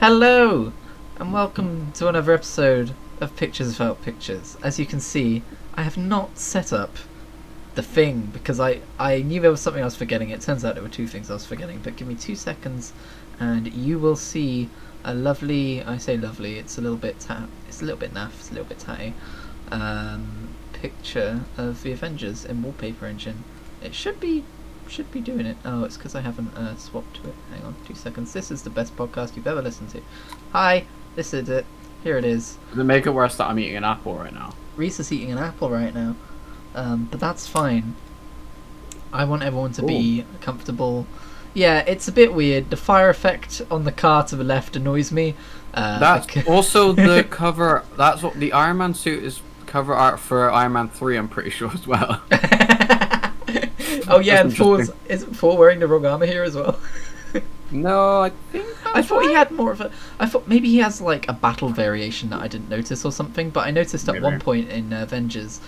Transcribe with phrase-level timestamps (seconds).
[0.00, 0.72] Hello,
[1.18, 4.56] and welcome to another episode of Pictures Without Pictures.
[4.62, 5.42] As you can see,
[5.74, 6.98] I have not set up
[7.74, 10.30] the thing because I, I knew there was something I was forgetting.
[10.30, 12.92] It turns out there were two things I was forgetting, but give me two seconds
[13.40, 14.70] and you will see
[15.02, 18.34] a lovely, I say lovely, it's a little bit ta- it's a little bit naff,
[18.38, 19.14] it's a little bit tatty,
[19.72, 23.42] um, picture of the Avengers in Wallpaper Engine.
[23.82, 24.44] It should be
[24.90, 25.56] should be doing it.
[25.64, 27.34] Oh, it's because I haven't uh, swapped to it.
[27.50, 28.32] Hang on, two seconds.
[28.32, 30.02] This is the best podcast you've ever listened to.
[30.52, 31.66] Hi, this is it.
[32.02, 32.58] Here it is.
[32.70, 34.54] Does it make it worse that I'm eating an apple right now?
[34.76, 36.16] Reese is eating an apple right now,
[36.74, 37.96] um, but that's fine.
[39.12, 41.06] I want everyone to be comfortable.
[41.54, 42.70] Yeah, it's a bit weird.
[42.70, 45.34] The fire effect on the car to the left annoys me.
[45.74, 47.84] Uh, That's also the cover.
[47.96, 51.16] That's what the Iron Man suit is cover art for Iron Man three.
[51.16, 52.22] I'm pretty sure as well.
[54.08, 56.78] oh yeah, and That's Thor's isn't Thor wearing the wrong armor here as well?
[57.70, 59.90] no, I think I thought he had more of a.
[60.18, 63.50] I thought maybe he has like a battle variation that I didn't notice or something.
[63.50, 65.60] But I noticed at one point in uh, Avengers,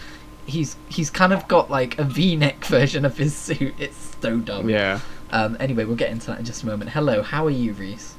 [0.47, 3.75] he's he's kind of got like a V-neck version of his suit.
[3.79, 4.69] It's so dumb.
[4.69, 5.57] Yeah, Um.
[5.61, 6.91] Anyway, we'll get into that in just a moment.
[6.91, 8.15] Hello, how are you, Reese?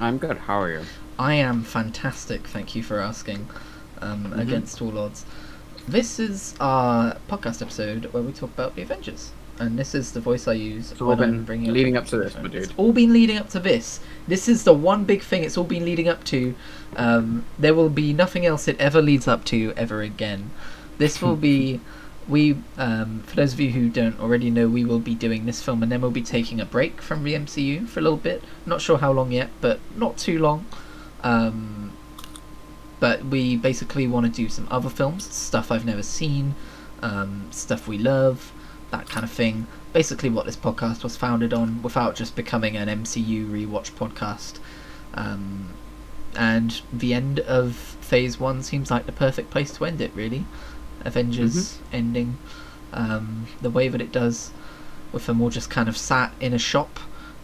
[0.00, 0.36] I'm good.
[0.38, 0.82] How are you?
[1.18, 2.46] I am fantastic.
[2.46, 3.48] Thank you for asking.
[4.02, 4.40] Um, Mhm.
[4.42, 5.24] Against all odds.
[5.88, 10.18] This is our podcast episode where we talk about the Avengers, and this is the
[10.18, 10.90] voice I use.
[10.90, 12.64] It's all been bringing leading a up to this, my dude.
[12.64, 14.00] It's all been leading up to this.
[14.26, 15.44] This is the one big thing.
[15.44, 16.56] It's all been leading up to.
[16.96, 20.50] Um, there will be nothing else it ever leads up to ever again.
[20.98, 21.80] This will be.
[22.28, 25.62] We, um, for those of you who don't already know, we will be doing this
[25.62, 28.42] film, and then we'll be taking a break from the MCU for a little bit.
[28.66, 30.66] Not sure how long yet, but not too long.
[31.22, 31.75] Um,
[32.98, 36.54] but we basically want to do some other films, stuff I've never seen,
[37.02, 38.52] um, stuff we love,
[38.90, 39.66] that kind of thing.
[39.92, 44.58] Basically, what this podcast was founded on, without just becoming an MCU rewatch podcast.
[45.14, 45.70] Um,
[46.34, 50.12] and the end of Phase One seems like the perfect place to end it.
[50.14, 50.44] Really,
[51.04, 52.38] Avengers ending,
[52.92, 54.50] um, the way that it does,
[55.12, 56.98] with them all just kind of sat in a shop,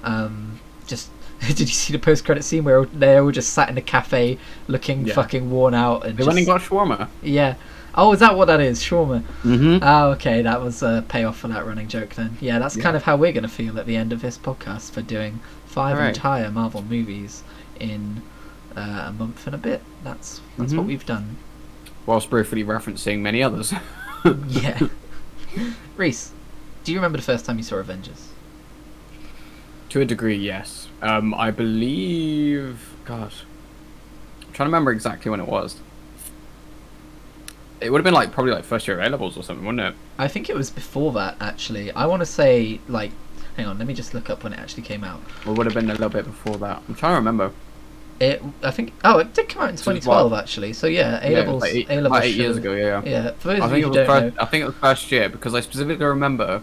[0.04, 1.10] um, just.
[1.48, 4.38] Did you see the post-credit scene where they all just sat in a cafe,
[4.68, 5.14] looking Yeah.
[5.14, 7.08] fucking worn out and They went and got shawarma.
[7.22, 7.54] yeah.
[7.94, 8.80] Oh, is that what that is?
[8.82, 9.22] Shawarma.
[9.44, 9.78] Mm-hmm.
[9.82, 10.40] Oh, okay.
[10.40, 12.38] That was a payoff for that running joke then.
[12.40, 12.82] Yeah, that's Yeah.
[12.84, 15.40] kind of how we're going to feel at the end of this podcast for doing
[15.66, 16.14] five Alright.
[16.16, 17.42] entire Marvel movies
[17.78, 18.22] in
[18.74, 19.82] uh, a month and a bit.
[20.04, 20.88] That's that's what Mhm.
[20.88, 21.36] we've done.
[22.06, 23.74] Whilst briefly referencing many others.
[24.48, 24.78] Yeah.
[25.96, 26.30] Reese,
[26.84, 28.28] do you remember the first time you saw Avengers?
[29.90, 30.81] To a degree, yes.
[31.02, 32.94] Um, I believe.
[33.04, 33.42] Gosh,
[34.40, 35.76] I'm trying to remember exactly when it was.
[37.80, 39.94] It would have been like probably like first year A levels or something, wouldn't it?
[40.16, 41.90] I think it was before that actually.
[41.90, 43.10] I want to say like,
[43.56, 45.20] hang on, let me just look up when it actually came out.
[45.44, 46.80] Or would have been a little bit before that.
[46.88, 47.52] I'm trying to remember.
[48.20, 50.40] It, I think, oh, it did come out in 2012 what?
[50.40, 50.74] actually.
[50.74, 52.72] So yeah, A Yeah, like eight, A levels, about eight years ago.
[52.72, 53.02] Yeah.
[53.04, 54.36] Yeah, for those I of think you it who was don't first.
[54.36, 56.62] know, I think it was first year because I specifically remember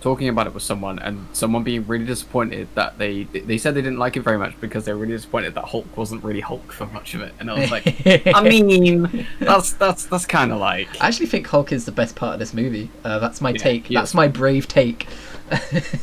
[0.00, 3.82] talking about it with someone and someone being really disappointed that they they said they
[3.82, 6.72] didn't like it very much because they were really disappointed that Hulk wasn't really Hulk
[6.72, 8.02] for much of it, and I was like,
[8.34, 12.16] I mean, that's that's that's kind of like I actually think Hulk is the best
[12.16, 12.90] part of this movie.
[13.04, 13.88] Uh, that's my Yeah, take.
[13.88, 14.14] That's is.
[14.14, 15.06] my brave take.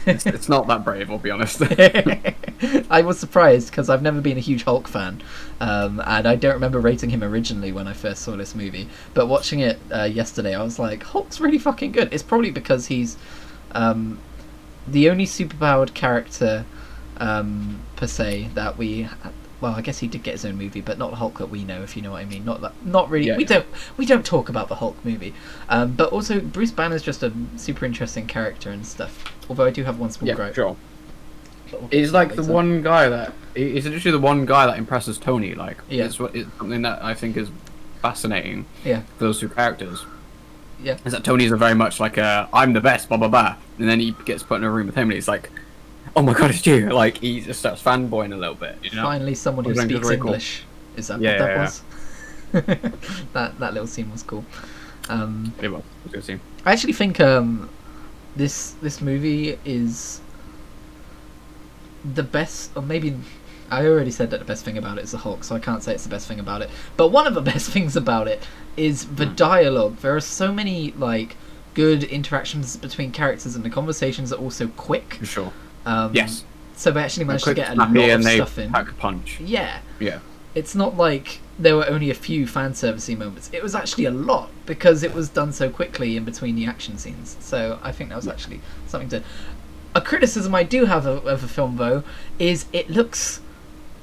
[0.07, 1.61] it's, it's not that brave, I'll be honest.
[2.89, 5.21] I was surprised because I've never been a huge Hulk fan,
[5.59, 8.89] um, and I don't remember rating him originally when I first saw this movie.
[9.13, 12.11] But watching it uh, yesterday, I was like, Hulk's really fucking good.
[12.11, 13.17] It's probably because he's
[13.75, 14.17] um,
[14.87, 16.65] the only superpowered character
[17.17, 19.07] um, per se that we.
[19.61, 21.63] Well, I guess he did get his own movie, but not the Hulk that we
[21.63, 22.43] know, if you know what I mean.
[22.43, 23.27] Not that, not really.
[23.27, 23.47] Yeah, we yeah.
[23.49, 23.65] don't
[23.97, 25.33] we don't talk about the Hulk movie,
[25.69, 29.33] um, but also Bruce Banner's just a super interesting character and stuff.
[29.49, 30.55] Although I do have one small yeah, gripe.
[30.55, 30.75] sure.
[31.71, 32.53] we'll He's like the later.
[32.53, 35.55] one guy that he's literally the one guy that impresses Tony.
[35.55, 36.05] Like, Yeah.
[36.05, 37.49] it's it's something that I think is
[38.01, 39.03] fascinating Yeah.
[39.19, 40.05] those two characters.
[40.85, 40.97] Yeah.
[41.03, 43.99] is that Tony's a very much like I'm the best, blah blah blah, and then
[43.99, 45.49] he gets put in a room with him and he's like,
[46.15, 46.89] oh my god, it's you!
[47.03, 49.03] Like he just starts fanboying a little bit, you know?
[49.03, 50.27] Finally, someone who Which I think is speaks very cool.
[50.27, 50.63] English.
[50.95, 51.81] Is that Yeah, what that yeah, was?
[53.33, 54.45] that that little scene was cool.
[55.09, 55.81] Um, It was.
[55.81, 56.39] It was a good scene.
[56.65, 57.69] I actually think um,
[58.35, 60.21] this this movie is
[62.13, 63.17] the best, or maybe
[63.71, 65.81] I already said that the best thing about it is the Hulk, so I can't
[65.83, 66.69] say it's the best thing about it.
[66.97, 68.43] But one of the best things about it
[68.77, 69.35] is the Hmm.
[69.35, 69.97] dialogue.
[69.97, 71.35] There are so many like
[71.73, 75.15] good interactions between characters, and the conversations are also quick.
[75.15, 75.53] For sure.
[75.85, 76.43] Um, yes.
[76.75, 78.71] So they actually managed to get a lot of stuff in.
[78.71, 79.39] pack a punch.
[79.39, 80.19] Yeah, Yeah.
[80.55, 83.49] it's not like there were only a few fan servicey moments.
[83.53, 86.97] It was actually a lot because it was done so quickly in between the action
[86.97, 87.37] scenes.
[87.39, 89.23] So I think that was actually something to.
[89.93, 92.03] A criticism I do have of, of the film though
[92.39, 93.39] is it looks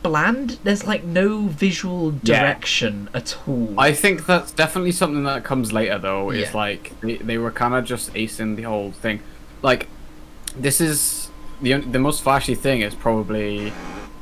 [0.02, 0.58] bland.
[0.64, 2.40] There's like no visual Yeah.
[2.42, 3.74] direction at all.
[3.78, 6.30] I think that's definitely something that comes later, though.
[6.30, 6.56] Is Yeah.
[6.56, 9.20] like they, they were kind of just acing the whole thing.
[9.62, 9.88] Like,
[10.56, 13.72] this is the the most flashy thing is probably,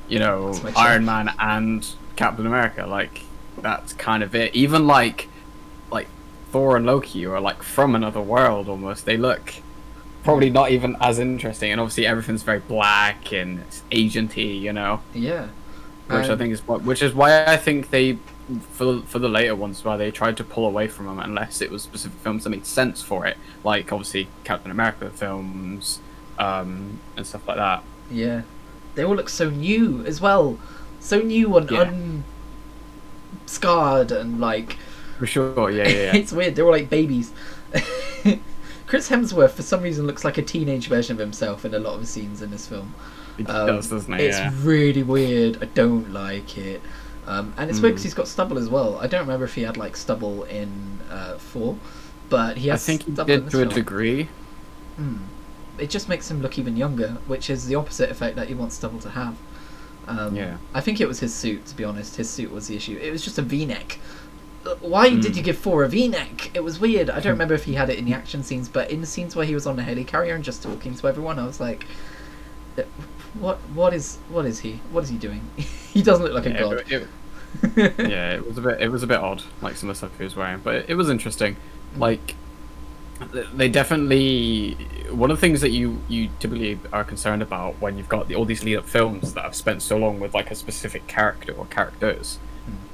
[0.09, 1.05] you know, Iron.
[1.05, 1.87] Man and
[2.17, 2.87] Captain America.
[2.87, 3.23] Like,
[3.63, 4.55] that's kind of it.
[4.55, 5.29] Even like,
[5.91, 6.09] like
[6.53, 9.07] Thor and Loki are like from another world almost.
[9.07, 9.55] They look
[10.23, 15.01] probably not even as interesting, and obviously everything's very black and it's agenty, you know
[15.15, 15.47] yeah.
[16.11, 18.19] Which I Um, think is what, which is why I think they
[18.73, 21.71] for for the later ones why they tried to pull away from them unless it
[21.71, 26.01] was specific films that made sense for it, like obviously Captain America films,
[26.39, 27.85] um, and stuff like that.
[28.11, 28.43] Yeah.
[28.95, 30.59] They all look so new as well.
[30.99, 31.93] So new and Yeah.
[33.45, 34.79] unscarred and like
[35.19, 36.13] For sure, yeah, yeah, yeah.
[36.17, 36.55] it's weird.
[36.57, 37.33] They're all like babies.
[38.87, 41.95] Chris Hemsworth for some reason looks like a teenage version of himself in a lot
[41.99, 42.95] of scenes in this film.
[43.39, 44.21] It Um, does, doesn't it?
[44.21, 44.53] It's Yeah.
[44.63, 45.59] really weird.
[45.63, 46.81] I don't like it.
[47.27, 47.97] Um, and it's weird Mm.
[47.97, 48.99] because he's got stubble as well.
[49.01, 51.77] I don't remember if he had like stubble in uh, Thor,
[52.29, 54.29] but he I has think he did to a degree.
[54.97, 55.17] Hmm.
[55.79, 58.75] It just makes him look even younger, which is the opposite effect that he wants
[58.77, 59.35] Stubble to have.
[60.07, 60.57] Um, Yeah.
[60.75, 62.17] I think it was his suit, to be honest.
[62.17, 62.99] His suit was the issue.
[63.01, 63.99] It was just a V-neck.
[64.67, 65.37] Uh, Why did Mm.
[65.37, 66.51] you give Thor a V-neck?
[66.53, 67.09] It was weird.
[67.09, 69.35] I don't remember if he had it in the action scenes, but in the scenes
[69.35, 71.87] where he was on the helicarrier and just talking to everyone, I was like,
[72.77, 72.83] uh,
[73.35, 73.59] "What?
[73.75, 74.17] What is?
[74.29, 74.81] What is he?
[74.91, 75.43] What is he doing?
[75.57, 77.09] he doesn't look like a god." it- it-
[77.99, 78.81] yeah, it was a bit.
[78.81, 80.95] It was a bit odd, like some of the stuff he was wearing, but it,
[80.95, 81.57] was interesting.
[81.95, 81.99] Mm.
[81.99, 82.37] Like,
[83.55, 84.75] they definitely
[85.11, 88.35] one of the things that you you typically are concerned about when you've got the,
[88.37, 91.53] all these lead up films that have spent so long with like a specific character
[91.53, 92.39] or characters.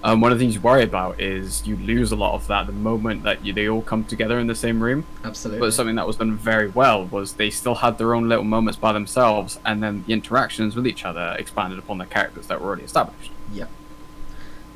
[0.03, 2.67] Um, one of the things you worry about is you lose a lot of that
[2.67, 5.05] the moment that you, they all come together in the same room.
[5.25, 5.61] Absolutely.
[5.61, 8.79] But something that was done very well was they still had their own little moments
[8.79, 12.69] by themselves, and then the interactions with each other expanded upon the characters that were
[12.69, 13.33] already established.
[13.53, 13.67] Yeah,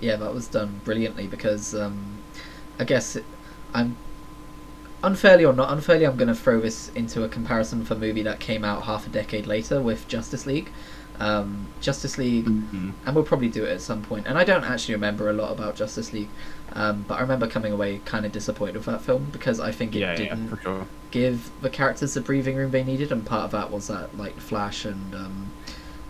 [0.00, 2.18] yeah, that was done brilliantly because um,
[2.78, 3.24] I guess it,
[3.72, 3.96] I'm
[5.02, 8.22] unfairly or not unfairly, I'm going to throw this into a comparison for a movie
[8.22, 10.70] that came out half a decade later with Justice League.
[11.20, 12.90] Um, Justice League, Mm-hmm.
[13.04, 14.26] and we'll probably do it at some point.
[14.26, 16.30] And I don't actually remember a lot about Justice League,
[16.72, 19.94] um, but I remember coming away kind of disappointed with that film because I think
[19.94, 20.86] it Yeah, yeah, didn't for sure.
[21.10, 24.36] give the characters the breathing room they needed, and part of that was that like
[24.40, 25.50] Flash and um,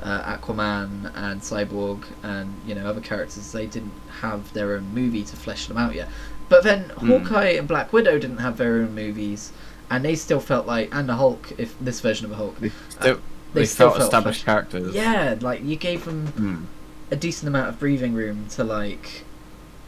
[0.03, 5.25] uh, Aquaman and Cyborg and you know other characters they didn't have their own movie
[5.25, 6.09] to flesh them out yet.
[6.49, 9.53] But then Hawkeye and Black Widow didn't have their own movies,
[9.91, 12.71] and they still felt like and the Hulk, if this version of the Hulk, They,
[12.89, 13.21] still,
[13.55, 14.55] they they, felt felt established fresh.
[14.71, 14.95] characters.
[14.95, 16.65] yeah, like you gave them Mm,
[17.13, 19.25] a decent amount of breathing room to like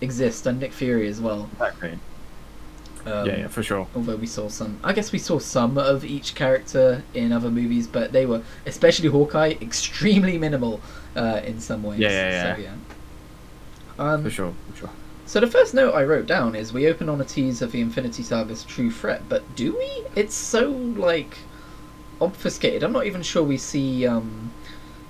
[0.01, 1.49] exist, and Nick Fury as well.
[1.53, 1.99] exactly.
[3.05, 3.89] Um, yeah, yeah, for sure.
[3.97, 7.89] although we saw some i guess we saw some of each character in other movies
[7.89, 10.81] but they were especially hawkeye extremely minimal
[11.17, 12.75] uh, in some ways Yeah, yeah, so yeah
[13.99, 14.91] um, For sure, for sure.
[15.27, 17.81] so the first note i wrote down is we open on a tease of the
[17.81, 21.39] infinity saga's true threat but do we it's so like
[22.23, 24.55] obfuscated i'm not even sure we see um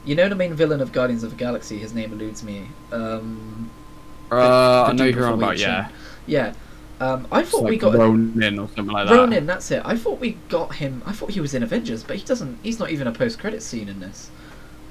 [0.04, 3.70] you know the main villain of guardians of the galaxy his name eludes me um
[4.30, 5.88] Uh, the I know you're on about yeah.
[6.26, 6.54] Yeah
[7.00, 9.12] um, I thought we like got Ronan or something like that.
[9.16, 9.82] Ronan, that's it.
[9.84, 11.02] I thought we got him.
[11.04, 12.60] I thought he was in Avengers, but he doesn't.
[12.62, 14.30] He's not even a post-credit scene in this.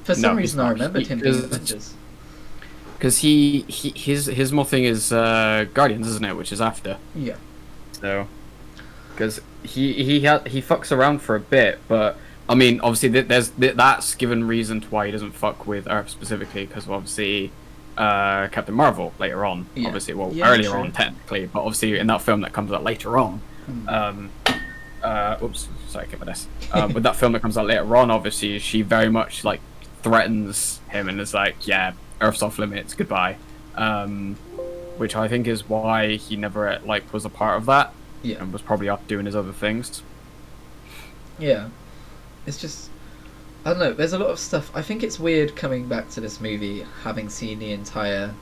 [0.03, 1.95] For some No, reason, I remembered him being in Avengers.
[2.97, 6.35] Because he, he his his more thing is uh, Guardians, isn't it?
[6.37, 6.99] Which is after.
[7.13, 7.37] Yeah,
[7.91, 8.27] So,
[9.15, 12.17] because he he ha- he fucks around for a bit, but
[12.49, 15.87] I mean, obviously, th- there's th- that's given reason to why he doesn't fuck with
[15.89, 17.51] Earth specifically, because obviously,
[17.97, 19.87] uh, Captain Marvel later on, Yeah.
[19.87, 20.79] obviously, well, Yeah, earlier true.
[20.79, 23.89] on technically, but obviously in that film that comes out later on, Hmm.
[23.89, 24.29] um,
[25.03, 26.47] uh, oops, sorry, get my this.
[26.73, 29.61] Um, with that film that comes out later on, obviously, she very much like
[30.03, 33.37] threatens him and is like, yeah, Earth's off limits, goodbye.
[33.75, 34.35] Um,
[34.97, 38.51] which I think is why he never like was a part of that yeah, and
[38.53, 40.03] was probably off doing his other things.
[41.39, 41.69] yeah.
[42.47, 42.89] It's just
[43.65, 43.93] I don't know.
[43.93, 44.71] There's a lot of stuff.
[44.75, 48.33] I think it's weird coming back to this movie having seen the entire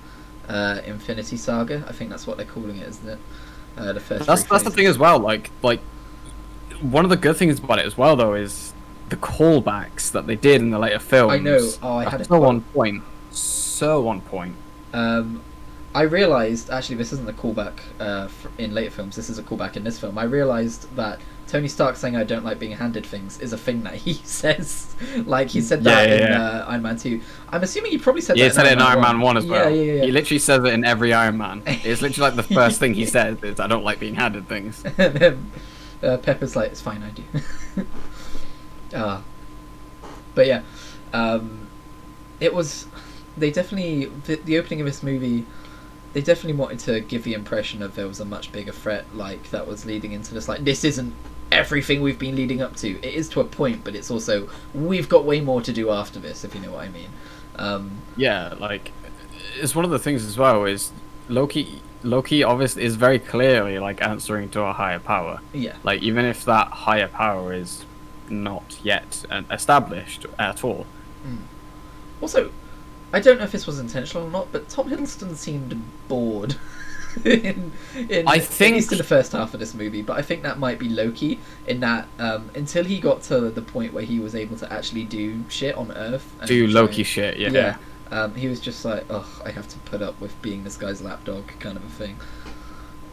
[0.47, 1.83] uh, Infinity Saga.
[1.87, 3.19] I think that's what they're calling it, isn't it?
[3.77, 4.25] Uh, the first.
[4.25, 5.19] That's that's the thing as well.
[5.19, 5.81] Like like
[6.81, 8.73] one of the good things about it as well though is
[9.09, 11.33] the callbacks that they did in the later films.
[11.33, 11.69] I know.
[11.83, 13.03] Oh, I had so on point.
[13.31, 14.55] So on point.
[14.93, 15.41] Um,
[15.93, 18.27] I realised actually this isn't a callback uh,
[18.57, 19.15] in later films.
[19.15, 20.17] This is a callback in this film.
[20.17, 23.81] I realised that Tony Stark saying "I don't like being handed things" is a thing
[23.83, 24.95] that he says.
[25.25, 26.43] like he said that yeah, in yeah.
[26.43, 27.21] Uh, Iron Man Two.
[27.49, 29.47] I'm assuming he probably said Yeah, he that said it in Iron Man One as
[29.47, 29.69] well.
[29.69, 30.05] Yeah, yeah, yeah.
[30.05, 31.63] He literally says it in every Iron Man.
[31.67, 34.83] It's literally like the first thing he says is I don't like being handed things.
[34.97, 35.51] and then
[36.03, 37.85] uh, Pepper's like, "It's fine, I do."
[38.93, 39.21] Ah,
[40.33, 40.61] but yeah,
[41.13, 41.67] um,
[42.39, 42.87] it was
[43.37, 45.45] they definitely the, the opening of this movie.
[46.13, 49.51] They definitely wanted to give the impression of there was a much bigger threat, like
[49.51, 50.47] that was leading into this.
[50.47, 51.13] Like this isn't
[51.51, 52.89] everything we've been leading up to.
[53.05, 56.19] It is to a point, but it's also we've got way more to do after
[56.19, 56.43] this.
[56.43, 57.09] If you know what I mean.
[57.55, 58.91] Um, Yeah, like
[59.55, 60.91] it's one of the things as well is
[61.27, 61.81] Loki.
[62.01, 65.41] Loki obviously is very clearly like answering to a higher power.
[65.53, 65.75] yeah.
[65.83, 67.83] Like even if that higher power is
[68.29, 70.85] not yet uh, established at all.
[72.21, 72.51] Also,
[73.11, 76.55] I don't know if this was intentional or not, but Tom Hiddleston seemed bored.
[77.25, 80.21] in, in, I at think- least in the first half of this movie, but I
[80.21, 84.03] think that might be Loki in that um, until he got to the point where
[84.03, 86.31] he was able to actually do shit on Earth.
[86.45, 87.49] Do Loki shit, yeah.
[87.49, 87.77] Yeah.
[88.11, 91.01] Um, he was just like, oh, I have to put up with being this guy's
[91.01, 92.15] lapdog, kind of a thing.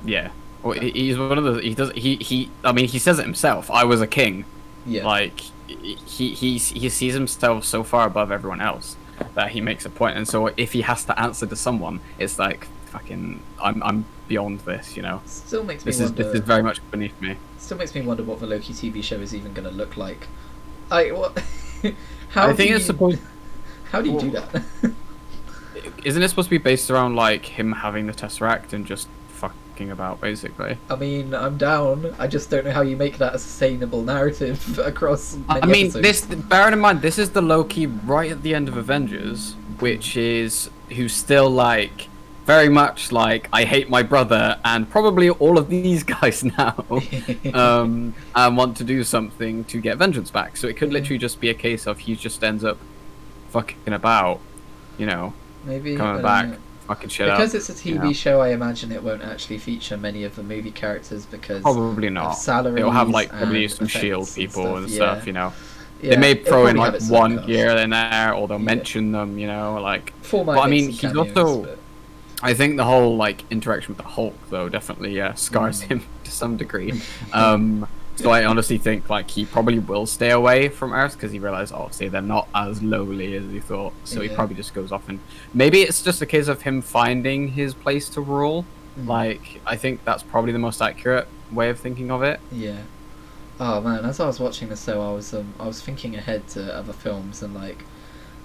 [0.04, 0.30] Yeah.
[0.62, 3.24] Well, he- he's one of the he does he he I mean he says it
[3.24, 3.70] himself.
[3.70, 4.44] I was a king.
[4.84, 5.06] Yeah.
[5.06, 8.96] Like he he he sees himself so far above everyone else
[9.34, 10.16] that he makes a point.
[10.16, 14.60] And so if he has to answer to someone, it's like fucking I'm I'm beyond
[14.60, 15.20] this, you know.
[15.26, 16.24] still makes me This is wonder.
[16.24, 17.36] this is very much beneath me.
[17.58, 20.26] Still makes me wonder what the Loki TV show is even going to look like.
[20.90, 21.38] I what?
[22.30, 23.20] how I think do it's you, supposed
[23.90, 24.62] How do you do that?
[26.04, 29.08] isn't it supposed to be based around like him having the Tesseract and just
[29.76, 30.78] fucking about basically?
[30.88, 32.14] I mean, I'm down.
[32.18, 35.36] I just don't know how you make that a sustainable narrative across.
[35.36, 36.26] Many I mean, episodes.
[36.26, 36.38] this.
[36.44, 40.70] Bearing in mind, this is the Loki right at the end of Avengers, which is
[40.88, 42.08] who's still like
[42.46, 46.84] very much like I hate my brother and probably all of these guys now,
[47.52, 50.56] um, and want to do something to get vengeance back.
[50.56, 52.78] So it could literally just be a case of he just ends up
[53.50, 54.40] fucking about,
[54.96, 56.56] you know, maybe coming back, know.
[56.86, 57.58] Fucking shit Because up.
[57.60, 58.12] it's a TV know.
[58.12, 62.32] show, I imagine it won't actually feature many of the movie characters because Probably not.
[62.32, 64.94] salaries It'll have like probably some shield people and yeah.
[64.96, 65.52] stuff, you know.
[66.02, 68.64] Yeah, they may throw in like one own year in there, or they'll Yeah.
[68.64, 71.78] mention them, you know, like Four But I mean, he's cameos, also- but-
[72.42, 75.86] I think the whole like interaction with the Hulk though definitely uh, scars Mm.
[75.88, 77.00] him to some degree.
[77.32, 81.38] Um, so I honestly think like he probably will stay away from Earth because he
[81.38, 83.92] realized obviously they're not as lowly as he thought.
[84.04, 85.20] So he probably just goes off and
[85.52, 88.64] maybe it's just a case of him finding his place to rule.
[88.98, 89.06] Mm.
[89.06, 92.40] Like I think that's probably the most accurate way of thinking of it.
[92.50, 92.82] Yeah.
[93.60, 96.48] Oh man, as I was watching this, though, I was um, I was thinking ahead
[96.48, 97.84] to other films and like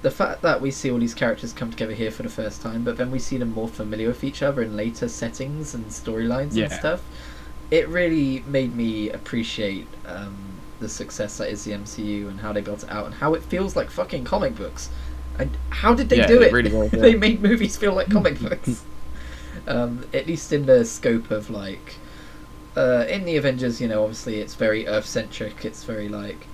[0.01, 2.83] the fact that we see all these characters come together here for the first time,
[2.83, 6.57] but then we see them more familiar with each other in later settings and storylines
[6.59, 7.01] and stuff.
[7.71, 12.61] It really made me appreciate um, the success that is the MCU and how they
[12.61, 14.89] built it out and how it feels like fucking comic books.
[15.39, 16.51] And how did they Yeah, do it it?
[16.51, 18.85] really was, they made movies feel like comic books.
[19.67, 22.01] Um, at least in the scope of like
[22.75, 25.65] uh, in the Avengers, you know, obviously it's very Earth centric.
[25.65, 26.47] It's very like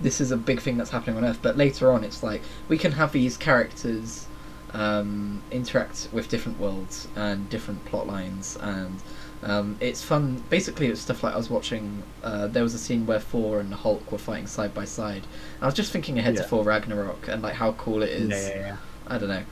[0.00, 1.40] this is a big thing that's happening on Earth.
[1.42, 4.28] But later on, it's like we can have these characters
[4.72, 9.02] um, interact with different worlds and different plot lines, and
[9.42, 10.42] um, it's fun.
[10.50, 12.02] Basically, it's stuff like I was watching.
[12.22, 15.22] Uh, there was a scene where Thor and Hulk were fighting side by side.
[15.60, 18.30] I was just thinking ahead to Thor Ragnarok and like how cool it is.
[18.30, 18.76] Yeah, yeah, yeah.
[19.06, 19.44] I don't know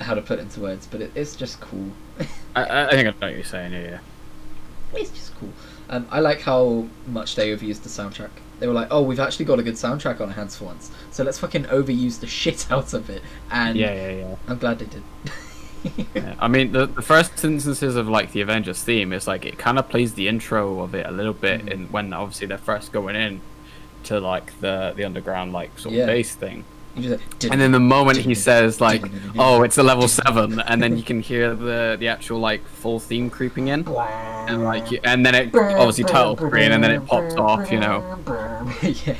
[0.00, 1.90] how to put it into words, but it, it's just cool.
[2.56, 3.72] I, I I think I know what you're saying.
[3.72, 3.98] Yeah, yeah.
[4.94, 5.52] It's just cool.
[5.88, 8.30] Um, I like how much they overused the soundtrack.
[8.58, 10.90] They were like, "Oh, we've actually got a good soundtrack on our hands for once,
[11.12, 14.36] so let's fucking overuse the shit out of it." And Yeah, yeah, yeah.
[14.48, 15.02] I'm glad they did.
[16.14, 19.58] Yeah, I mean, the, the first instances of like the Avengers theme is like it
[19.58, 21.70] kind of plays the intro of it a little bit, Mm.
[21.72, 23.40] in when obviously they're first going in
[24.04, 26.64] to like the the underground like sort of base thing,
[26.96, 27.20] like,
[27.50, 29.02] and then the moment he says like,
[29.38, 32.98] "Oh, it's a level seven, and then you can hear the the actual like full
[33.00, 37.06] theme creeping in, and like you- and then it obviously title screen, and then it
[37.06, 38.18] pops off, you know.
[38.82, 39.14] yeah.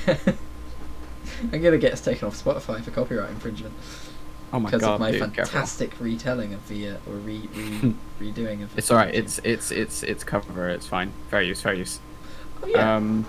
[1.52, 3.72] I'm gonna get us taken off Spotify for copyright infringement
[4.52, 5.44] Oh my because of my dude, careful.
[5.52, 8.76] fantastic retelling of the uh, or re, re redoing of.
[8.76, 9.14] It's alright.
[9.14, 10.68] It's it's it's it's cover.
[10.68, 11.12] It's fine.
[11.30, 11.60] Fair use.
[11.62, 12.00] Fair use.
[12.62, 12.96] oh, yeah.
[12.96, 13.26] Um,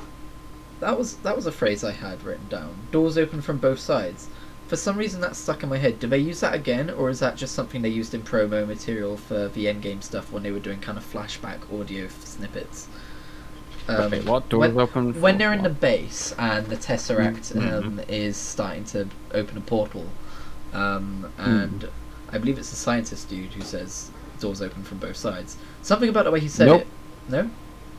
[0.80, 2.74] That was that was a phrase I had written down.
[2.92, 4.28] Doors open from both sides.
[4.68, 6.00] For some reason that stuck in my head.
[6.00, 9.18] Do they use that again, or is that just something they used in promo material
[9.18, 12.88] for the endgame stuff when they were doing kind of flashback audio snippets?
[13.90, 15.20] Um, wait, what doors when, open?
[15.22, 17.74] when they're in the base and the tesseract Mhm.
[17.84, 20.06] um, is starting to open a portal,
[20.74, 21.50] um, Hmm.
[21.50, 21.90] and
[22.32, 24.10] I believe it's the scientist dude who says
[24.40, 25.58] doors open from both sides.
[25.82, 26.82] Something about the way he said Nope.
[26.82, 26.88] it.
[27.30, 27.50] No,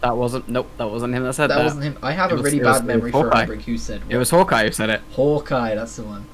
[0.01, 0.49] That wasn't.
[0.49, 0.69] Nope.
[0.79, 1.65] That wasn't him that said that, that.
[1.65, 1.99] wasn't him.
[2.03, 4.13] I have It a was- really bad was memory for remembering who said what.
[4.13, 5.01] It was Hawkeye who said it.
[5.13, 6.27] Hawkeye, that's the one.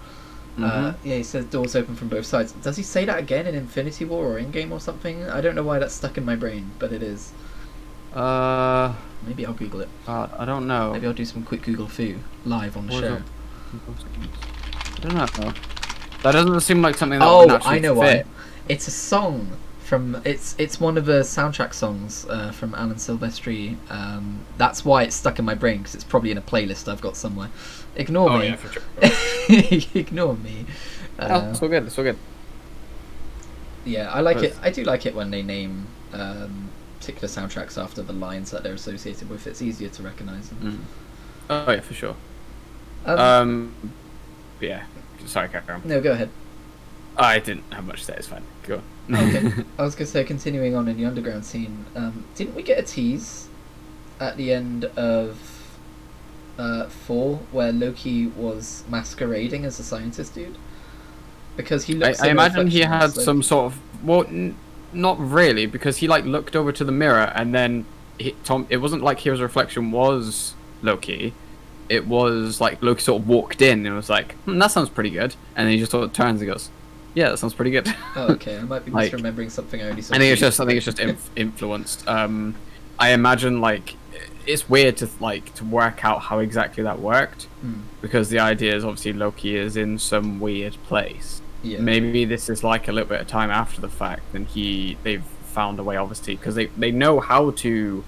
[0.59, 0.95] Uh, Mhm.
[1.05, 2.53] yeah, he says doors open from both sides.
[2.53, 5.29] Does he say that again in Infinity War or Endgame or something?
[5.29, 7.31] I don't know why that's stuck in my brain, but it is.
[8.15, 8.93] Uh,
[9.27, 9.89] Maybe I'll Google it.
[10.07, 10.93] God, I don't know.
[10.95, 13.19] Maybe I'll do some quick Google foo live on the show.
[14.97, 15.53] I don't know.
[16.23, 18.27] That doesn't seem like something that Oh, would naturally I know fit.
[18.27, 18.33] why.
[18.69, 23.77] It's a song from it's it's one of the soundtrack songs uh, from Alan Silvestri.
[23.91, 27.01] Um, that's why it's stuck in my brain because it's probably in a playlist I've
[27.01, 27.49] got somewhere.
[27.97, 28.49] Ignore Oh me.
[28.49, 28.83] yeah, for sure.
[30.01, 30.67] Ignore me.
[31.19, 31.85] oh, Uh, it's all good.
[31.87, 32.19] It's all good.
[33.85, 34.57] yeah, I like it.
[34.63, 36.69] I do like it when they name um,
[37.01, 39.47] particular soundtracks after the lines that they're associated with.
[39.47, 40.59] It's easier to recognise them.
[41.49, 41.65] Mm.
[41.67, 42.17] Oh yeah, for sure.
[43.07, 43.93] Um, Um,
[44.61, 44.83] yeah.
[45.27, 46.31] Sorry, carry no, go ahead.
[47.17, 48.15] I didn't have much to say.
[48.17, 48.45] It's fine.
[48.63, 49.17] Go on.
[49.17, 49.65] Okay.
[49.79, 52.83] I was gonna say, continuing on in the underground scene, um, didn't we get a
[52.83, 53.49] tease
[54.21, 55.77] at the end of
[56.59, 60.57] uh, Thor where Loki was masquerading as a scientist dude?
[61.57, 62.21] Because he I, looks.
[62.21, 64.57] I in imagine he had some sort of well, n-
[64.93, 67.85] not really, because he like looked over to the mirror and then
[68.19, 68.67] he, Tom.
[68.71, 71.35] It wasn't like his reflection was Loki.
[71.89, 75.11] It was like Loki sort of walked in and was like, hmm, "That sounds pretty
[75.11, 76.71] good," and then he just sort of turns and goes,
[77.15, 78.59] "Yeah, that sounds pretty good." Oh, okay.
[78.59, 80.15] I might be Like- misremembering something I already saw.
[80.15, 82.07] I think it's just I think it's just inf- influenced.
[82.09, 82.55] Um,
[82.99, 83.95] I imagine like
[84.47, 88.75] it's weird to like to work out how exactly that worked Hmm, because the idea
[88.75, 91.41] is obviously Loki is in some weird place.
[91.63, 91.79] yeah.
[91.81, 95.25] Maybe this is like a little bit of time after the fact, and he they've
[95.55, 98.05] found a way obviously because they they know how to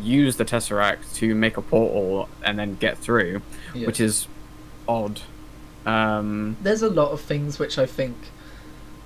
[0.00, 3.42] use the tesseract to make a portal and then get through,
[3.74, 3.86] yeah.
[3.86, 4.26] which is
[4.88, 5.20] odd.
[5.84, 8.16] Um, There's a lot of things which I think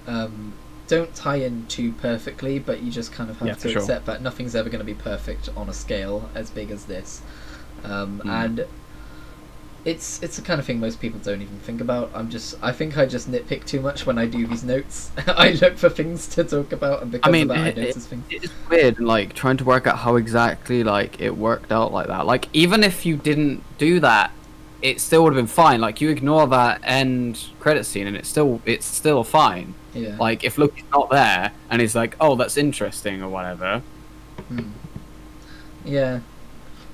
[0.06, 0.52] um,
[0.88, 3.80] don't tie in too perfectly, but you just kind of have Yeah, to sure.
[3.80, 7.22] accept that nothing's ever going to be perfect on a scale as big as this.
[7.84, 8.44] Um, Mm.
[8.44, 8.66] And
[9.84, 12.10] it's it's the kind of thing most people don't even think about.
[12.14, 15.10] I'm just I think I just nitpick too much when I do these notes.
[15.26, 17.76] I look for things to talk about, and because I mean, of that, I it-
[17.76, 18.24] notice things.
[18.30, 22.26] it's weird, like trying to work out how exactly like it worked out like that.
[22.26, 24.32] Like even if you didn't do that,
[24.82, 25.80] it still would have been fine.
[25.80, 29.74] Like you ignore that end credit scene, and it's still it's still fine.
[29.94, 30.16] Yeah.
[30.20, 33.82] Like if Loki's not there and he's like, "Oh, that's interesting" or whatever,
[34.48, 34.70] Hmm.
[35.84, 36.20] Yeah.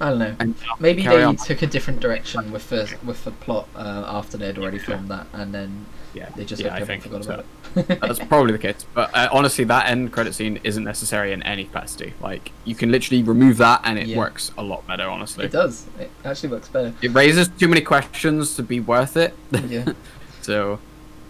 [0.01, 0.55] I don't know.
[0.79, 1.37] Maybe they on.
[1.37, 5.27] took a different direction with the with the plot uh, after they'd already filmed that,
[5.33, 7.35] and then yeah, they just yeah, hope I think forgot so.
[7.35, 7.45] about
[7.89, 8.01] it.
[8.01, 8.85] That's probably the case.
[8.95, 12.13] But uh, honestly, that end credit scene isn't necessary in any capacity.
[12.21, 14.19] Like you can literally remove that, and it Yeah.
[14.19, 15.05] works a lot better.
[15.05, 15.87] Honestly, It does.
[15.99, 16.93] It actually works better.
[17.01, 19.35] it raises too many questions to be worth it.
[19.67, 19.93] Yeah.
[20.43, 20.79] so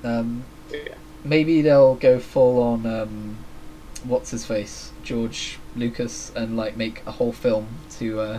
[0.05, 0.95] Um, Yeah.
[1.25, 2.85] maybe they'll go full on.
[2.87, 3.37] Um,
[4.05, 7.67] what's his face, George Lucas, and like make a whole film
[7.99, 8.39] to uh,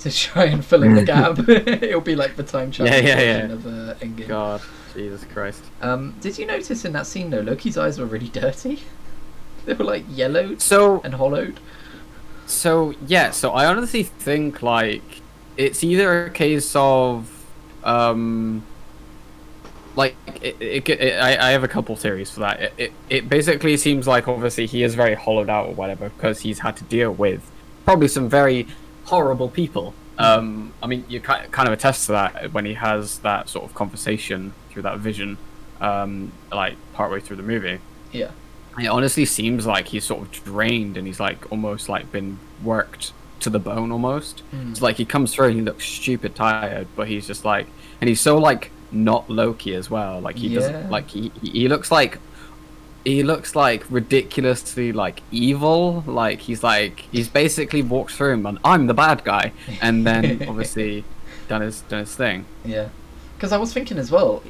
[0.00, 1.38] to try and fill in the gap.
[1.48, 3.54] It'll be like the time travel Yeah, yeah, version yeah.
[3.54, 4.28] of uh, Endgame.
[4.28, 4.62] God,
[4.94, 5.62] Jesus Christ.
[5.82, 8.82] Um, did you notice in that scene though, Loki's eyes were really dirty?
[9.64, 11.58] they were like yellowed So and hollowed.
[12.46, 15.02] So yeah, so I honestly think like
[15.56, 17.32] it's either a case of
[17.82, 18.62] um
[19.96, 22.60] like it, it, it, I, I have a couple theories for that.
[22.60, 26.40] It, it it basically seems like obviously he is very hollowed out or whatever because
[26.40, 27.50] he's had to deal with
[27.84, 28.66] probably some very
[29.06, 29.94] horrible people.
[30.18, 33.74] Um, I mean, you kind of attest to that when he has that sort of
[33.74, 35.36] conversation through that vision,
[35.80, 37.80] um, like partway through the movie.
[38.12, 38.30] Yeah.
[38.78, 43.12] It honestly seems like he's sort of drained and he's like almost like been worked
[43.40, 44.42] to the bone almost.
[44.54, 44.70] Mm.
[44.70, 47.66] It's like he comes through and he looks stupid tired, but he's just like,
[48.00, 50.20] and he's so like not Loki as well.
[50.20, 50.60] Like he Yeah.
[50.60, 52.18] doesn't like he he he looks like
[53.06, 56.02] he looks like ridiculously like evil.
[56.06, 60.42] Like he's like he's basically walked through him and I'm the bad guy, and then
[60.48, 61.04] obviously
[61.48, 62.44] done his done his thing.
[62.64, 62.88] Yeah,
[63.36, 64.42] because I was thinking as well,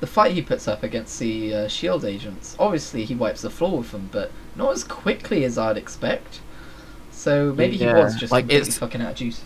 [0.00, 2.56] the fight he puts up against the uh, Shield agents.
[2.58, 6.40] Obviously, he wipes the floor with them, but not as quickly as I'd expect.
[7.12, 9.44] So maybe he was just like, completely it's- fucking out of juice.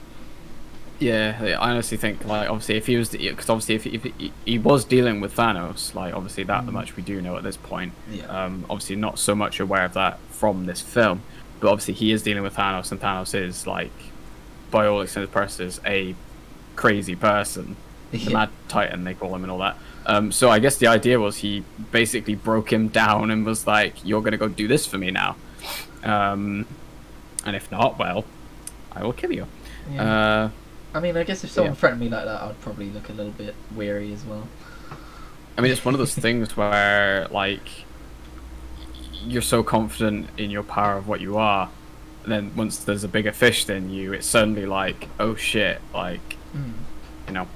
[1.00, 4.58] Yeah, I honestly think like obviously if he was because obviously if, if he, he
[4.58, 6.72] was dealing with Thanos, like obviously that Mm.
[6.72, 7.92] much we do know at this point.
[8.10, 8.24] Yeah.
[8.26, 11.22] Um, obviously not so much aware of that from this film,
[11.60, 13.90] but obviously he is dealing with Thanos, and Thanos is like,
[14.70, 16.14] by all extended purposes, a
[16.76, 17.76] crazy person,
[18.12, 19.76] the Mad Titan they call him and all that.
[20.06, 23.94] Um, so I guess the idea was he basically broke him down and was like,
[24.04, 25.34] "You're gonna go do this for me now,"
[26.04, 26.66] um,
[27.44, 28.24] and if not, well,
[28.92, 29.46] I will kill you.
[29.92, 30.02] Yeah.
[30.44, 30.50] Uh,
[30.94, 31.76] I mean, I guess if someone yeah.
[31.76, 34.46] threatened me like that, I'd probably look a little bit weary as well.
[35.58, 37.68] I mean, it's one of those things where, like,
[39.26, 41.70] you're so confident in your power of what you are,
[42.22, 46.36] and then once there's a bigger fish than you, it's suddenly like, oh shit, like,
[46.56, 46.72] Mm,
[47.26, 47.48] you know.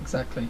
[0.00, 0.48] exactly.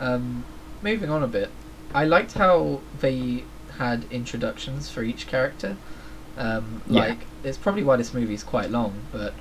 [0.00, 0.44] Um,
[0.82, 1.50] moving on a bit,
[1.94, 3.44] I liked how they
[3.78, 5.76] had introductions for each character.
[6.36, 7.00] Um, Yeah.
[7.00, 9.32] like, it's probably why this movie is quite long, but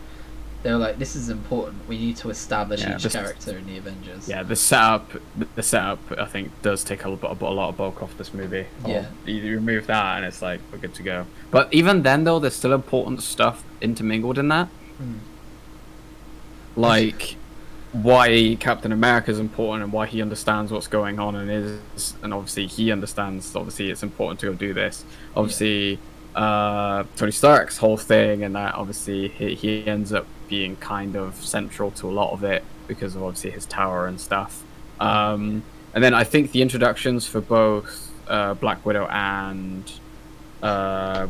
[0.63, 1.87] they were like, "This is important.
[1.87, 5.11] We need to establish Yeah, each this- character in the Avengers." Yeah, the setup,
[5.55, 8.65] the setup, I think, does take a, lot- a lot of bulk off this movie.
[8.87, 9.07] Yeah.
[9.25, 11.25] you, you remove that, and it's like we're good to go.
[11.51, 14.69] But even then, though, there's still important stuff intermingled in that,
[15.01, 15.17] Mm.
[16.75, 17.35] like
[17.91, 22.33] why Captain America is important and why he understands what's going on and is, and
[22.33, 23.55] obviously he understands.
[23.55, 25.05] Obviously, it's important to go do this.
[25.35, 25.99] Obviously,
[26.35, 31.33] uh, Tony Stark's whole thing, and that obviously he, he ends up being kind of
[31.43, 34.63] central to a lot of it because of obviously his tower and stuff.
[34.99, 35.63] Um,
[35.95, 39.91] and then I think the introductions for both uh, Black Widow and
[40.61, 41.25] uh,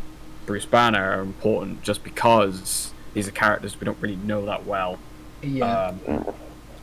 [0.45, 4.99] Bruce Banner are important just because these are characters we don't really know that well.
[5.41, 5.93] Yeah.
[6.05, 6.25] Um,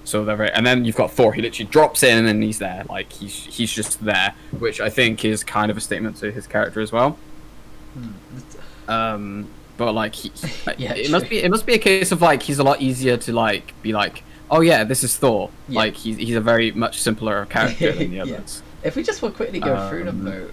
[0.05, 1.35] so they're very, and then you've got Thor.
[1.35, 5.27] He literally drops in and he's there, like he's he's just there, which I think
[5.27, 7.19] is kind of a statement to his character as well.
[7.99, 8.89] Mm.
[8.89, 9.49] Um,
[9.81, 10.31] but like he,
[10.79, 13.17] Yeah, it must be it must be a case of like he's a lot easier
[13.17, 15.51] to like be like, oh yeah, this is Thor.
[15.69, 15.79] Yeah.
[15.81, 18.23] Like he's he's a very much simpler character than the Yeah.
[18.25, 18.63] others.
[18.85, 20.51] If we just will quickly go through them Um, though,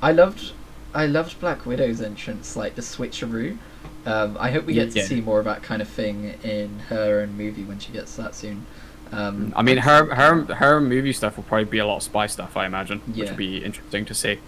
[0.00, 0.52] I loved,
[0.94, 3.58] I loved Black Widow's entrance, like the switcheroo.
[4.06, 5.04] Um, I hope we get to Yeah.
[5.06, 8.34] see more of that kind of thing in her own movie when she gets that
[8.34, 8.64] soon.
[9.12, 12.26] Um, I mean, her her her movie stuff will probably be a lot of spy
[12.26, 14.38] stuff, I imagine, which would be interesting to see.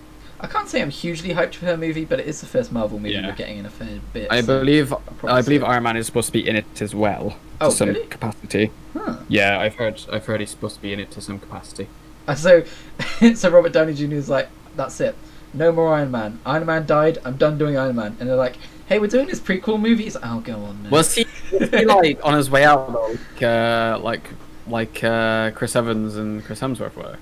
[0.44, 2.98] I can't say I'm hugely hyped for her movie, but it is the first Marvel
[2.98, 3.26] movie Yeah.
[3.28, 4.28] we're getting in a fair bit.
[4.30, 5.66] I so- believe probably I believe see.
[5.66, 8.07] Iron Man is supposed to be in it as well Oh, to some really?
[8.07, 8.70] capacity.
[8.92, 9.16] Huh.
[9.28, 11.88] Yeah, I've heard I've heard he's supposed to be in it to some capacity.
[12.28, 12.64] Uh, So,
[13.35, 14.12] so Robert Downey Jr.
[14.14, 15.14] is like, that's it.
[15.54, 16.40] No more Iron Man.
[16.44, 17.18] Iron Man died.
[17.24, 18.16] I'm done doing Iron Man.
[18.20, 20.04] And they're like, hey, we're doing this prequel movie.
[20.04, 20.90] He's like, oh, go on, man.
[20.90, 24.30] Was he, was he like on his way out though, like uh, like
[24.66, 27.16] like uh, Chris Evans and Chris Hemsworth were?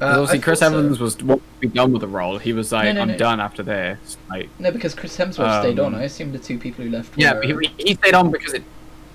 [0.00, 0.78] Uh, obviously, Chris thought so.
[0.78, 2.38] Evans was be done with the role.
[2.38, 3.16] He was like, no, "I'm no.
[3.16, 5.94] done after this." Like, No, because Chris Hemsworth stayed on.
[5.94, 7.18] Um, I assume the two people who left.
[7.18, 7.40] yeah, were...
[7.40, 8.62] but he, he stayed on because it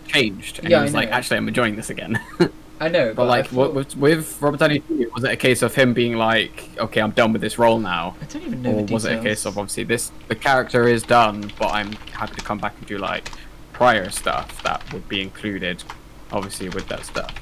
[0.07, 2.19] changed, and Yeah, he was like, "Actually, I'm enjoying this again."
[2.81, 5.37] I know, but like, I what thought- with, with Robert Downey Jr., was it a
[5.37, 8.61] case of him being like, "Okay, I'm done with this role now," I don't even
[8.61, 11.93] know or was it a case of obviously this the character is done, but I'm
[12.11, 13.29] happy to come back and do like
[13.71, 15.83] prior stuff that would be included,
[16.31, 17.33] obviously with that stuff.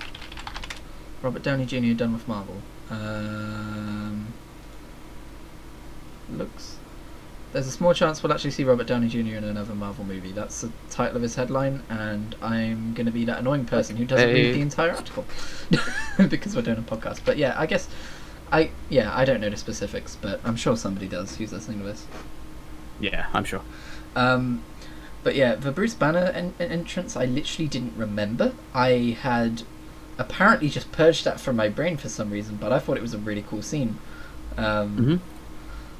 [1.23, 1.93] Robert Downey Jr.
[1.93, 2.61] done with Marvel.
[2.91, 4.27] Um,
[6.29, 6.77] looks.
[7.53, 9.35] There's a small chance we'll actually see Robert Downey Jr.
[9.35, 10.31] in another Marvel movie.
[10.31, 14.05] That's the title of his headline, and I'm going to be that annoying person who
[14.05, 15.25] doesn't read the entire article
[16.29, 17.21] because we're doing a podcast.
[17.25, 17.89] But yeah, I guess
[18.51, 21.85] I yeah I don't know the specifics, but I'm sure somebody does who's listening to
[21.85, 22.05] this.
[22.99, 23.61] Yeah, I'm sure.
[24.15, 24.63] Um,
[25.23, 28.53] but yeah, the Bruce Banner en- entrance, I literally didn't remember.
[28.73, 29.63] I had
[30.17, 33.13] apparently just purged that from my brain for some reason, but I thought it was
[33.13, 33.99] a really cool scene.
[34.57, 35.15] Um, hmm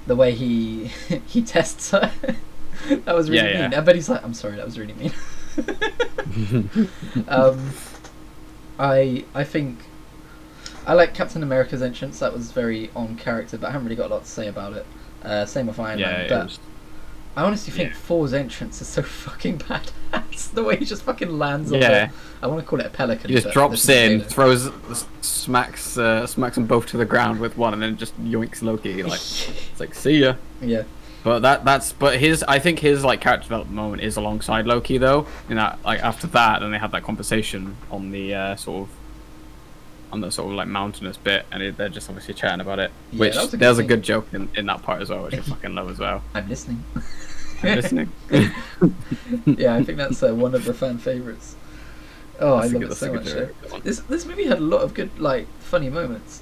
[0.05, 0.87] The way he
[1.27, 2.11] he tests her,
[3.05, 3.67] that was really Yeah, yeah.
[3.67, 3.73] mean.
[3.73, 5.13] I bet he's like, I'm sorry, that was really mean.
[7.27, 7.77] um,
[8.79, 9.91] I I think
[10.85, 12.19] I like Captain America's entrance.
[12.19, 14.73] That was very on character, but I haven't really got a lot to say about
[14.73, 14.87] it.
[15.23, 16.27] Uh, same with Iron yeah, Man.
[16.27, 16.59] But was.
[17.35, 17.95] I honestly think Yeah.
[17.95, 20.51] Thor's entrance is so fucking badass.
[20.53, 22.07] the way he just fucking lands on Yeah.
[22.07, 22.13] the.
[22.43, 23.29] I want to call it a pelican.
[23.29, 24.69] He just drops in, throws,
[25.21, 29.03] smacks, uh, smacks them both to the ground with one, and then just yoinks Loki.
[29.03, 30.35] Like it's like, see ya.
[30.61, 30.83] yeah.
[31.23, 34.97] But that that's but his I think his like character development moment is alongside Loki
[34.97, 35.27] though.
[35.49, 38.95] In that like after that, then they had that conversation on the uh, sort of
[40.11, 42.91] on the sort of like mountainous bit, and it, they're just obviously chatting about it.
[43.11, 45.35] Yeah, which was a there's a good joke in, in that part as well, which
[45.35, 46.23] I fucking love as well.
[46.33, 46.83] I'm listening.
[47.63, 48.11] I'm listening.
[49.45, 51.55] yeah, I think that's uh, one of the fan favorites.
[52.39, 53.23] Oh, I That's a love good- it so much.
[53.25, 53.45] joke, though.
[53.61, 53.81] that one.
[53.83, 56.41] This this movie had a lot of good like funny moments,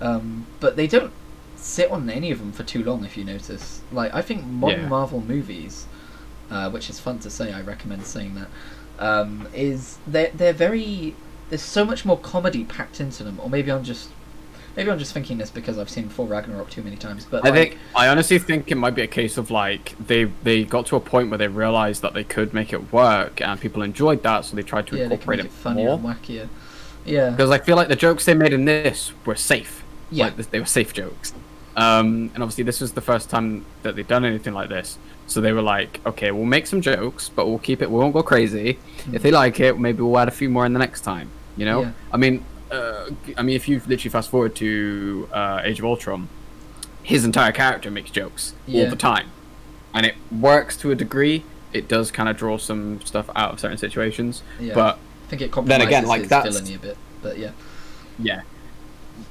[0.00, 1.12] um, but they don't
[1.56, 3.04] sit on any of them for too long.
[3.04, 4.88] If you notice, like I think modern Yeah.
[4.88, 5.86] Marvel movies,
[6.50, 8.48] uh, which is fun to say, I recommend saying that,
[8.98, 11.14] um, is they're they're very
[11.50, 13.38] there's so much more comedy packed into them.
[13.42, 14.10] Or maybe I'm just
[14.76, 17.24] maybe I'm just thinking this because I've seen Thor Ragnarok too many times.
[17.24, 20.24] But I like, think I honestly think it might be a case of like they
[20.42, 23.60] they got to a point where they realized that they could make it work and
[23.60, 26.12] people enjoyed that, so they tried to yeah, incorporate it it funnier more.
[26.12, 26.48] and wackier.
[27.04, 29.82] Yeah, Because I feel like the jokes they made in this were safe.
[30.10, 30.26] Yeah.
[30.26, 31.32] Like, they were safe jokes.
[31.74, 34.98] Um, and obviously, this was the first time that they'd done anything like this.
[35.26, 38.12] So they were like, okay, we'll make some jokes, but we'll keep it, we won't
[38.12, 38.78] go crazy.
[39.12, 41.30] If they like it, maybe we'll add a few more in the next time.
[41.58, 41.82] You know?
[41.82, 41.92] Yeah.
[42.12, 46.28] I mean, uh, I mean, if you literally fast forward to uh, Age of Ultron,
[47.02, 48.84] his entire character makes jokes Yeah.
[48.84, 49.28] all the time.
[49.94, 51.44] And it works to a degree.
[51.72, 54.42] It does kind of draw some stuff out of certain situations.
[54.60, 54.74] Yeah.
[54.74, 57.50] But I think it Then again, like, his that's- villainy a bit, but yeah.
[58.18, 58.42] Yeah.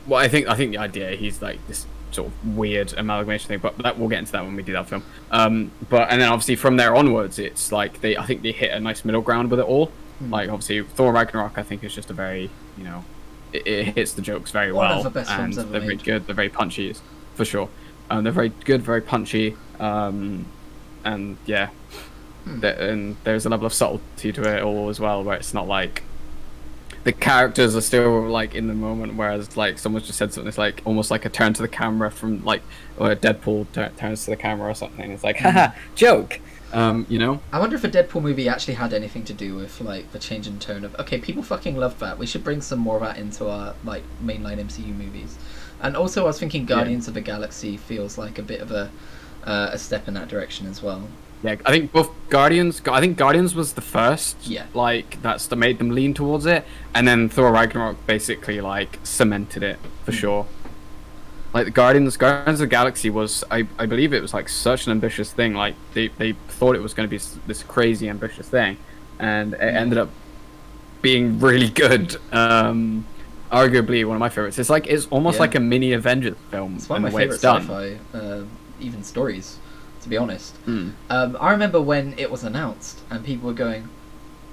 [0.05, 3.59] Well, I think I think the idea he's like this sort of weird amalgamation thing.
[3.59, 5.03] But that we'll get into that when we do that film.
[5.31, 8.71] Um, but and then obviously from there onwards, it's like they I think they hit
[8.71, 9.91] a nice middle ground with it all.
[10.19, 10.31] Hmm.
[10.31, 13.05] Like obviously Thor Ragnarok, I think is just a very you know
[13.53, 16.25] it, it hits the jokes very One well the best and they're very good.
[16.27, 16.95] They're very punchy,
[17.35, 17.69] for sure.
[18.09, 19.55] Um, they're very good, very punchy.
[19.79, 20.45] Um,
[21.03, 21.69] and yeah,
[22.47, 22.63] Hmm.
[22.63, 26.03] And there's a level of subtlety to it all as well, where it's not like
[27.07, 30.49] the characters are still like in the moment, whereas like someone's just said something.
[30.49, 32.61] It's like almost like a turn to the camera from like
[32.97, 35.09] or Deadpool tur- turns to the camera or something.
[35.11, 36.41] It's like haha joke,
[36.73, 37.39] um, you know.
[37.53, 40.47] I wonder if a Deadpool movie actually had anything to do with like the change
[40.47, 42.17] in tone of okay, people fucking love that.
[42.17, 45.37] We should bring some more of that into our like mainline MCU movies.
[45.79, 48.91] And also, I was thinking Guardians of the Galaxy feels like a bit of a
[49.45, 51.07] uh, a step in that direction as well.
[51.43, 52.81] Yeah, I think both Guardians.
[52.87, 54.35] I think Guardians was the first.
[54.47, 54.65] Yeah.
[54.73, 59.63] Like that's that made them lean towards it, and then Thor Ragnarok basically like cemented
[59.63, 60.47] it for sure.
[61.53, 64.85] Like the Guardians, Guardians of the Galaxy was, I, I believe it was like such
[64.85, 65.53] an ambitious thing.
[65.53, 68.77] Like they, they thought it was going to be this crazy ambitious thing,
[69.17, 70.09] and it ended up
[71.01, 72.17] being really good.
[72.31, 73.05] Um,
[73.51, 74.59] arguably one of my favorites.
[74.59, 75.41] It's like it's almost Yeah.
[75.41, 78.43] like a mini Avengers film It's one of my favorite sci-fi, uh,
[78.81, 79.57] even stories,
[80.07, 80.55] to be honest.
[80.65, 80.93] Mm.
[81.09, 83.89] Um, I remember when it was announced and people were going,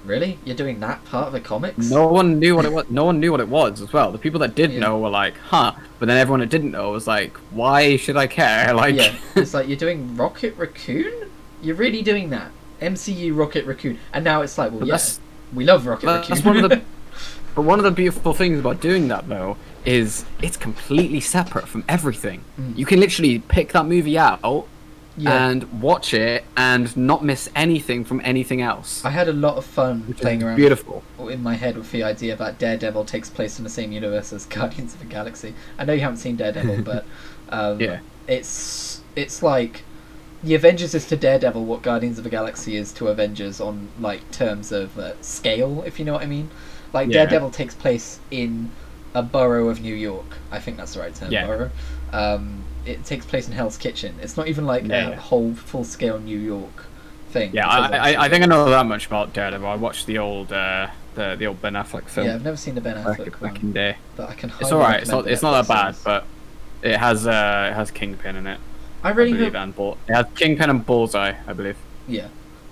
[0.03, 0.37] "Really?
[0.43, 2.89] You're doing that part of the comics?" No one knew what it was.
[2.89, 4.11] No one knew what it was as well.
[4.11, 4.81] The people that did Yeah.
[4.81, 8.27] know were like, "Huh," but then everyone that didn't know was like, "Why should I
[8.27, 11.29] care?" Like, yeah, it's like you're doing Rocket Raccoon.
[11.61, 14.99] You're really doing that MCU Rocket Raccoon, and now it's like, well, But yeah,
[15.53, 16.45] we love Rocket that's Raccoon.
[16.45, 16.81] one of the-
[17.55, 21.83] but one of the beautiful things about doing that though is it's completely separate from
[21.87, 22.41] everything.
[22.59, 22.75] Mm.
[22.77, 24.39] You can literally pick that movie out
[25.17, 25.47] yeah.
[25.49, 29.03] and watch it and not miss anything from anything else.
[29.05, 31.03] I had a lot of fun playing around Beautiful.
[31.19, 34.45] in my head with the idea that Daredevil takes place in the same universe as
[34.45, 35.53] Guardians of the Galaxy.
[35.77, 37.05] I know you haven't seen Daredevil, but
[37.49, 37.99] um, Yeah.
[38.27, 39.83] it's it's like
[40.43, 44.29] the Avengers is to Daredevil what Guardians of the Galaxy is to Avengers on like
[44.31, 46.49] terms of uh, scale, if you know what I mean.
[46.93, 47.25] Like Yeah.
[47.25, 48.71] Daredevil takes place in
[49.13, 50.25] a borough of New York.
[50.51, 51.31] I think that's the right term.
[51.31, 51.47] Yeah.
[51.47, 51.71] Borough.
[52.11, 54.15] Um, it takes place in Hell's Kitchen.
[54.21, 55.15] It's not even like Yeah, a yeah.
[55.15, 56.85] whole full scale New York
[57.31, 57.51] thing.
[57.53, 59.67] Yeah, I, I, I think I know that much about Daredevil.
[59.67, 62.75] I watched the old uh, the the old Ben Affleck film Yeah, I've never seen
[62.75, 63.55] the Ben Affleck back one.
[63.57, 63.97] in the day.
[64.15, 64.51] But I can.
[64.59, 65.01] It's alright.
[65.01, 65.27] It's not.
[65.27, 66.25] It's not that bad, but
[66.81, 68.59] it has uh, it has Kingpin in it.
[69.03, 69.61] I I really believe, hope.
[69.61, 69.97] and Bull.
[70.07, 71.77] It has Kingpin and Bullseye, I believe.
[72.07, 72.27] Yeah,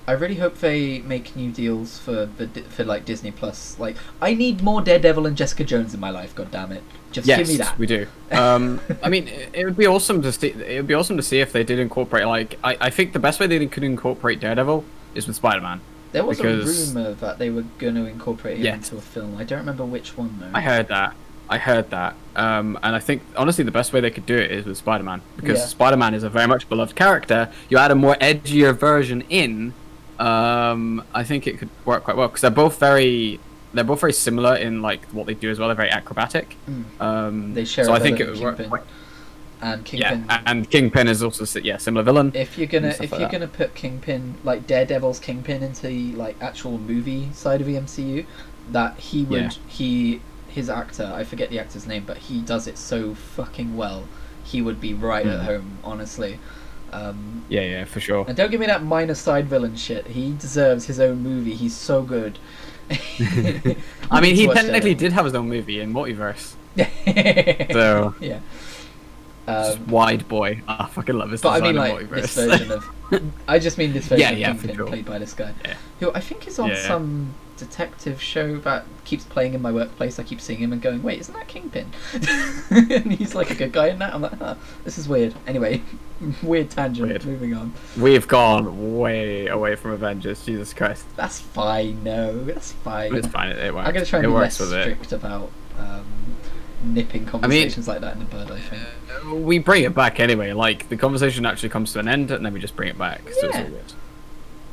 [0.05, 3.79] I really hope they make new deals for the for like Disney Plus.
[3.79, 6.35] Like, I need more Daredevil and Jessica Jones in my life.
[6.35, 6.83] God damn it!
[7.11, 7.77] Just yes, give me that.
[7.77, 8.07] we do.
[8.31, 10.49] Um, I mean, it, would be awesome to see.
[10.49, 12.25] It would be awesome to see if they did incorporate.
[12.25, 14.83] Like, I, I think the best way they could incorporate Daredevil
[15.15, 15.79] is with Spider-Man.
[16.11, 18.73] There was because- a rumor that they were going to incorporate him Yeah.
[18.75, 19.37] into a film.
[19.37, 20.49] I don't remember which one though.
[20.53, 21.15] I heard that.
[21.49, 22.15] I heard that.
[22.35, 25.21] Um, and I think honestly the best way they could do it is with Spider-Man
[25.35, 25.65] because Yeah.
[25.65, 27.49] Spider-Man is a very much beloved character.
[27.69, 29.73] You add a more edgier version in,
[30.19, 33.39] um, I think it could work quite well because they're both very
[33.73, 35.67] they're both very similar in like what they do as well.
[35.69, 36.55] They're very acrobatic.
[36.69, 37.01] Mm.
[37.01, 38.57] Um, They share so a I think it would work.
[38.57, 38.69] Kingpin.
[38.69, 38.83] Quite,
[39.61, 40.25] and Kingpin.
[40.29, 42.31] a- and Kingpin is also yeah similar villain.
[42.35, 43.31] if you're gonna if like you're that.
[43.31, 48.25] gonna put Kingpin like Daredevil's Kingpin into the like actual movie side of the MCU,
[48.71, 49.49] that he would Yeah.
[49.67, 54.03] he his actor I forget the actor's name, but he does it so fucking well.
[54.43, 55.45] He would be right at Mm.
[55.45, 56.37] home, honestly.
[56.93, 58.25] Um, Yeah, yeah, for sure.
[58.27, 60.07] and don't give me that minor side villain shit.
[60.07, 61.55] He deserves his own movie.
[61.55, 62.37] He's so good.
[64.11, 66.53] I mean, he technically did have his own movie in Multiverse.
[66.75, 67.65] yeah.
[67.73, 68.39] So yeah.
[69.47, 70.61] Um, wide boy.
[70.67, 72.89] I fucking love his but I mean, like this version of.
[73.47, 74.87] I just mean this version Yeah, of yeah, for Kingpin sure.
[74.87, 75.75] played by this guy, Yeah.
[75.99, 76.87] who I think is on yeah.
[76.87, 80.17] some detective show that keeps playing in my workplace.
[80.19, 81.91] I keep seeing him and going, "Wait, isn't that Kingpin?"
[82.71, 84.13] and he's like a good guy in that.
[84.13, 85.33] I'm like, huh, this is weird.
[85.47, 85.81] Anyway,
[86.43, 87.07] weird tangent.
[87.07, 87.25] Weird.
[87.25, 87.73] Moving on.
[87.97, 90.45] We've gone way away from Avengers.
[90.45, 91.05] Jesus Christ.
[91.15, 92.03] That's fine.
[92.03, 93.15] No, that's fine.
[93.15, 93.49] It's fine.
[93.51, 93.87] It, it works.
[93.87, 94.81] I'm gonna try and it be less with it.
[94.83, 96.05] strict about um,
[96.83, 98.51] nipping conversations like that in the bud.
[98.51, 98.81] I think.
[99.31, 100.53] Uh, We bring it back anyway.
[100.53, 103.21] Like the conversation actually comes to an end, and then we just bring it back.
[103.29, 103.63] So it's Yeah.
[103.63, 103.93] all good.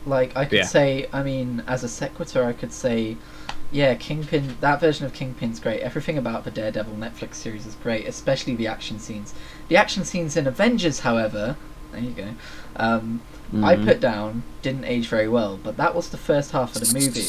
[0.06, 0.64] Like I could Yeah.
[0.64, 3.16] say, I mean, as a sequitur, I could say,
[3.72, 4.56] yeah, Kingpin.
[4.60, 5.80] That version of Kingpin's great.
[5.80, 9.34] Everything about the Daredevil Netflix series is great, especially the action scenes.
[9.68, 11.56] The action scenes in Avengers, however,
[11.92, 12.28] there you go.
[12.76, 13.20] Um,
[13.62, 13.84] I Mhm.
[13.84, 17.24] put down didn't age very well, but that was the first half of the movie.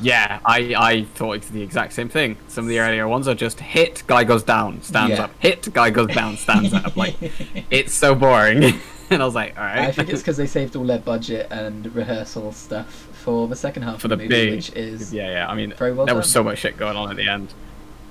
[0.00, 2.36] Yeah, I, I thought it's the exact same thing.
[2.48, 5.24] Some of the earlier ones are just hit, guy goes down, stands Yeah.
[5.24, 5.30] up.
[5.38, 6.96] Hit, guy goes down, stands up.
[6.96, 7.14] Like
[7.70, 8.80] it's so boring.
[9.10, 9.78] and I was like, all right.
[9.78, 13.82] I think it's because they saved all their budget and rehearsal stuff for the second
[13.82, 14.54] half for of the the movie, big.
[14.56, 15.48] which is yeah, yeah.
[15.50, 17.52] I mean, very well there was so much shit going on at the end.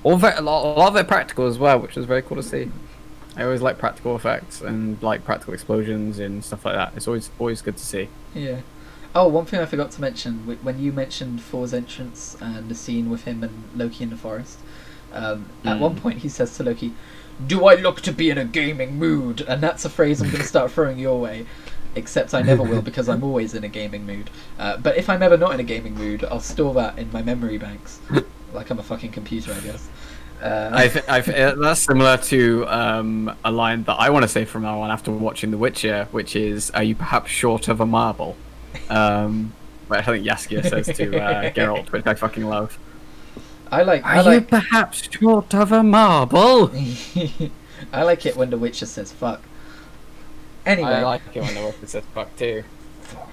[0.04, 2.36] All very, a lot, a lot of it practical as well, which was very cool
[2.36, 2.70] to see.
[3.36, 6.92] I always like practical effects and like practical explosions and stuff like that.
[6.96, 8.08] It's always always good to see.
[8.34, 8.60] Yeah.
[9.14, 13.10] Oh, one thing I forgot to mention when you mentioned Thor's entrance and the scene
[13.10, 14.58] with him and Loki in the forest.
[15.12, 15.80] Um, At Mm.
[15.80, 16.94] one point, he says to Loki,
[17.46, 20.42] "Do I look to be in a gaming mood?" And that's a phrase I'm going
[20.42, 21.46] to start throwing your way.
[21.94, 24.30] Except I never will because I'm always in a gaming mood.
[24.58, 27.22] Uh, but if I'm ever not in a gaming mood, I'll store that in my
[27.22, 28.00] memory banks,
[28.54, 29.90] like I'm a fucking computer, I guess.
[30.42, 34.22] Uh, I th- I th- uh, that's similar to um, a line that I want
[34.24, 37.68] to say from now on after watching The Witcher, which is, "Are you perhaps short
[37.68, 38.36] of a marble?"
[38.88, 39.52] Um,
[39.90, 42.78] I think Jaskier says to uh, Geralt, which I fucking love.
[43.72, 44.04] I like.
[44.04, 44.48] I like.
[44.48, 46.70] perhaps short of a marble?
[47.92, 49.40] I like it when the Witcher says "fuck."
[50.66, 52.64] Anyway, I like it when the Witcher says "fuck" too.
[53.00, 53.32] fuck.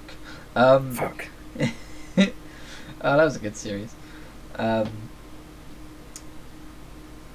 [0.56, 1.28] Um, Fuck.
[1.60, 1.68] oh,
[2.18, 3.94] that was a good series.
[4.56, 4.90] Um,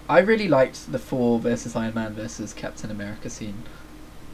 [0.08, 3.62] I really liked the Thor versus Iron Man versus Captain America scene,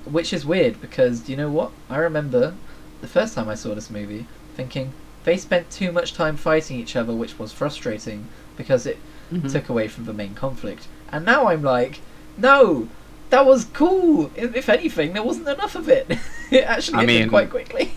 [0.05, 1.73] which is weird because you know what?
[1.89, 2.55] I remember
[3.01, 4.93] the first time I saw this movie thinking
[5.25, 8.29] they spent too much time fighting each other, which was frustrating
[8.61, 8.99] because it
[9.33, 9.51] Mhm.
[9.53, 10.87] took away from the main conflict.
[11.13, 12.01] And now I'm like,
[12.37, 12.89] no,
[13.31, 14.31] that was cool.
[14.37, 16.07] If if anything, there wasn't enough of it.
[16.51, 17.93] it actually I ended mean- quite quickly.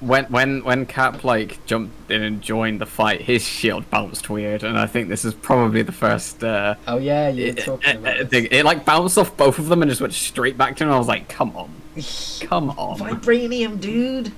[0.00, 4.62] when when when Cap like jumped in and joined the fight, his shield bounced weird,
[4.62, 6.44] and I think this is probably the first.
[6.44, 9.58] Uh, Oh yeah, you were it, talking about it- it- it, like bounced off both
[9.58, 10.90] of them and just went straight back to him.
[10.92, 11.70] I was like, "Come on,
[12.42, 14.32] come on, Vibranium, dude.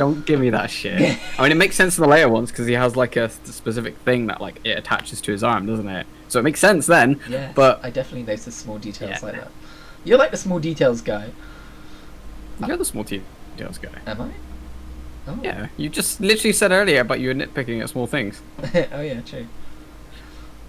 [0.00, 2.66] Don't give me that shit." I mean, it makes sense in the later ones because
[2.66, 6.06] he has like a specific thing that like it attaches to his arm, doesn't it?
[6.28, 7.20] So it makes sense then.
[7.28, 9.26] Yeah, But I definitely noticed small details Yeah.
[9.26, 9.50] like that.
[10.04, 11.30] You're like the small details guy,
[12.66, 13.90] you're the small details guy.
[14.06, 14.30] am I?
[15.28, 15.38] Oh.
[15.42, 18.40] Yeah, you just literally said earlier about you were nitpicking at small things.
[18.92, 19.46] oh yeah, true.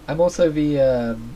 [0.07, 1.35] I'm also the um,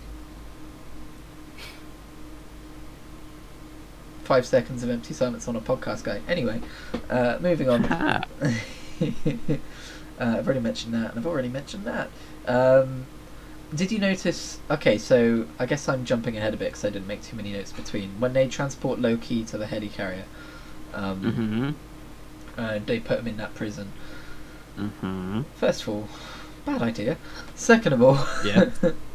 [4.25, 6.21] five seconds of empty silence on a podcast guy.
[6.27, 6.61] Anyway,
[7.09, 7.83] uh, moving on.
[10.17, 12.09] Uh, I've already mentioned that, and I've already mentioned that.
[12.47, 13.05] Um,
[13.73, 14.59] did you notice?
[14.71, 17.51] Okay, so I guess I'm jumping ahead a bit because I didn't make too many
[17.51, 20.23] notes between when they transport Loki to the helicarrier.
[20.93, 22.59] Um, mm-hmm.
[22.59, 23.91] uh, they put him in that prison.
[24.77, 25.41] Mm-hmm.
[25.55, 26.07] First of all,
[26.65, 27.17] bad idea.
[27.55, 28.69] Second of all, Yeah.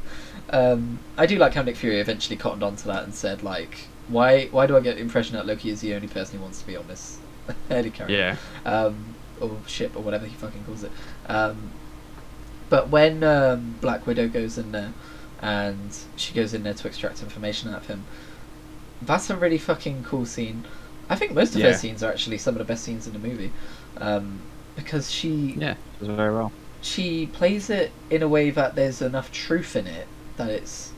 [0.51, 4.47] um, I do like how Nick Fury eventually cottoned onto that and said, like, why
[4.47, 6.67] why do I get the impression that Loki is the only person who wants to
[6.67, 7.19] be on this
[7.71, 8.09] helicarrier?
[8.11, 8.37] Yeah.
[8.65, 10.93] um, or ship or whatever he fucking calls it.
[11.27, 11.71] Um,
[12.69, 14.93] but when um, Black Widow goes in there
[15.41, 18.05] and she goes in there to extract information out of him,
[19.03, 20.65] that's a really fucking cool scene.
[21.09, 23.19] I think most of her scenes are actually some of the best scenes in the
[23.19, 23.51] movie
[23.97, 24.41] um,
[24.77, 25.75] because she Yeah.
[25.99, 26.53] Does very well.
[26.83, 30.90] she plays it in a way that there's enough truth in it that it's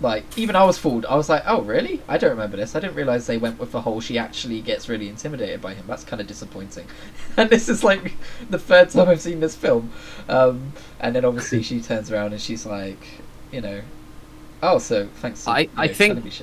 [0.00, 1.04] like even I was fooled.
[1.06, 2.00] I was like, oh really?
[2.08, 2.74] I don't remember this.
[2.74, 5.84] I didn't realize they went with the whole she actually gets really intimidated by him.
[5.86, 6.86] That's kind of disappointing.
[7.36, 8.12] and this is like
[8.48, 9.92] the third time I've seen this film.
[10.28, 13.06] Um, and then obviously she turns around and she's like,
[13.52, 13.82] you know,
[14.62, 15.44] oh so thanks.
[15.44, 16.34] To, I- I know, think-.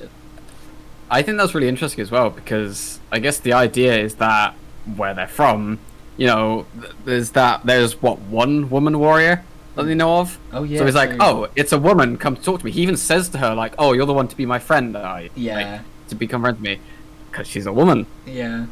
[1.10, 4.54] I think that's really interesting as well because I guess the idea is that
[4.96, 5.78] where they're from,
[6.16, 6.66] you know,
[7.04, 9.42] there's that there's what one woman warrior
[9.78, 10.38] that they know of.
[10.52, 10.78] Oh yeah.
[10.78, 11.18] so he's like, true.
[11.20, 12.16] oh, it's a woman.
[12.18, 12.72] Come talk to me.
[12.72, 14.96] He even says to her like, oh, you're the one to be my friend.
[14.96, 15.54] I Yeah.
[15.54, 16.80] like, to become friends with me
[17.30, 18.66] because she's a woman, yeah.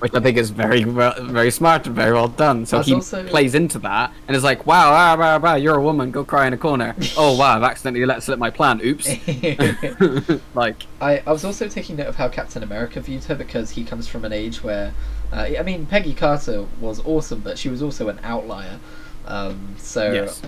[0.00, 2.66] which I think is very well, very smart and very well done.
[2.66, 5.76] So That's he also- plays into that and is like, wow, wow, wow, wow, you're
[5.76, 6.10] a woman.
[6.10, 6.94] Go cry in a corner.
[7.16, 8.80] oh wow, I've accidentally let slip my plan.
[8.84, 9.08] Oops.
[10.54, 13.84] like I, I was also taking note of how Captain America viewed her because he
[13.84, 14.92] comes from an age where,
[15.32, 18.80] uh, I mean, Peggy Carter was awesome, but she was also an outlier.
[19.26, 20.42] Um, so yes.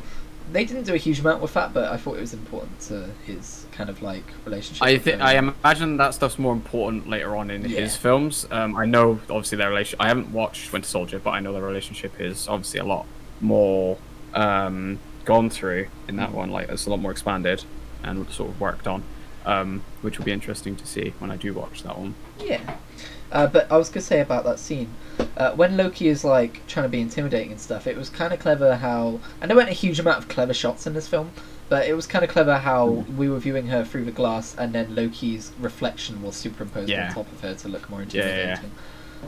[0.52, 3.08] they didn't do a huge amount with that, but I thought it was important to
[3.26, 4.82] his kind of like relationship.
[4.82, 5.20] I think.
[5.20, 7.80] I imagine that stuff's more important later on in Yeah.
[7.80, 8.46] his films.
[8.50, 9.96] Um, I know obviously their relation.
[10.00, 13.06] I haven't watched Winter Soldier, but I know their relationship is obviously a lot
[13.40, 13.96] more
[14.34, 16.50] um, gone through in that one.
[16.50, 17.64] Like it's a lot more expanded
[18.02, 19.02] and sort of worked on,
[19.46, 22.14] um, which will be interesting to see when I do watch that one.
[22.38, 22.76] Yeah.
[23.32, 24.88] Uh, but I was gonna say about that scene,
[25.36, 28.38] uh, when Loki is like trying to be intimidating and stuff, it was kind of
[28.38, 31.32] clever how, and there weren't a huge amount of clever shots in this film,
[31.68, 34.72] but it was kind of clever how we were viewing her through the glass, and
[34.72, 37.08] then Loki's reflection was superimposed Yeah.
[37.08, 38.40] on top of her to look more Yeah, yeah, yeah.
[38.50, 38.70] intimidating.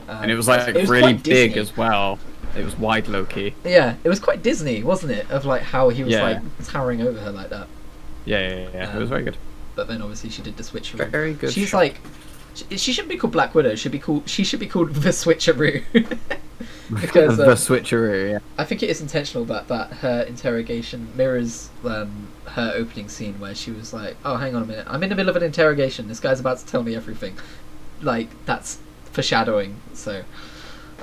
[0.07, 1.59] Um, and it was like it was really big Disney.
[1.59, 2.19] as well.
[2.55, 3.55] It was wide Loki.
[3.65, 5.29] Yeah, it was quite Disney, wasn't it?
[5.31, 7.67] Of like how he was like towering over her like that.
[8.23, 8.69] Yeah, yeah, yeah.
[8.73, 8.95] yeah.
[8.95, 9.37] it was Um, very good.
[9.77, 11.07] But then obviously she did the switcheroo.
[11.09, 11.53] Very good.
[11.53, 11.77] She's shot.
[11.77, 12.01] like,
[12.55, 13.75] she, she shouldn't be called Black Widow.
[13.75, 14.27] Should be called.
[14.27, 15.83] She should be called the Switcheroo.
[17.01, 18.31] because the um, switcheroo.
[18.31, 18.39] Yeah.
[18.57, 23.53] I think it is intentional that that her interrogation mirrors um, her opening scene where
[23.53, 26.07] she was like, "Oh, hang on a minute, I'm in the middle of an interrogation.
[26.07, 27.37] This guy's about to tell me everything."
[28.01, 28.79] Like that's
[29.11, 29.75] foreshadowing.
[29.93, 30.23] So,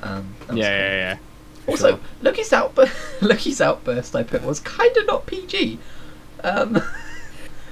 [0.02, 1.18] um, that Yeah, yeah, yeah.
[1.66, 2.00] Also, Sure.
[2.22, 5.78] Loki's outburst, Loki's outburst I put was kind of not PG.
[6.42, 6.82] Um,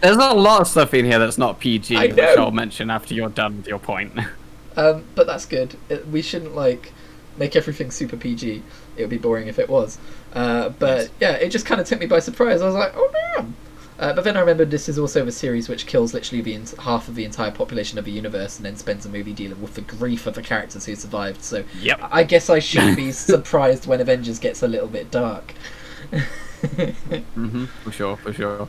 [0.02, 2.18] There's not a lot of stuff in here that's not PG, I which.
[2.38, 4.12] I'll mention after you're done with your point.
[4.76, 5.76] um, but that's good.
[5.88, 6.92] It, we shouldn't like
[7.38, 8.62] make everything super PG.
[8.96, 9.98] It would be boring if it was.
[10.32, 12.60] Uh, but yeah, it just kind of took me by surprise.
[12.60, 13.54] I was like, oh damn.
[13.98, 16.74] Uh, but then I remembered this is also a series which kills literally the ent-
[16.80, 19.74] half of the entire population of the universe, and then spends a movie dealing with
[19.74, 21.44] the grief of the characters who survived.
[21.44, 22.00] So Yep.
[22.10, 25.54] I guess I should be surprised when Avengers gets a little bit dark.
[27.34, 28.68] hmm for sure, for sure.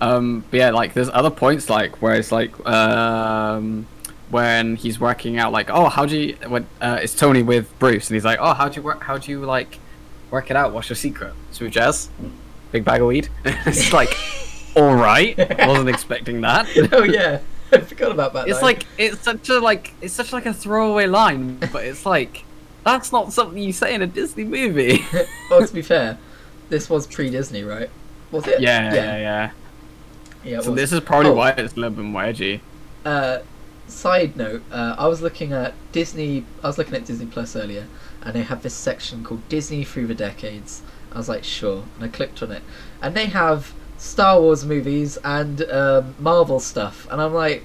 [0.00, 3.86] Um, but yeah, like there's other points like where it's like um,
[4.30, 8.08] when he's working out like, oh, how do you when uh, it's Tony with Bruce
[8.08, 9.02] and he's like, oh, how do you work?
[9.02, 9.78] How do you like
[10.30, 10.72] work it out?
[10.72, 11.34] What's your secret?
[11.50, 12.08] Smooth jazz,
[12.72, 13.28] big bag of weed.
[13.44, 14.16] it's like,
[14.74, 15.36] all right,
[15.66, 16.66] wasn't expecting that.
[16.92, 17.40] oh yeah,
[17.70, 18.48] I forgot about that.
[18.48, 18.76] It's line.
[18.76, 22.44] like it's such a like it's such like a throwaway line, but it's like
[22.84, 25.04] that's not something you say in a Disney movie.
[25.50, 26.16] well, to be fair,
[26.70, 27.90] this was pre-Disney, right?
[28.30, 28.60] Was it?
[28.60, 29.18] yeah, yeah, yeah.
[29.18, 29.50] yeah.
[30.44, 30.80] Yeah So was.
[30.80, 31.34] this is probably Oh.
[31.34, 32.60] why it's a little bit more edgy.
[33.04, 33.38] Uh,
[33.86, 36.44] side note: uh, I was looking at Disney.
[36.62, 37.86] I was looking at Disney Plus earlier,
[38.22, 40.82] and they have this section called Disney Through the Decades.
[41.12, 42.62] I was like, sure, and I clicked on it,
[43.02, 47.64] and they have Star Wars movies and um, Marvel stuff, and I'm like.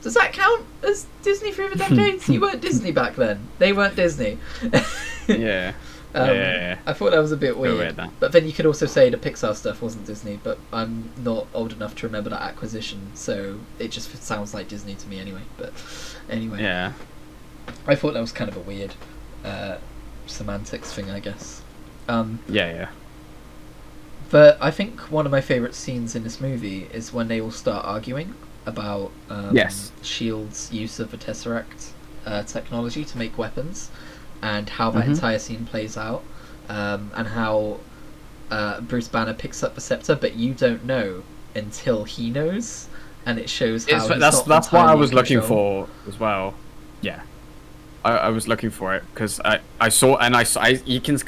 [0.00, 2.28] Does that count as Disney through the decades?
[2.28, 3.48] you weren't Disney back then.
[3.58, 4.38] They weren't Disney.
[5.26, 5.72] Yeah.
[6.18, 6.78] Um, Yeah, yeah, yeah.
[6.86, 7.96] I thought that was a bit weird.
[7.96, 11.46] weird, but then you could also say the Pixar stuff wasn't Disney, but I'm not
[11.54, 15.42] old enough to remember that acquisition, so it just sounds like Disney to me anyway.
[15.56, 15.72] But
[16.28, 16.92] anyway, Yeah.
[17.86, 18.94] I thought that was kind of a weird
[19.44, 19.76] uh,
[20.26, 21.62] semantics thing, I guess.
[22.08, 22.88] Um, Yeah, yeah.
[24.30, 27.50] but I think one of my favourite scenes in this movie is when they all
[27.50, 28.34] start arguing
[28.66, 29.92] about um, Yes.
[30.02, 31.90] Shield's use of the Tesseract
[32.26, 33.90] uh, technology to make weapons,
[34.42, 35.08] and how that Mhm.
[35.14, 36.22] entire scene plays out,
[36.68, 37.78] um, and how
[38.50, 41.22] uh, Bruce Banner picks up the scepter, but you don't know
[41.54, 42.88] until he knows,
[43.26, 46.18] and it shows how It's, he's that's not that's what I was looking for as
[46.18, 46.54] well.
[47.02, 47.20] Yeah.
[48.04, 51.00] I, I was looking for it because I, I saw and I saw I, you
[51.00, 51.18] can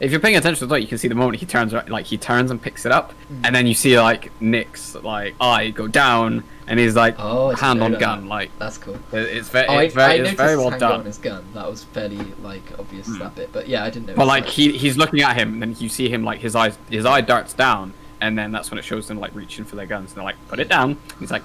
[0.00, 2.06] if you're paying attention to the you can see the moment he turns ar- like
[2.06, 3.42] he turns and picks it up Mm.
[3.44, 7.82] and then you see like Nick's like eye go down and he's like Oh, hand
[7.82, 8.28] on gun on.
[8.28, 8.98] like That's cool.
[9.12, 11.00] it's very Oh, it's very, I it's very well handgun done.
[11.00, 11.44] on his gun.
[11.54, 13.18] That was fairly like obvious Hmm.
[13.18, 14.14] that bit, but yeah, I didn't know.
[14.16, 16.78] But like he he's looking at him, and then you see him like his eyes
[16.90, 19.86] his eye darts down, and then that's when it shows them like reaching for their
[19.86, 21.44] guns, and they're like, "Put it down." He's like,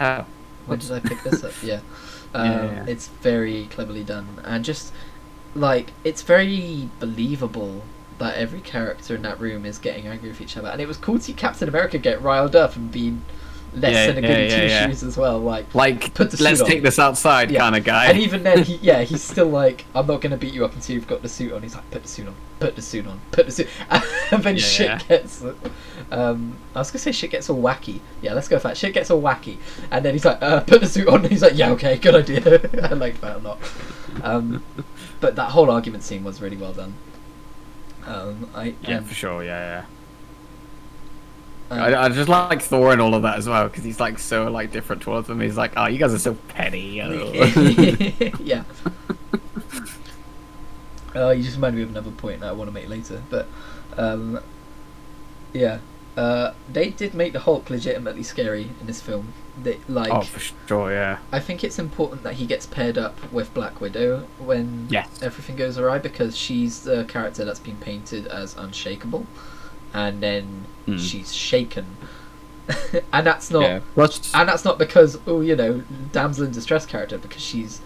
[0.00, 0.24] "Oh."
[0.66, 1.52] When did I pick this up?
[1.62, 1.80] Yeah.
[2.34, 2.84] Um, Yeah, yeah.
[2.86, 4.26] It's very cleverly done.
[4.44, 4.92] And just,
[5.54, 7.82] like, it's very believable
[8.18, 10.68] that every character in that room is getting angry with each other.
[10.68, 13.16] And it was cool to see Captain America get riled up and be
[13.74, 14.86] less Yeah, than a goody yeah, two yeah.
[14.88, 15.38] shoes as well.
[15.38, 16.70] Like, Like, Put the let's suit on.
[16.70, 18.06] take this outside kind of guy.
[18.06, 20.74] and even then, he, yeah, he's still like, I'm not going to beat you up
[20.74, 21.62] until you've got the suit on.
[21.62, 23.68] He's like, put the suit on, put the suit on, put the suit.
[24.32, 25.42] and then shit gets.
[26.10, 28.00] Um, I was gonna say shit gets all wacky.
[28.22, 28.76] Yeah, let's go with that.
[28.78, 29.58] Shit gets all wacky,
[29.90, 32.14] and then he's like, uh, "Put the suit on." And he's like, "Yeah, okay, good
[32.14, 32.40] idea."
[32.82, 33.58] I liked that a lot.
[34.22, 34.64] Um,
[35.20, 36.94] but that whole argument scene was really well done.
[38.06, 39.44] Um, I yeah, for sure.
[39.44, 39.84] Yeah, yeah.
[41.70, 44.50] I, I just like Thor and all of that as well because he's like so
[44.50, 45.40] like different towards them.
[45.40, 48.64] He's like, "Oh, you guys are so petty." oh." yeah.
[51.14, 53.46] Uh, you just reminded me of another point that I want to make later, but
[53.96, 54.40] um,
[55.52, 55.78] yeah,
[56.16, 59.32] uh, they did make the Hulk legitimately scary in this film.
[59.62, 60.92] They like, oh, for sure.
[60.92, 61.18] Yeah.
[61.32, 65.08] I think it's important that he gets paired up with Black Widow when Yes.
[65.22, 69.26] everything goes awry because she's the character that's been painted as unshakable,
[69.94, 70.98] and then Mm.
[70.98, 71.84] she's shaken,
[73.12, 73.80] and that's not yeah.
[74.34, 75.82] And that's not because oh you know
[76.12, 77.80] damsel in distress character because she's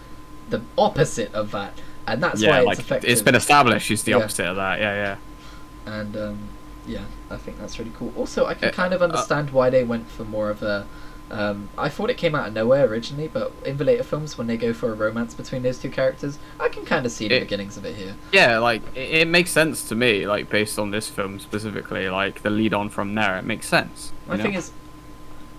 [0.49, 1.73] the opposite of that
[2.07, 3.85] and that's yeah, why it's like effective it's been established.
[3.87, 4.17] She's the Yeah.
[4.17, 4.79] opposite of that.
[4.79, 5.17] Yeah,
[5.85, 5.93] yeah.
[5.99, 6.39] and um,
[6.87, 9.69] yeah i think that's really cool also i can Uh, kind of uh, understand why
[9.69, 10.85] they went for more of a
[11.33, 14.47] um, I thought it came out of nowhere originally, but in the later films, when
[14.47, 17.35] they go for a romance between those two characters, I can kind of see the
[17.37, 18.15] It- beginnings of it here.
[18.31, 20.27] Yeah, like it, it makes sense to me.
[20.27, 24.11] Like based on this film specifically, like the lead on from there, it makes sense.
[24.27, 24.71] My you thing is,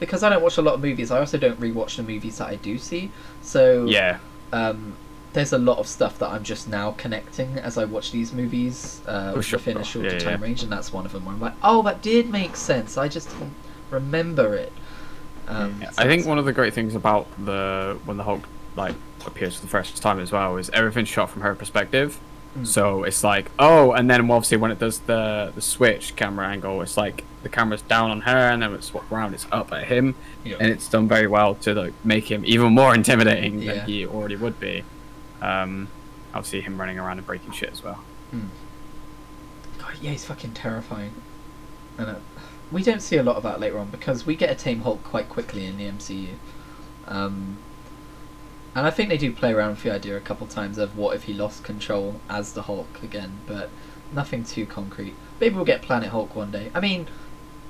[0.01, 2.49] because I don't watch a lot of movies, I also don't rewatch the movies that
[2.49, 3.11] I do see.
[3.43, 4.19] So yeah,
[4.53, 4.97] um,
[5.33, 9.03] there's a lot of stuff that I'm just now connecting as I watch these movies
[9.09, 9.59] uh, For sure.
[9.59, 10.47] within a shorter Yeah, time yeah.
[10.47, 12.97] range, and that's one of them where I'm like, oh, that did make sense.
[12.97, 13.29] I just
[13.91, 14.73] remember it.
[15.49, 18.95] Um, Yeah, I think one of the great things about the when the Hulk like
[19.27, 22.19] appears for the first time as well is everything's shot from her perspective,
[22.63, 26.81] So it's like, oh, and then obviously when it does the the switch camera angle,
[26.83, 29.73] it's like the camera's down on her, and then when it swap around, it's up
[29.73, 30.15] at him,
[30.45, 30.57] Yeah.
[30.61, 33.75] and it's done very well to like make him even more intimidating Yeah.
[33.75, 34.83] than he already would be.
[35.43, 35.89] Um,
[36.33, 38.03] obviously him running around and breaking shit as well.
[39.79, 41.13] God, yeah, he's fucking terrifying.
[41.99, 42.15] And uh,
[42.73, 45.03] we don't see a lot of that later on because we get a tame Hulk
[45.05, 46.35] quite quickly in the MCU.
[47.07, 47.59] Um,
[48.75, 51.15] and I think they do play around with the idea a couple times of what
[51.15, 53.71] if he lost control as the Hulk again, but
[54.13, 55.15] nothing too concrete.
[55.41, 56.71] Maybe we'll get Planet Hulk one day.
[56.75, 57.07] I mean,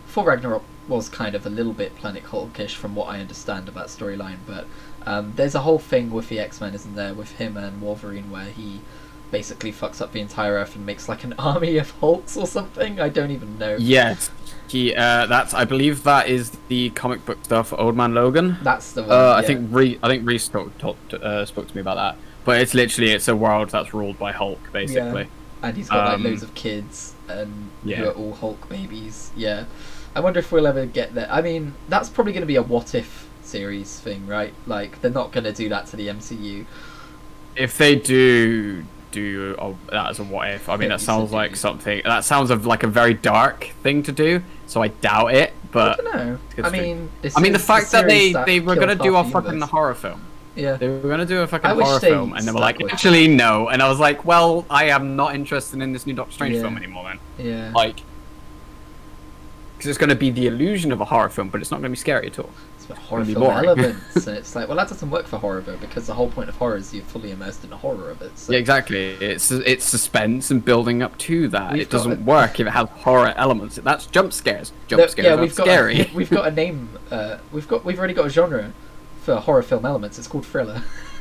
[0.09, 3.75] Thor Ragnarok was kind of a little bit Planet Hulkish from what I understand of
[3.75, 4.67] that storyline, but
[5.07, 8.31] um, there's a whole thing with the X Men, isn't there, with him and Wolverine,
[8.31, 8.81] where he
[9.31, 13.01] basically fucks up the entire Earth and makes like an army of Hulks or something.
[13.01, 13.77] I don't even know.
[13.79, 14.31] Yes,
[14.69, 14.95] he.
[14.95, 18.59] Uh, that's I believe that is the comic book stuff for Old Man Logan.
[18.63, 19.13] That's the one.
[19.13, 19.47] Uh, I yeah.
[19.47, 22.17] think Re- I think Reese spoke, talked, uh, spoke to me about that.
[22.45, 25.29] But it's literally it's a world that's ruled by Hulk, basically.
[25.63, 27.97] and he's got um, like loads of kids and yeah.
[27.97, 29.31] who are all Hulk babies.
[29.35, 29.65] Yeah,
[30.15, 31.29] I wonder if we'll ever get there.
[31.31, 34.55] I mean, that's probably going to be a what if series thing, right?
[34.67, 36.67] Like they're not going to do that to the MCU.
[37.57, 38.85] If they do
[39.15, 42.51] do oh, that as a what if, I mean that sounds like something that sounds
[42.51, 44.43] of like a very dark thing to do.
[44.67, 45.53] So I doubt it.
[45.71, 46.39] But I don't know.
[46.65, 49.71] I mean, I mean the fact that they they were gonna do a fucking universe.
[49.71, 50.21] horror film.
[50.57, 53.27] Yeah, They were gonna do a fucking horror film, and they were like, with- actually
[53.27, 53.69] no.
[53.71, 56.63] And I was like, well, I am not interested in this new Doctor Strange Yeah.
[56.63, 57.11] film anymore.
[57.11, 57.73] Then, yeah.
[57.75, 57.97] like,
[59.77, 61.97] because it's gonna be the illusion of a horror film, but it's not gonna be
[61.97, 62.51] scary at all.
[62.91, 63.67] It's horror film boring.
[63.69, 66.49] elements, and it's like, well, that doesn't work for horror though, because the whole point
[66.49, 68.39] of horror is you're fully immersed in the horror of it.
[68.39, 68.53] So.
[68.53, 69.11] Yeah, exactly.
[69.13, 71.73] It's it's suspense and building up to that.
[71.73, 73.77] We've it doesn't a- work if it has horror elements.
[73.77, 74.73] That's jump scares.
[74.89, 76.01] Jump No, scares yeah, we've got scary.
[76.01, 76.89] A, we've got a name.
[77.11, 78.73] Uh, we've got we've already got a genre
[79.23, 80.19] for horror film elements.
[80.19, 80.83] It's called thriller.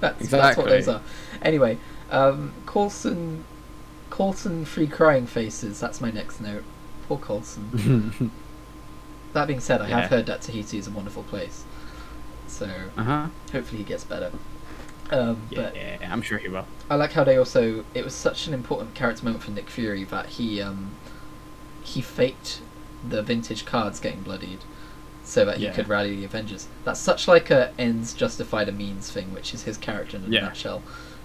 [0.00, 0.92] that's that's what those Exactly.
[0.94, 1.02] are.
[1.42, 1.78] Anyway,
[2.10, 3.44] um, Coulson,
[4.10, 5.80] Coulson free crying faces.
[5.80, 6.64] That's my next note.
[7.08, 8.30] Poor Coulson.
[9.32, 10.00] That being said, I Yeah.
[10.00, 11.64] have heard that Tahiti is a wonderful place,
[12.46, 13.26] so uh huh.
[13.52, 14.30] hopefully he gets better.
[15.10, 15.62] Um, Yeah,
[15.98, 16.66] but I'm sure he will.
[16.88, 17.84] I like how they also.
[17.94, 20.92] It was such an important character moment for Nick Fury that he um,
[21.82, 22.60] he faked
[23.08, 24.60] the vintage cards getting bloodied,
[25.24, 25.72] so that he Yeah.
[25.72, 26.68] could rally the Avengers.
[26.84, 30.28] That's such like a ends justify the means thing, which is his character in a
[30.28, 30.42] Yeah.
[30.42, 30.82] nutshell.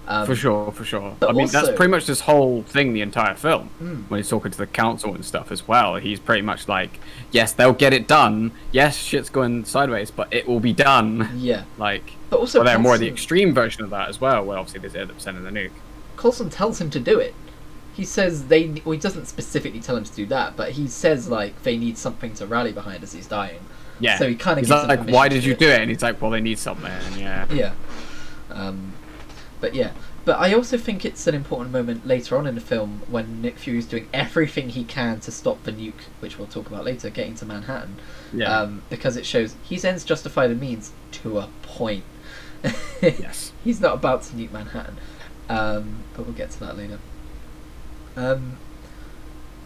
[0.08, 1.16] Um, for sure, for sure.
[1.28, 3.70] I mean, that's pretty much this whole thing, the entire film.
[3.82, 4.10] Mm.
[4.10, 7.00] When he's talking to the council and stuff as well, he's pretty much like,
[7.32, 8.52] yes, they'll get it done.
[8.72, 11.32] Yes, shit's going sideways, but it will be done.
[11.36, 14.58] Yeah, Like, but also well, they're more the extreme version of that as well, where
[14.58, 15.72] obviously end up sending the nuke.
[16.18, 17.34] Coulson tells him to do it.
[17.94, 18.82] He says they.
[18.84, 21.98] Well, he doesn't specifically tell him to do that, but he says like they need
[21.98, 23.60] something to rally behind as he's dying.
[24.00, 24.18] Yeah.
[24.18, 25.60] So he kind of He's them like, why did do you it.
[25.60, 25.80] do it?
[25.80, 26.92] And he's like, well, they need something.
[27.18, 27.46] Yeah.
[27.52, 27.74] Yeah.
[28.52, 28.94] Um,
[29.62, 29.92] but yeah.
[30.26, 33.58] But I also think it's an important moment later on in the film when Nick
[33.60, 37.10] Fury is doing everything he can to stop the nuke, which we'll talk about later,
[37.12, 37.98] getting to Manhattan.
[38.34, 38.60] Yeah.
[38.62, 42.04] Um, because it shows his ends justify the means to a point.
[43.02, 43.52] yes.
[43.64, 44.98] He's not about to nuke Manhattan.
[45.48, 46.98] Um, but we'll get to that later.
[48.16, 48.58] Um,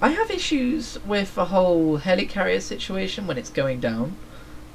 [0.01, 4.15] I have issues with the whole helicarrier situation when it's going down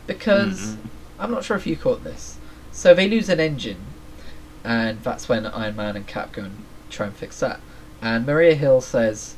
[0.06, 0.78] because Mhm.
[1.18, 2.36] I'm not sure if you caught this.
[2.72, 3.76] So they lose an engine,
[4.64, 7.60] and that's when Iron Man and Cap go and try and fix that.
[8.02, 9.34] And Maria Hill says,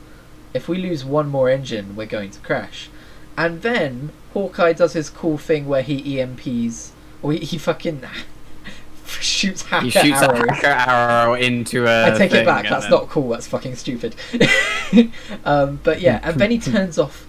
[0.55, 2.89] "If we lose one more engine, we're going to crash."
[3.37, 6.91] And then Hawkeye does his cool thing where he EMPs,
[7.23, 8.03] or he, he fucking
[9.07, 10.45] shoots hacker He shoots arrows.
[10.49, 12.13] a hacker arrow into a.
[12.15, 12.69] I take it back.
[12.69, 13.29] That's then- not cool.
[13.31, 14.15] That's fucking stupid.
[15.45, 17.27] um, but yeah, and then he turns off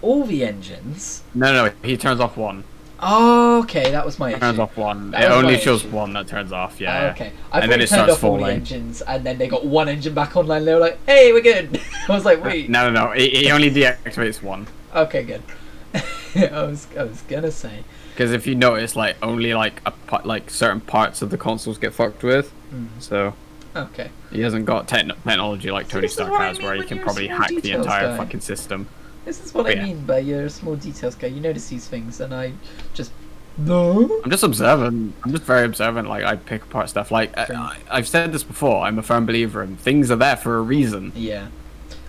[0.00, 1.22] all the engines.
[1.34, 2.64] No, no, he turns off one.
[3.04, 4.62] Oh, okay, that was my Turns issue.
[4.62, 5.10] off one.
[5.10, 5.90] That it only shows issue.
[5.94, 6.80] one that turns off.
[6.80, 7.10] Yeah.
[7.10, 9.48] okay, I And then he it turned starts off all the engines, and then they
[9.48, 10.64] got one engine back online.
[10.64, 13.12] They were like, "Hey, we're good." I was like, "Wait, No, no, no.
[13.12, 14.68] He, he only deactivates one.
[14.94, 15.42] okay, good."
[15.94, 17.82] I was, I was gonna say,
[18.14, 21.78] Because if you notice, like only like a part, like certain parts of the consoles
[21.78, 22.52] get fucked with.
[22.72, 22.86] Mm.
[23.00, 23.34] So
[23.74, 26.84] okay, he hasn't got techn technology like Tony Stark what I has, mean where he
[26.84, 28.16] can probably hack the entire guy.
[28.16, 28.86] fucking system.
[29.24, 29.84] This is what But I yeah.
[29.84, 31.28] mean by you're a small details guy.
[31.28, 32.52] You notice these things, and I
[32.94, 33.12] just
[33.58, 34.20] no.
[34.24, 35.14] I'm just observant.
[35.24, 36.08] I'm just very observant.
[36.08, 37.10] Like I pick apart stuff.
[37.10, 38.84] Like I, I, I've said this before.
[38.84, 41.12] I'm a firm believer in things are there for a reason.
[41.14, 41.48] Yeah,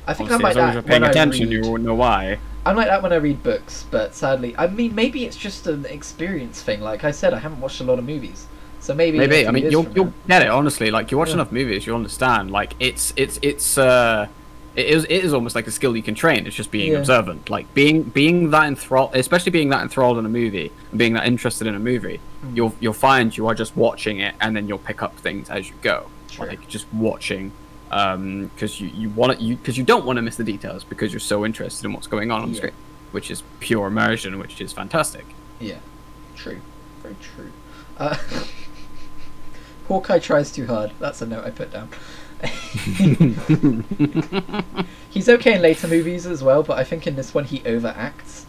[0.07, 1.95] I think Obviously, I'm like as long as that you're paying attention, you won't know
[1.95, 2.39] why.
[2.65, 5.85] I'm like that when I read books, but sadly, I mean, maybe it's just an
[5.85, 6.79] experience thing.
[6.79, 8.47] Like I said, I haven't watched a lot of movies,
[8.79, 9.17] so maybe.
[9.17, 9.45] Maybe.
[9.45, 10.47] I mean, you'll you'll get it.
[10.47, 11.33] Honestly, like you watch Yeah.
[11.35, 12.51] enough movies, you'll understand.
[12.51, 14.27] Like it's it's it's uh,
[14.75, 16.47] it is it is almost like a skill you can train.
[16.47, 16.99] It's just being Yeah.
[16.99, 17.49] observant.
[17.49, 21.27] Like being being that enthralled, especially being that enthralled in a movie, and being that
[21.27, 22.19] interested in a movie.
[22.45, 22.55] Mm.
[22.55, 25.69] You'll you'll find you are just watching it, and then you'll pick up things as
[25.69, 26.07] you go.
[26.39, 27.51] Like just watching
[27.89, 31.19] because you you want you because you don't want to miss the details because you're
[31.19, 32.57] so interested in what's going on on the Yeah.
[32.61, 32.73] screen,
[33.11, 35.25] which is pure immersion, which is fantastic.
[35.59, 35.75] Yeah,
[36.35, 36.61] true,
[37.03, 37.51] very true.
[37.99, 38.17] Uh,
[39.87, 40.91] Hawkeye tries too hard.
[40.99, 41.89] That's a note I put down.
[45.09, 48.45] he's okay in later movies as well, but I think in this one he overacts,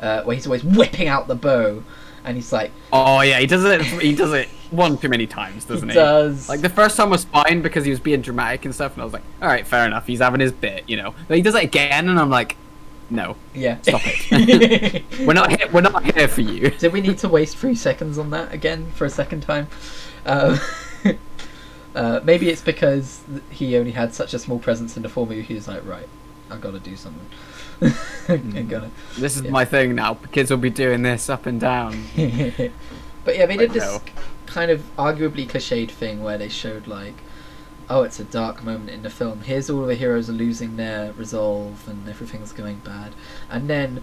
[0.00, 1.82] uh, where he's always whipping out the bow,
[2.24, 3.82] and he's like, Oh yeah, he does it.
[3.82, 5.94] He does it one too many times, doesn't he?
[5.94, 6.48] does.
[6.48, 9.04] Like the first time was fine because he was being dramatic and stuff, and I
[9.04, 10.06] was like, all right, fair enough.
[10.06, 11.14] He's having his bit, you know.
[11.26, 12.56] But he does it again, and I'm like,
[13.10, 15.04] no, yeah, stop it.
[15.26, 15.68] we're not here.
[15.72, 16.70] We're not here for you.
[16.70, 19.68] Did we need to waste three seconds on that again for a second time?
[20.26, 20.58] Um,
[21.94, 25.42] uh, maybe it's because he only had such a small presence in the movie.
[25.42, 26.08] He was like, right,
[26.50, 27.26] I've got to do something.
[28.28, 28.90] I'm gonna.
[29.16, 29.50] This is Yeah.
[29.50, 30.14] my thing now.
[30.32, 32.04] Kids will be doing this up and down.
[32.16, 34.02] but yeah, they did this no.
[34.46, 37.14] kind of arguably cliched thing where they showed like,
[37.88, 39.42] oh, it's a dark moment in the film.
[39.42, 43.14] Here's all the heroes are losing their resolve and everything's going bad,
[43.50, 44.02] and then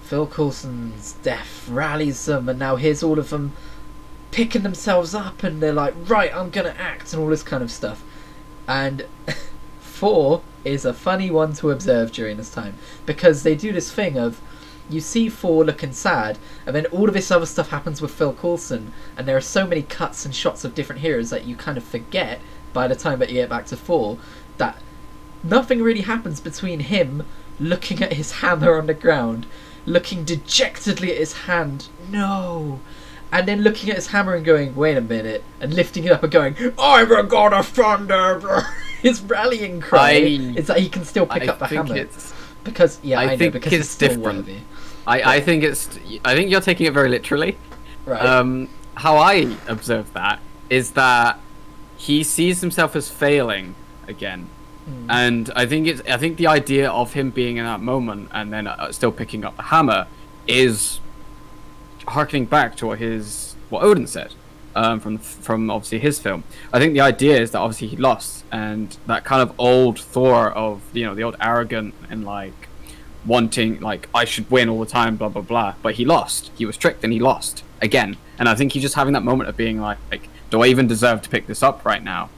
[0.00, 3.52] Phil Coulson's death rallies them, and now here's all of them
[4.30, 7.70] picking themselves up, and they're like, right, I'm gonna act, and all this kind of
[7.70, 8.02] stuff.
[8.66, 9.06] And
[9.80, 12.74] Thor is a funny one to observe during this time
[13.06, 14.40] because they do this thing of
[14.90, 18.32] you see Thor looking sad, and then all of this other stuff happens with Phil
[18.32, 21.76] Coulson, and there are so many cuts and shots of different heroes that you kind
[21.76, 22.40] of forget
[22.72, 24.18] by the time that you get back to Thor
[24.56, 24.78] that
[25.42, 27.24] nothing really happens between him
[27.60, 29.46] looking at his hammer on the ground,
[29.84, 32.80] looking dejectedly at his hand, no,
[33.32, 36.22] and then looking at his hammer and going, wait a minute, and lifting it up
[36.22, 38.62] and going, I'm a god of thunder.
[39.02, 42.06] his rallying cry I- is that he can still pick I up the hammer
[42.64, 44.24] because yeah, I I, know think because it's different.
[44.24, 44.58] worthy.
[45.06, 45.88] I, I think it's.
[46.24, 47.56] I think you're taking it very literally.
[48.04, 48.20] Right.
[48.24, 51.38] Um, how I observe that is that
[51.96, 53.74] he sees himself as failing
[54.06, 54.48] again,
[54.88, 55.06] Mm.
[55.10, 56.00] and I think it's.
[56.08, 59.44] I think the idea of him being in that moment and then uh, still picking
[59.44, 60.06] up the hammer
[60.46, 61.00] is
[62.10, 64.34] harkening back to what his what Odin said
[64.74, 66.44] um, from from obviously his film.
[66.72, 70.50] I think the idea is that obviously he lost, and that kind of old Thor
[70.52, 72.68] of you know the old arrogant and like
[73.26, 75.74] wanting like I should win all the time, blah blah blah.
[75.82, 76.50] But he lost.
[76.56, 78.16] He was tricked and he lost again.
[78.38, 80.86] And I think he's just having that moment of being like, like do I even
[80.86, 82.30] deserve to pick this up right now?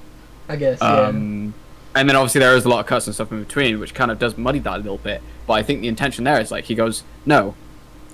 [0.49, 0.79] I guess.
[0.81, 0.89] Yeah.
[0.89, 1.55] Um,
[1.95, 4.11] and then obviously there is a lot of cuts and stuff in between, which kind
[4.11, 5.23] of does muddy that a little bit.
[5.47, 7.55] But I think the intention there is like he goes no,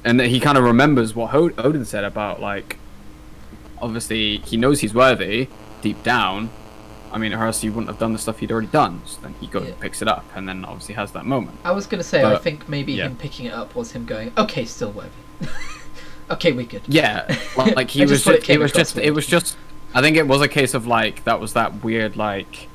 [0.06, 2.78] and then he kind of remembers what Ho- Odin said about like,
[3.82, 5.48] obviously he knows he's worthy
[5.82, 6.48] deep down.
[7.12, 9.02] I mean, or else he wouldn't have done the stuff he'd already done.
[9.04, 9.70] So then he goes Yeah.
[9.70, 11.58] and picks it up, and then obviously has that moment.
[11.64, 13.06] I was gonna say I think maybe yeah.
[13.06, 15.10] him picking it up was him going, okay, still worthy.
[16.30, 16.82] okay, we good.
[16.86, 17.26] Yeah,
[17.56, 19.56] like, like he was just it it, was just, it was just.
[19.92, 22.68] I think it was a case of like that was that weird like,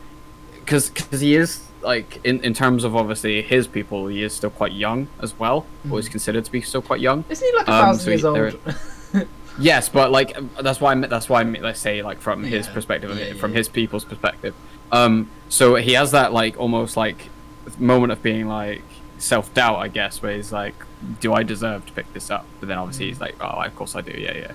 [0.59, 4.49] because because he is like in in terms of obviously his people, he is still
[4.51, 6.11] quite young as well, or is Mhm.
[6.11, 7.23] considered to be still quite young.
[7.29, 9.25] Isn't he like a Um, thousand so years old?
[9.59, 12.43] Yes, but like that's why I meant, that's why I meant, let's say like from
[12.43, 13.57] his Yeah, perspective, yeah, from yeah.
[13.57, 14.53] his people's perspective.
[14.91, 17.29] Um, so he has that like almost like
[17.77, 18.81] moment of being like
[19.17, 20.73] self doubt, I guess, where he's like,
[21.19, 23.95] "Do I deserve to pick this up?" But then obviously he's like, "Oh, of course
[23.95, 24.51] I do, yeah, yeah."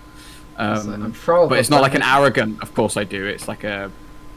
[0.59, 2.63] It's like, Um, I'm but it's not like an arrogant.
[2.63, 3.27] Of course I do.
[3.27, 3.91] It's like a,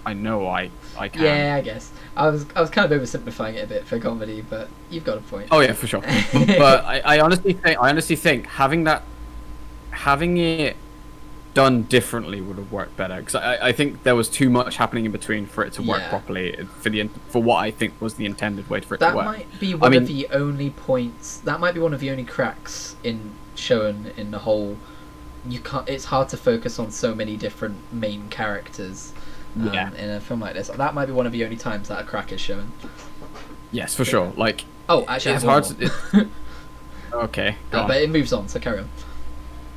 [0.05, 0.69] I know I
[0.99, 1.23] I can.
[1.23, 1.91] Yeah, I guess.
[2.15, 5.17] I was I was kind of oversimplifying it a bit for comedy, but you've got
[5.17, 5.47] a point.
[5.51, 6.01] Oh yeah, for sure.
[6.33, 9.03] but I, I honestly think I honestly think having that,
[9.91, 10.75] having it
[11.55, 15.05] done differently would have worked better because I, I think there was too much happening
[15.05, 16.09] in between for it to work Yeah.
[16.09, 19.15] properly for the for what I think was the intended way for it that to
[19.17, 19.25] work.
[19.25, 21.37] That might be one mean- of the only points.
[21.39, 24.77] That might be one of the only cracks in shown in the whole.
[25.47, 25.87] You can't.
[25.87, 29.13] It's hard to focus on so many different main characters.
[29.55, 29.91] Um, Yeah.
[29.95, 32.03] In a film like this, that might be one of the only times that a
[32.03, 32.71] crack is shown.
[33.71, 34.31] Yes, for sure.
[34.37, 36.25] Like Oh, actually, It's hard to- more.
[37.25, 38.89] okay, go Uh, but it moves on, so carry on.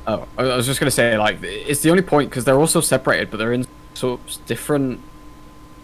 [0.05, 3.31] Oh, I was just gonna say like it's the only point because they're also separated,
[3.31, 4.99] but they're in so different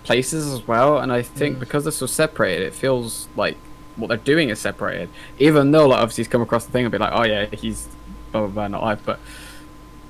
[0.03, 0.97] places as well.
[0.99, 1.59] And I think Mm.
[1.61, 3.57] because they're so separated, it feels like
[3.95, 5.09] what they're doing is separated.
[5.39, 7.87] Even though like obviously he's come across the thing and be like, oh yeah, he's
[8.31, 9.19] blah blah blah not alive, but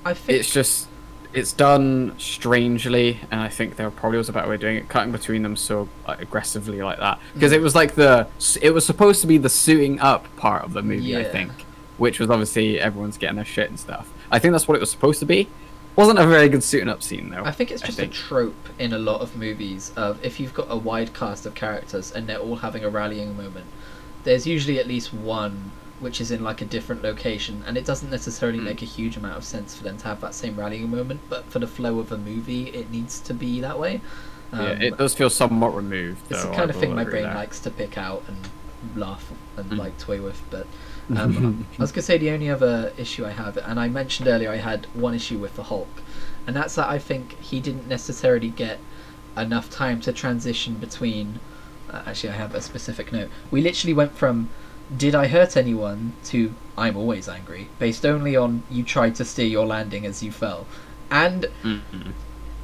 [0.06, 0.88] I think it's just
[1.34, 4.90] it's done strangely, and I think there probably was a better way of doing it,
[4.90, 7.64] cutting between them so like, aggressively like that, because it mm.
[7.64, 8.28] was like the
[8.62, 11.52] it was supposed to be the suiting up part of the movie, I think,
[11.98, 14.12] which was obviously everyone's getting their shit and stuff.
[14.32, 15.48] I think that's what it was supposed to be.
[15.96, 17.44] Wasn't a very good suiting up scene though.
[17.44, 18.14] I think it's just think.
[18.14, 21.56] a trope in a lot of movies of if you've got a wide cast of
[21.56, 23.66] characters and they're all having a rallying moment,
[24.24, 28.10] there's usually at least one which is in like a different location, and it doesn't
[28.10, 28.64] necessarily Mm.
[28.64, 31.45] make a huge amount of sense for them to have that same rallying moment, but
[31.45, 34.02] for the flow of a movie, it needs to be that way.
[34.54, 36.22] Um, yeah, it does feel somewhat removed.
[36.30, 38.38] it's the kind I of thing my brain likes to pick out and
[38.95, 39.78] laugh and Mm.
[39.78, 40.41] like toy with.
[40.50, 40.66] But
[41.16, 44.52] um, I was gonna say the only other issue I have, and I mentioned earlier,
[44.52, 46.02] I had one issue with the Hulk,
[46.47, 48.80] and that's that I think he didn't necessarily get
[49.38, 51.39] enough time to transition between.
[51.91, 53.30] Uh, actually, I have a specific note.
[53.52, 54.50] We literally went from
[54.96, 59.46] "Did I hurt anyone?" to "I'm always angry," based only on you tried to steer
[59.46, 60.66] your landing as you fell,
[61.12, 62.14] and Mhm.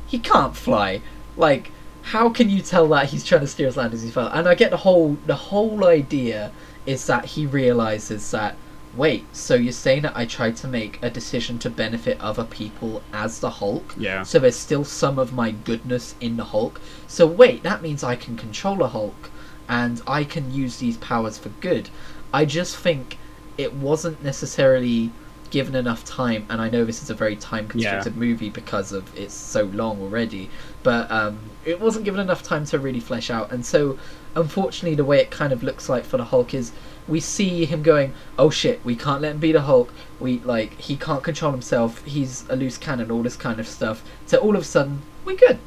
[0.08, 1.02] he can't fly.
[1.38, 1.72] Like,
[2.14, 4.28] how can you tell that he's trying to steer his land as he fell?
[4.28, 6.52] And I get the whole the whole idea
[6.86, 8.56] is that he realizes that
[8.96, 13.02] wait, so you're saying that I tried to make a decision to benefit other people
[13.12, 13.94] as the Hulk?
[13.98, 14.24] Yeah.
[14.24, 16.80] So there's still some of my goodness in the Hulk.
[17.08, 19.30] So wait, that means I can control a Hulk
[19.68, 21.90] and I can use these powers for good.
[22.36, 23.18] I just think
[23.58, 25.10] it wasn't necessarily
[25.52, 29.04] given enough time and I know this is a very time constricted movie because of
[29.18, 30.50] it's so long already,
[30.84, 33.98] but um, it wasn't given enough time to really flesh out and so
[34.36, 36.74] unfortunately the way it kind of looks like for the Hulk is
[37.08, 39.94] we see him going, oh shit, we can't let him be the Hulk.
[40.20, 42.04] We like he can't control himself.
[42.04, 44.04] He's a loose cannon, all this kind of stuff.
[44.26, 45.60] So all of a sudden, we're good.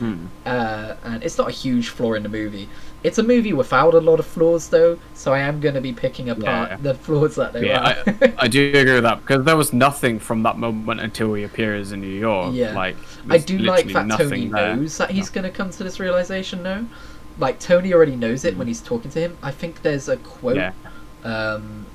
[0.00, 0.26] Mm.
[0.44, 2.68] uh, and it's not a huge flaw in the movie.
[3.02, 4.98] It's a movie without a lot of flaws, though.
[5.14, 6.76] So I am going to be picking apart Yeah.
[6.82, 8.32] the flaws that there Yeah, are.
[8.38, 11.92] I do agree with that because there was nothing from that moment until he appears
[11.92, 12.54] in New York.
[12.54, 12.72] Yeah.
[12.74, 12.96] like
[13.30, 14.76] I do like that Tony there.
[14.76, 16.62] knows that he's going to come to this realization.
[16.62, 16.86] No,
[17.38, 19.38] like Tony already knows it when he's talking to him.
[19.42, 20.72] I think there's a quote Yeah,
[21.24, 21.86] um,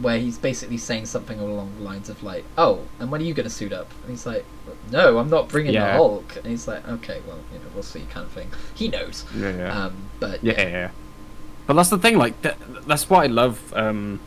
[0.00, 3.34] where he's basically saying something along the lines of like, "Oh, and when are you
[3.34, 4.44] going to suit up?" And he's like,
[4.90, 8.00] "No, I'm not bringing the Hulk." And he's like, "Okay, well, you know, we'll see,"
[8.10, 8.50] kind of thing.
[8.74, 9.24] He knows.
[9.36, 9.84] yeah, yeah.
[9.86, 10.90] Um, but yeah, yeah, yeah.
[11.66, 12.18] But that's the thing.
[12.18, 13.72] Like th- that's what I love.
[13.74, 14.20] Um,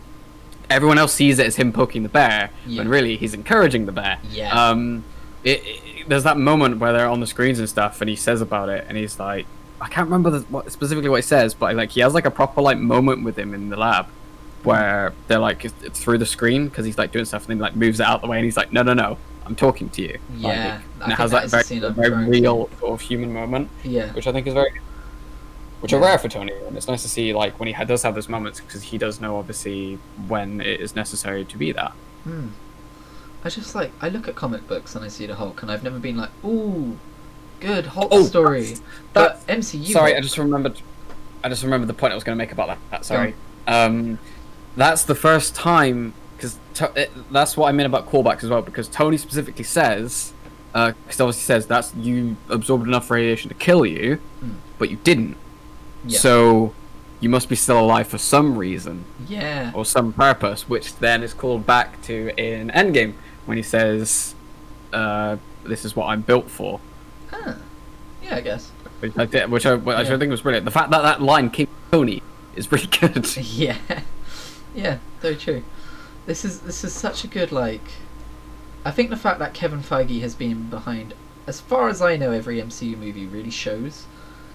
[0.70, 2.80] everyone else sees it as him poking the bear, Yeah.
[2.80, 4.20] when really he's encouraging the bear.
[4.32, 4.52] Yeah.
[4.70, 5.04] Um,
[5.44, 8.42] it, it, there's that moment where they're on the screens and stuff, and he says
[8.42, 9.46] about it, and he's like,
[9.80, 12.32] I can't remember the, what, specifically what he says, but like he has like a
[12.32, 14.08] proper like moment with him in the lab,
[14.68, 17.76] where they're like it's, through the screen because he's like doing stuff, and then like
[17.76, 20.18] moves it out the way, and he's like, No, no, no, I'm talking to you.
[20.36, 20.48] Yeah,
[21.00, 24.28] Like, and it has that that very, very real sort of human moment yeah, which
[24.28, 24.72] I think is very,
[25.82, 26.54] which are rare for Tony.
[26.68, 28.98] And it's nice to see like when he ha- does have those moments because he
[28.98, 31.92] does know obviously when it is necessary to be that.
[32.24, 32.48] Hmm.
[33.44, 35.84] I just like I look at comic books and I see the Hulk, and I've
[35.84, 36.98] never been like, "Ooh,
[37.60, 38.82] good Hulk Oh, story." that-
[39.14, 39.94] But MCU.
[39.94, 40.82] Sorry, I just remembered.
[41.44, 42.78] I just remembered the point I was going to make about that.
[42.92, 43.36] that sorry.
[43.68, 44.18] Um,
[44.78, 48.62] that's the first time because to- that's what I mean about callbacks as well.
[48.62, 50.34] Because Tony specifically says,
[50.72, 54.52] because obviously says that's you absorbed enough radiation to kill you, Mm.
[54.78, 55.36] but you didn't.
[56.06, 56.20] Yeah.
[56.20, 56.74] So
[57.20, 59.04] you must be still alive for some reason.
[59.28, 63.14] yeah, or some purpose, which then is called back to in Endgame
[63.48, 64.36] when he says,
[64.94, 66.80] uh, "This is what I'm built for,"
[67.32, 67.54] huh.
[68.24, 68.70] yeah, I guess.
[69.00, 70.66] which I, did, which I, which I think was brilliant.
[70.66, 72.22] The fact that that line came from Tony
[72.56, 73.26] is pretty good.
[73.38, 73.78] Yeah,
[74.78, 75.64] yeah, very true.
[76.26, 77.82] This is this is such a good like.
[78.86, 81.14] I think the fact that Kevin Feige has been behind,
[81.46, 84.06] as far as I know, every MCU movie really shows.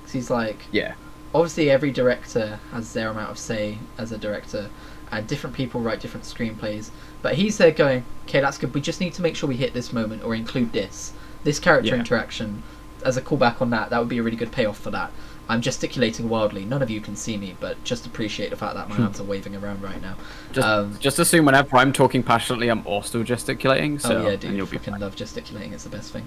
[0.03, 0.95] 'Cause he's like, yeah,
[1.35, 4.69] obviously every director has their amount of say as a director
[5.11, 6.89] and different people write different screenplays
[7.23, 9.73] but he's there going okay that's good we just need to make sure we hit
[9.75, 11.13] this moment or include this
[11.45, 12.01] this character Yeah.
[12.01, 12.63] interaction
[13.05, 15.11] as a callback on that that would be a really good payoff for that
[15.49, 16.65] i'm gesticulating wildly.
[16.65, 19.25] None of you can see me but just appreciate the fact that my hands are
[19.25, 20.17] waving around right now.
[20.53, 23.99] Just Um, just assume whenever I'm talking passionately, I'm also gesticulating.
[23.99, 24.55] So oh yeah dude.
[24.55, 25.01] you'll be fucking fine.
[25.01, 25.73] love gesticulating.
[25.73, 26.27] It's the best thing.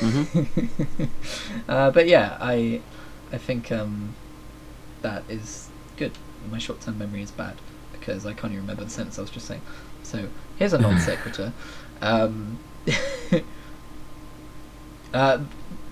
[0.00, 1.08] Mhm.
[1.68, 2.80] uh, but yeah i
[3.32, 4.14] i think um
[5.02, 6.12] that is good.
[6.50, 7.56] My short-term memory is bad
[7.92, 9.62] because i can't even remember the sentence i was just saying.
[10.02, 11.52] So here's a non sequitur
[12.02, 12.58] um
[15.14, 15.38] uh,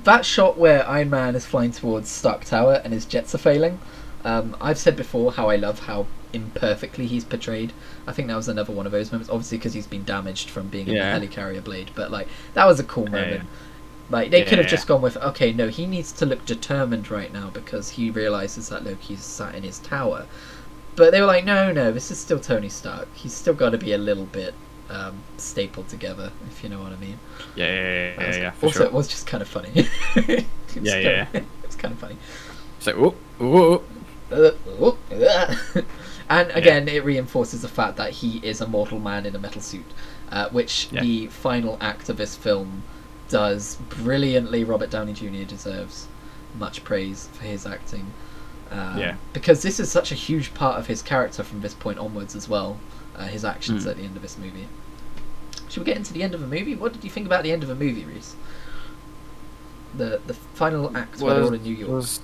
[0.07, 3.79] that shot where iron man is flying towards stark tower and his jets are failing
[4.25, 7.73] um, i've said before how i love how imperfectly he's portrayed
[8.07, 10.69] i think that was another one of those moments obviously because he's been damaged from
[10.69, 11.15] being Yeah.
[11.15, 14.11] in the helicarrier blade but like that was a cool moment yeah.
[14.11, 17.33] like they could have just gone with, okay, no, he needs to look determined right
[17.33, 20.27] now because he realizes that Loki's sat in his tower.
[20.95, 23.09] But they were like, no, no, this is still Tony Stark.
[23.15, 24.55] He's still got to be a little bit
[24.91, 27.19] um, stapled together, if you know what I mean.
[27.55, 28.87] Yeah, yeah, yeah, yeah, yeah, also, sure.
[28.87, 29.71] it was just kind of funny.
[30.17, 32.17] It was Yeah, yeah, of- It was kind of funny.
[32.81, 33.83] So, ooh, ooh,
[34.31, 35.83] Uh, oh, uh.
[36.29, 39.61] and again, it reinforces the fact that he is a mortal man in a metal
[39.63, 39.87] suit,
[40.31, 41.01] uh, which Yeah.
[41.03, 42.83] the final act of this film
[43.29, 44.65] does brilliantly.
[44.65, 45.45] Robert Downey Jr.
[45.49, 46.07] deserves
[46.59, 48.13] much praise for his acting.
[48.71, 49.17] Um, Yeah.
[49.33, 52.49] Because this is such a huge part of his character from this point onwards as
[52.49, 52.79] well.
[53.17, 53.91] Uh, his actions Mm.
[53.91, 54.69] at the end of this movie.
[55.69, 56.75] Should we get into the end of the movie?
[56.75, 58.37] What did you think about the end of the movie, Reese?
[59.97, 61.91] The the final act where they're all in New York.
[61.91, 62.21] was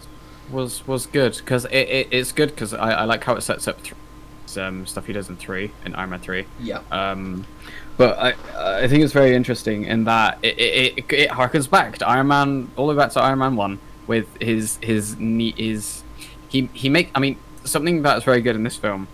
[0.51, 3.67] was was good because it, it it's good because I, I like how it sets
[3.67, 3.95] up th-
[4.47, 6.45] some stuff he does in three in Iron Man three.
[6.61, 6.81] yeah.
[6.91, 7.47] Um,
[7.97, 11.97] but I I think it's very interesting in that it it, it, it harkens back
[11.99, 15.57] to Iron Man all the way back to Iron Man one with his his neat
[15.57, 16.03] his
[16.49, 19.09] he he make I mean something that's very good in this film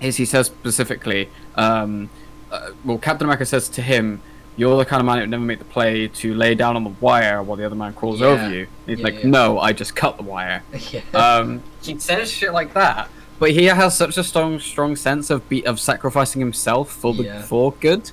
[0.00, 2.08] is he says specifically um,
[2.50, 4.20] uh, well Captain America says to him
[4.56, 6.82] you're the kind of man that would never make the play to lay down on
[6.82, 8.26] the wire while the other man crawls Yeah.
[8.26, 8.66] over you.
[8.86, 9.30] He's Yeah, like, yeah.
[9.30, 10.64] no, I just cut the wire
[11.14, 15.48] um, he says shit like that, but he has such a strong, strong sense of
[15.48, 18.10] be- of sacrificing himself for the for good.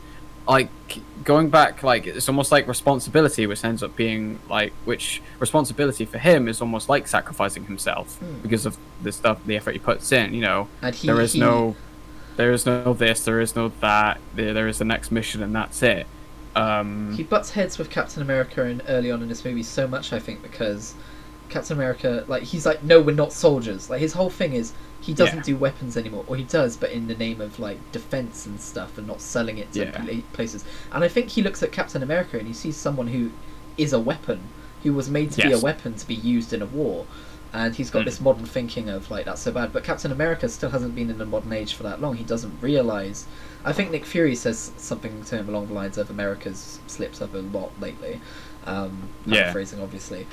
[0.48, 0.70] Like
[1.26, 6.18] going back, like it's almost like responsibility, which ends up being like which responsibility for
[6.20, 8.40] him is almost like sacrificing himself Hmm.
[8.42, 10.34] because of the stuff, the effort he puts in.
[10.34, 11.76] You know, and he, there is he- no,
[12.38, 14.20] there is no this, there is no that.
[14.36, 16.08] There, there is the next mission, and that's it.
[16.56, 20.14] Um, He butts heads with Captain America in early on in this movie so much,
[20.14, 20.94] I think, because
[21.50, 23.90] Captain America, like, he's like, no, we're not soldiers.
[23.90, 24.72] Like, his whole thing is
[25.06, 25.44] he doesn't Yeah.
[25.54, 28.98] do weapons anymore, or he does, but in the name of like defense and stuff,
[28.98, 30.22] and not selling it to Yeah.
[30.34, 30.64] places.
[30.92, 33.30] And I think he looks at Captain America and he sees someone who
[33.78, 34.40] is a weapon,
[34.84, 37.06] who was made to be a weapon to be used in a war.
[37.54, 38.06] And he's got Mm.
[38.06, 41.18] this modern thinking of like that's so bad, but Captain America still hasn't been in
[41.20, 42.16] the modern age for that long.
[42.18, 43.26] He doesn't realize
[43.64, 47.34] I think Nick Fury says something to him along the lines of America's slipped up
[47.34, 48.20] a lot lately.
[48.68, 49.42] Um, Yeah.
[49.44, 50.28] paraphrasing, obviously.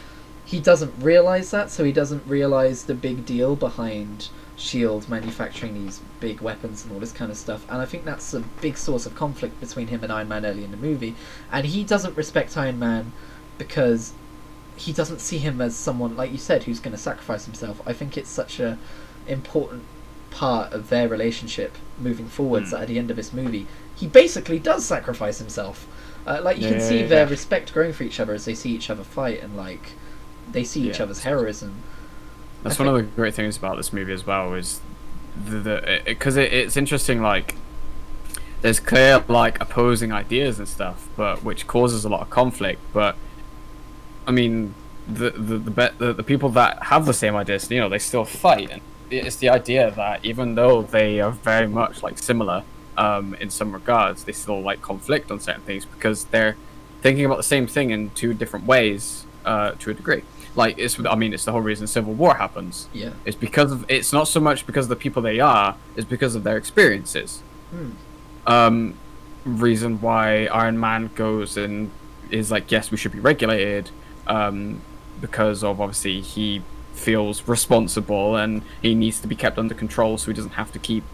[0.45, 6.01] He doesn't realize that, so he doesn't realize the big deal behind Shield manufacturing these
[6.21, 7.65] big weapons and all this kind of stuff.
[7.71, 10.63] And I think that's a big source of conflict between him and Iron Man early
[10.65, 11.15] in the movie.
[11.51, 13.13] And he doesn't respect Iron Man
[13.59, 14.13] because
[14.77, 17.81] he doesn't see him as someone like you said who's going to sacrifice himself.
[17.87, 18.79] I think it's such a
[19.27, 19.85] important
[20.31, 22.71] part of their relationship moving forwards Mm.
[22.73, 25.87] that at the end of this movie he basically does sacrifice himself.
[26.27, 27.31] Uh, like you can see yeah, their yeah.
[27.31, 29.93] respect growing for each other as they see each other fight and like
[30.51, 31.05] they see each Yeah.
[31.05, 31.75] other's heroism.
[32.63, 34.81] That's one of the great things about this movie as well is
[35.37, 37.57] the because it, it's interesting like
[38.61, 42.81] there's clear like opposing ideas and stuff, but which causes a lot of conflict.
[42.93, 43.17] But
[44.27, 44.75] I mean,
[45.09, 48.25] the the the, the, the people that have the same ideas, you know, they still
[48.25, 48.71] fight.
[48.71, 52.63] And it's the idea that even though they are very much like similar
[52.97, 56.57] um, in some regards, they still like conflict on certain things because they're
[57.01, 60.23] thinking about the same thing in two different ways uh, to a degree.
[60.55, 62.89] Like it's, I mean, it's the whole reason Civil War happens.
[62.93, 63.13] Yeah.
[63.25, 66.35] It's because of it's not so much because of the people they are, it's because
[66.35, 67.43] of their experiences.
[67.71, 67.91] Hmm.
[68.47, 68.99] Um,
[69.45, 71.91] reason why Iron Man goes and
[72.31, 73.91] is like, yes, we should be regulated,
[74.27, 74.81] um,
[75.21, 80.27] because of obviously he feels responsible and he needs to be kept under control so
[80.27, 81.05] he doesn't have to keep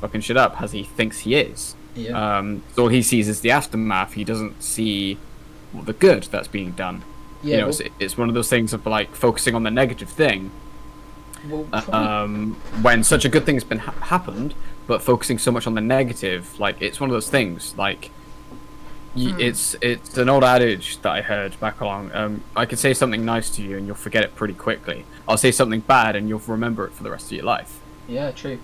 [0.00, 1.74] fucking shit up as he thinks he is.
[1.94, 2.38] Yeah.
[2.38, 4.14] Um, so all he sees is the aftermath.
[4.14, 5.18] He doesn't see
[5.72, 7.02] the good that's being done.
[7.46, 7.54] Yeah.
[7.54, 10.08] you know, well, it's, it's one of those things of like focusing on the negative
[10.08, 10.50] thing
[11.48, 14.54] well, uh, um, when such a good thing's been ha- happened,
[14.86, 17.74] but focusing so much on the negative, like it's one of those things.
[17.78, 18.10] Like,
[19.14, 19.40] y- Hmm.
[19.40, 22.10] it's it's an old adage that I heard back along.
[22.14, 25.04] Um, I could say something nice to you and you'll forget it pretty quickly.
[25.28, 27.80] I'll say something bad and you'll remember it for the rest of your life.
[28.08, 28.58] Yeah, true.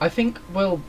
[0.00, 0.80] I think we'll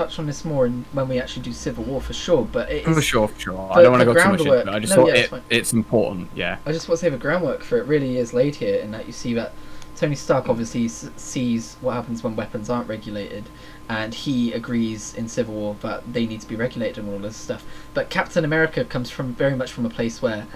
[0.00, 2.44] touch on this more in, when we actually do Civil War for sure.
[2.44, 3.68] But it is, For sure, for sure.
[3.72, 4.68] I don't want to go too much into it.
[4.68, 5.42] I just no, thought yeah, it's it, fine.
[5.50, 6.28] it's important.
[6.34, 6.58] Yeah.
[6.66, 9.06] I just want to say the groundwork for it really is laid here, in that
[9.06, 9.52] you see that
[9.96, 13.44] Tony Stark obviously s- sees what happens when weapons aren't regulated,
[13.88, 17.36] and he agrees in Civil War that they need to be regulated and all this
[17.36, 17.64] stuff.
[17.92, 20.46] But Captain America comes from very much from a place where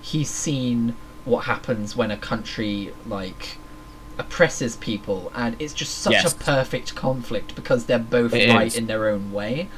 [0.00, 3.58] he's seen what happens when a country like
[4.18, 6.32] oppresses people, and it's just such Yes.
[6.32, 8.76] a perfect conflict because they're both It right is.
[8.76, 9.68] in their own way.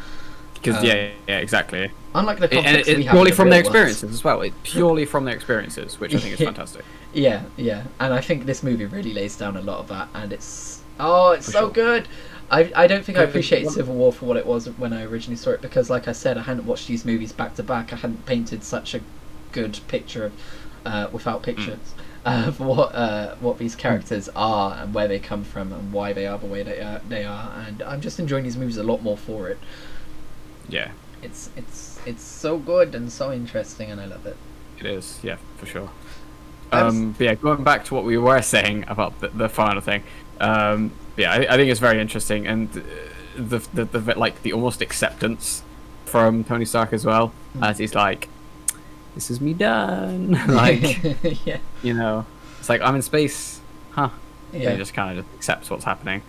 [0.54, 1.90] Because Um, yeah, yeah, exactly.
[2.14, 3.66] Unlike the It, conflicts it's we have purely the from their world.
[3.66, 4.40] experiences as well.
[4.42, 6.84] It's purely from their experiences, which I think is fantastic.
[7.12, 10.32] Yeah, yeah, and I think this movie really lays down a lot of that, and
[10.32, 11.70] it's oh, it's For so sure.
[11.70, 12.08] good.
[12.50, 15.36] I, I don't think I appreciated Civil War for what it was when I originally
[15.36, 17.92] saw it because, like I said, I hadn't watched these movies back to back.
[17.92, 19.00] I hadn't painted such a
[19.52, 20.32] good picture of,
[20.84, 21.78] uh, without pictures,
[22.26, 26.26] of what uh, what these characters are and where they come from and why they
[26.26, 27.00] are the way they are.
[27.08, 29.58] They are, and I'm just enjoying these movies a lot more for it.
[30.68, 30.90] Yeah,
[31.22, 34.36] It's it's it's so good and so interesting, and I love it.
[34.78, 35.20] it is.
[35.22, 35.90] Yeah, for sure.
[36.72, 40.02] Um, but yeah, going back to what we were saying about the, the final thing.
[40.40, 42.80] Um, yeah, I, I think it's very interesting, and uh,
[43.36, 45.62] the, the the like the almost acceptance
[46.04, 47.68] from Tony Stark as well, Mm.
[47.70, 48.28] as he's like,
[49.16, 51.02] "This is me done." like,
[51.44, 52.24] yeah, you know,
[52.60, 53.60] it's like I'm in space,
[53.90, 54.10] huh?
[54.52, 56.22] And yeah, he just kind of just accepts what's happening.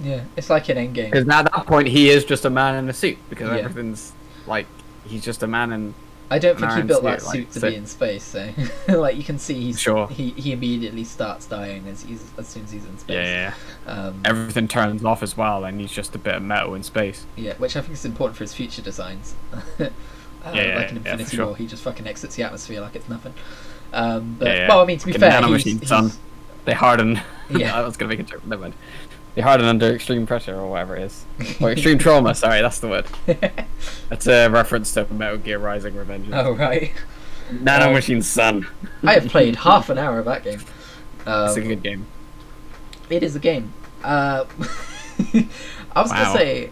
[0.00, 0.24] yeah.
[0.36, 1.10] It's like an Endgame.
[1.10, 3.64] Because now at that point, he is just a man in a suit because Yeah.
[3.64, 4.12] everything's
[4.46, 4.66] like
[5.06, 5.94] he's just a man in
[6.30, 8.24] I don't think he built suit, that like, suit to so- be in space.
[8.24, 8.50] So,
[8.88, 10.08] like you can see, he's Sure.
[10.08, 13.14] he he immediately starts dying as he's as soon as he's in space.
[13.14, 13.52] Yeah,
[13.86, 13.92] yeah.
[13.92, 17.26] Um, Everything turns off as well, and he's just a bit of metal in space.
[17.36, 19.34] yeah, which I think is important for his future designs.
[20.44, 21.46] Uh, Yeah, like for Infinity sure.
[21.46, 23.34] War, he just fucking exits the atmosphere like it's nothing.
[23.92, 24.68] Um, but Yeah, yeah.
[24.68, 26.10] well, I mean, to be fair, he's, nanomachine, he's, son.
[26.64, 27.20] They harden.
[27.50, 27.78] Yeah.
[27.78, 28.44] I was gonna make a joke.
[28.46, 28.74] Never mind.
[29.34, 31.26] They harden under extreme pressure or whatever it is,
[31.60, 32.34] or extreme trauma.
[32.34, 33.06] Sorry, that's the word.
[34.08, 36.28] That's a reference to Metal Gear Rising: Revenge.
[36.32, 36.90] oh right.
[37.52, 38.66] Nanomachine, son.
[39.02, 40.60] I have played half an hour of that game.
[41.18, 42.06] It's a Um, good game.
[43.10, 43.74] It is a game.
[44.02, 44.46] Uh,
[45.94, 46.24] I was Wow.
[46.24, 46.70] gonna say,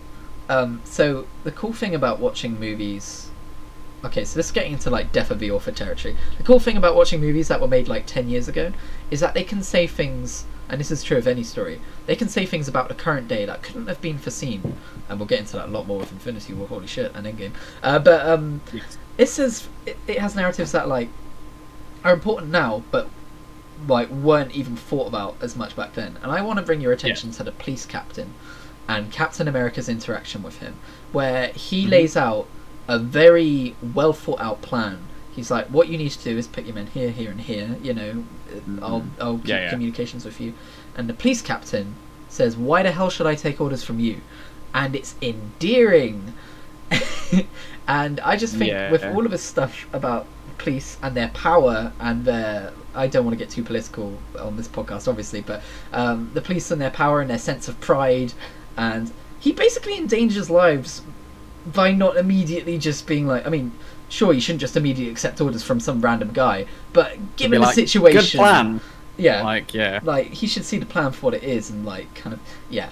[0.48, 3.28] um, so the cool thing about watching movies.
[4.04, 6.16] Okay, so this is getting into like Death of the Author territory.
[6.36, 8.72] The cool thing about watching movies that were made like ten years ago
[9.10, 11.80] is that they can say things, and this is true of any story.
[12.06, 14.76] They can say things about the current day that couldn't have been foreseen,
[15.08, 16.66] and we'll get into that a lot more with Infinity War.
[16.66, 17.52] Holy shit, and Endgame.
[17.82, 18.98] Uh, but um, Yes.
[19.18, 21.08] it says it, it has narratives that like
[22.04, 23.08] are important now, but
[23.86, 26.16] like weren't even thought about as much back then.
[26.22, 28.34] And I want to bring your attention to the police captain
[28.88, 30.74] and Captain America's interaction with him,
[31.12, 31.90] where he Mhm.
[31.90, 32.48] lays out
[32.92, 34.98] a very well thought out plan.
[35.34, 37.68] He's like, "What you need to do is put your men here, here, and here.
[37.82, 38.24] You know,
[38.82, 39.70] I'll I'll keep Yeah, yeah.
[39.70, 40.52] communications with you."
[40.96, 41.94] And the police captain
[42.28, 44.16] says, "Why the hell should I take orders from you?"
[44.74, 46.34] And it's endearing.
[47.88, 49.14] and I just think with Yeah.
[49.14, 50.26] all of this stuff about
[50.58, 54.68] police and their power and their I don't want to get too political on this
[54.68, 55.62] podcast, obviously, but
[55.94, 58.34] um, the police and their power and their sense of pride,
[58.76, 61.00] and he basically endangers lives
[61.66, 63.72] by not immediately just being like, I mean,
[64.08, 67.74] sure, you shouldn't just immediately accept orders from some random guy, but given the like,
[67.74, 68.80] situation, Good plan.
[69.16, 70.00] yeah, Like, yeah.
[70.02, 72.40] like he should see the plan for what it is and like kind of
[72.70, 72.90] yeah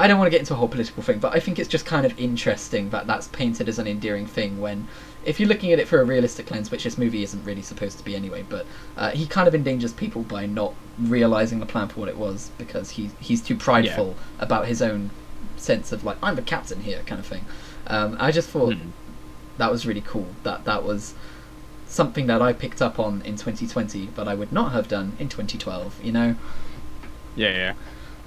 [0.00, 1.84] i don't want to get into a whole political thing but i think it's just
[1.84, 4.86] kind of interesting that that's painted as an endearing thing when
[5.24, 7.98] if you're looking at it for a realistic lens which this movie isn't really supposed
[7.98, 8.64] to be anyway but
[8.96, 12.50] uh, he kind of endangers people by not realizing the plan for what it was
[12.58, 15.10] because he, he's too prideful about his own
[15.56, 17.44] sense of like i'm the captain here kind of thing
[17.88, 18.90] um, i just thought Hmm.
[19.58, 21.14] that was really cool that that was
[21.88, 25.28] something that i picked up on in 2020 but i would not have done in
[25.28, 26.36] 2012 you know
[27.36, 27.74] Yeah, yeah.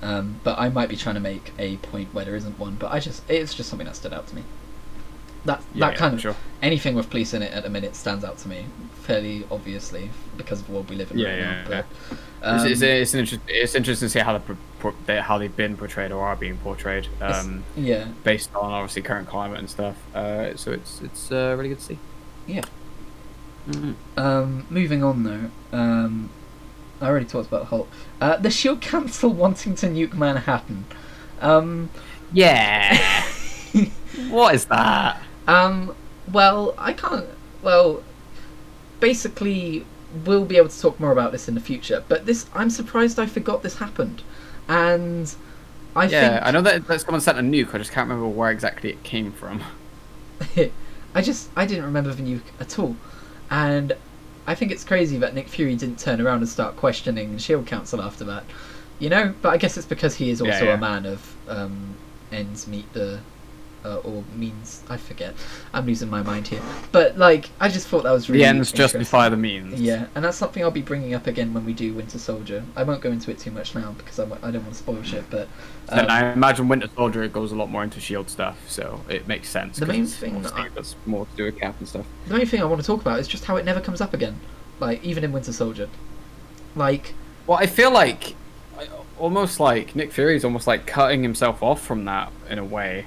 [0.02, 2.76] um, but I might be trying to make a point where there isn't one.
[2.80, 4.44] But I just it's just something that stood out to me.
[5.46, 6.36] That Yeah, that yeah, kind of sure.
[6.62, 8.66] anything with police in it at the minute stands out to me
[9.02, 11.68] fairly obviously because of the world we live in Yeah, right yeah, now.
[11.70, 11.86] But,
[12.44, 15.20] It's, um, it's, it's, an interest, it's interesting to see how, the, pro- pro- they,
[15.20, 19.60] how they've been portrayed or are being portrayed, um, yeah, based on obviously current climate
[19.60, 19.96] and stuff.
[20.16, 22.00] Uh, so it's it's uh, really good to see.
[22.48, 22.62] Yeah.
[23.70, 23.94] Mhm.
[24.18, 26.30] Um, moving on though, um,
[27.00, 27.88] I already talked about Hulk.
[28.20, 30.86] Uh, the Shield Council wanting to nuke Manhattan.
[31.42, 31.90] Um,
[32.34, 32.98] Yeah.
[34.30, 35.22] what is that?
[35.48, 35.96] Um,
[36.32, 37.28] well, I can't.
[37.62, 38.04] Well,
[39.00, 39.86] basically,
[40.26, 42.04] we'll be able to talk more about this in the future.
[42.08, 44.24] But this, I'm surprised I forgot this happened,
[44.68, 45.34] and
[45.96, 47.74] I yeah, think I know that, that someone sent a nuke.
[47.74, 49.64] I just can't remember where exactly it came from.
[51.16, 52.98] I just I didn't remember the nuke at all,
[53.50, 53.94] and
[54.48, 58.02] I think it's crazy that Nick Fury didn't turn around and start questioning Shield Council
[58.02, 58.46] after that.
[59.00, 60.74] You know, but I guess it's because he is Yeah, also yeah.
[60.74, 62.00] a man of um,
[62.32, 63.24] ends meet the
[63.86, 64.84] uh, or means.
[64.90, 65.34] I forget.
[65.74, 66.62] I'm losing my mind here.
[66.92, 69.80] But like, I just thought that was really the ends justify the means.
[69.80, 72.64] Yeah, and that's something I'll be bringing up again when we do Winter Soldier.
[72.76, 75.30] I won't go into it too much now because I, don't want to spoil shit.
[75.30, 75.48] But
[75.90, 79.02] And um, I imagine Winter Soldier it goes a lot more into Shield stuff, so
[79.10, 79.78] it makes sense.
[79.78, 82.06] The main thing I- that's more to do with Cap and stuff.
[82.28, 84.14] the main thing I want to talk about is just how it never comes up
[84.14, 84.40] again.
[84.80, 85.90] Like even in Winter Soldier,
[86.76, 87.14] like
[87.46, 88.36] Well, I feel like
[89.22, 93.06] almost like Nick Fury's almost like cutting himself off from that in a way.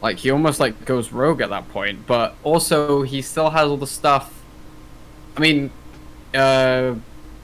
[0.00, 3.76] Like he almost like goes rogue at that point, but also he still has all
[3.76, 4.42] the stuff.
[5.36, 5.70] I mean,
[6.34, 6.94] uh,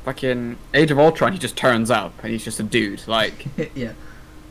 [0.05, 3.93] fucking Age of Ultron, he just turns up and he's just a dude, like, yeah,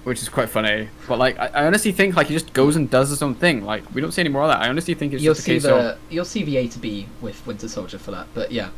[0.04, 0.89] which is quite funny.
[1.08, 3.64] But like, I, I honestly think like he just goes and does his own thing.
[3.64, 4.62] Like we don't see any more of that.
[4.62, 6.80] I honestly think it's you'll just a see the of you'll see the A to
[6.80, 8.28] B with Winter Soldier for that.
[8.34, 8.70] But yeah,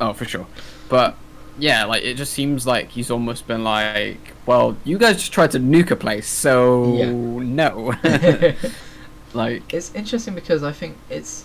[0.00, 0.46] Oh, for sure.
[0.88, 1.16] But
[1.58, 5.50] yeah, like it just seems like he's almost been like, well, you guys just tried
[5.52, 7.10] to nuke a place, so Yeah.
[7.12, 7.94] no.
[9.34, 11.44] like, It's interesting because I think it's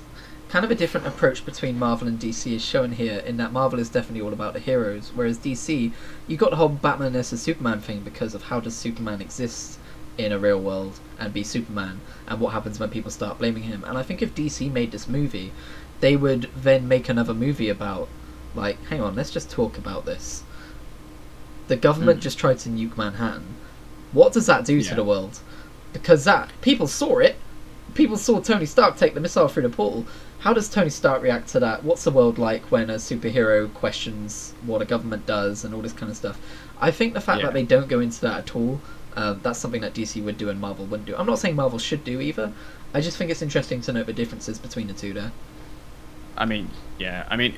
[0.49, 3.79] kind of a different approach between Marvel and DC is shown here in that Marvel
[3.79, 5.91] is definitely all about the heroes, whereas DC,
[6.27, 9.79] you got the whole Batman versus Superman thing because of how does Superman exist
[10.17, 13.85] in a real world and be Superman, and what happens when people start blaming him.
[13.87, 15.53] And I think if DC made this movie,
[16.01, 18.09] they would then make another movie about,
[18.55, 20.43] like, hang on, let's just talk about this.
[21.67, 22.23] The government Hmm.
[22.23, 23.43] just tried to nuke Manhattan.
[24.11, 25.39] What does that do to the world?
[25.93, 27.35] Because that people saw it,
[27.93, 30.05] people saw Tony Stark take the missile through the portal.
[30.39, 31.83] How does Tony Stark react to that?
[31.83, 35.93] What's the world like when a superhero questions what a government does and all this
[35.93, 36.39] kind of stuff?
[36.81, 37.47] I think the fact Yeah.
[37.47, 38.81] that they don't go into that at all,
[39.15, 41.15] uh, that's something that DC would do and Marvel wouldn't do.
[41.15, 42.51] I'm not saying Marvel should do either.
[42.93, 45.31] I just think it's interesting to note the differences between the two there.
[46.37, 46.69] I mean,
[46.99, 47.25] yeah.
[47.29, 47.53] I mean,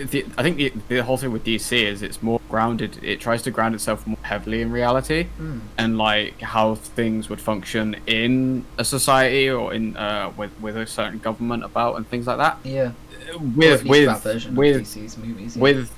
[0.00, 2.98] i- the, I think the, the whole thing with DC is it's more grounded.
[3.02, 5.60] It tries to ground itself more heavily in reality Mm.
[5.78, 10.86] and like how things would function in a society or in uh, with with a
[10.86, 12.58] certain government about and things like that.
[12.64, 12.92] Yeah.
[13.56, 15.56] With at least that with with DC's movies.
[15.56, 15.62] yeah.
[15.62, 15.90] with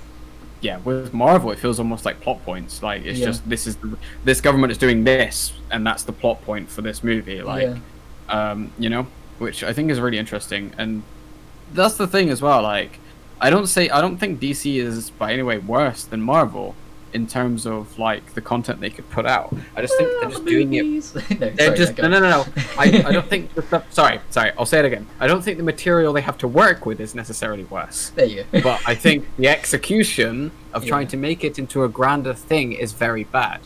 [0.62, 3.26] yeah with marvel it feels almost like plot points like it's Yeah.
[3.26, 6.80] just this is the, this government is doing this and that's the plot point for
[6.80, 8.50] this movie like yeah.
[8.52, 9.06] um you know
[9.38, 11.02] which i think is really interesting and
[11.72, 12.98] that's the thing as well like
[13.40, 16.74] i don't say i don't think dc is by any way worse than marvel
[17.12, 20.44] in terms of like the content they could put out i just think they're just
[20.44, 20.84] doing it
[21.40, 22.46] no, they're sorry, just no, no, no, no.
[22.78, 23.90] I, I don't think the stuff.
[23.92, 24.52] Sorry, sorry.
[24.58, 25.06] I'll say it again.
[25.18, 28.10] I don't think the material they have to work with is necessarily worse.
[28.10, 28.60] There you go.
[28.60, 30.88] But I think the execution of Yeah.
[30.90, 33.60] trying to make it into a grander thing is very bad.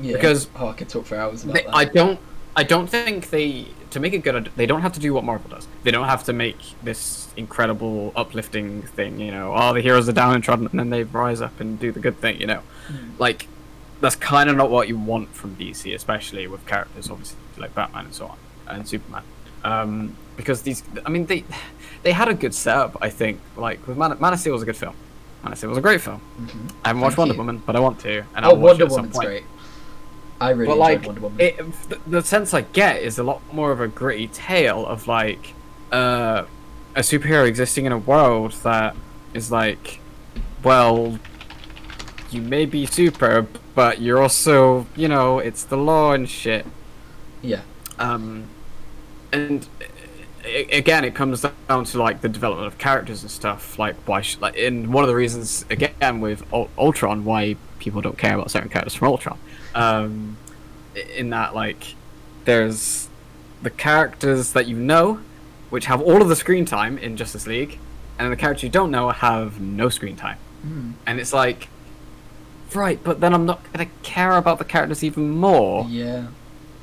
[0.00, 0.14] yeah.
[0.14, 1.74] because- oh, I could talk for hours about They, that.
[1.74, 2.18] I don't.
[2.56, 4.50] I don't think they to make it good.
[4.56, 5.66] They don't have to do what Marvel does.
[5.82, 9.20] They don't have to make this incredible uplifting thing.
[9.20, 11.78] You know, oh, the heroes are downtrodden and trodden, and then they rise up and
[11.78, 12.40] do the good thing.
[12.40, 13.18] You know, Mm.
[13.18, 13.46] like
[14.00, 18.06] that's kind of not what you want from DC, especially with characters obviously like Batman
[18.06, 18.38] and so on
[18.68, 19.22] and Superman.
[19.62, 21.44] Um, because these, I mean, they
[22.02, 22.96] they had a good setup.
[23.02, 24.94] I think, like with Man, Man of Steel was a good film.
[25.42, 26.20] Man of Steel was a great film.
[26.40, 26.72] Mhm.
[26.84, 27.38] I haven't watched Thank Wonder you.
[27.38, 29.42] Woman, but I want to, and Oh, I'll watch Wonder it at some Woman's great.
[30.40, 31.40] I really But like, Wonder Woman.
[31.40, 31.56] it,
[31.88, 35.54] the, the sense I get is a lot more of a gritty tale of like
[35.92, 36.44] uh,
[36.96, 38.96] a superhero existing in a world that
[39.34, 40.00] is like,
[40.64, 41.18] well,
[42.30, 46.64] you may be super, but you're also, you know, it's the law and shit.
[47.42, 47.60] yeah.
[47.98, 48.44] Um,
[49.32, 49.68] and
[50.44, 53.78] a- again, it comes down to like the development of characters and stuff.
[53.78, 58.00] Like why, sh- like, in one of the reasons again with Ul- Ultron why people
[58.00, 59.38] don't care about certain characters from Ultron.
[59.74, 60.36] Um,
[61.16, 61.94] in that like,
[62.44, 63.08] there's
[63.62, 65.20] the characters that you know,
[65.70, 67.78] which have all of the screen time in Justice League,
[68.18, 70.38] and the characters you don't know have no screen time.
[70.66, 70.94] Mm.
[71.06, 71.68] And it's like,
[72.74, 76.26] right, but then I'm not gonna care about the characters even more Yeah.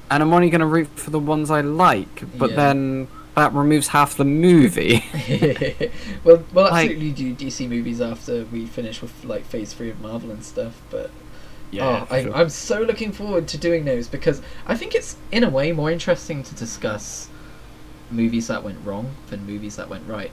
[0.10, 2.56] and I'm only going to root for the ones I like, but Yeah.
[2.56, 5.04] then that removes half the movie.
[6.24, 10.00] well, well, Like- absolutely do DC movies after we finish with like Phase Three of
[10.02, 10.82] Marvel and stuff.
[10.90, 11.12] But
[11.72, 12.36] yeah, oh, I, sure.
[12.36, 15.91] I'm so looking forward to doing those because I think it's in a way more
[15.91, 17.30] interesting to discuss
[18.09, 20.32] movies that went wrong than movies that went right.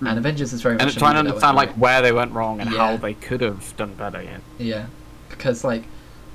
[0.00, 0.88] And Avengers is very much Hmm.
[0.88, 2.78] and a trying to understand went like where they went wrong and Yeah.
[2.78, 4.22] how they could have done better.
[4.22, 4.38] Yeah.
[4.58, 4.86] yeah,
[5.28, 5.82] because like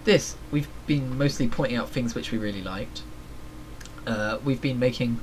[0.03, 3.03] this, we've been mostly pointing out things which we really liked.
[4.05, 5.19] Uh, we've been making.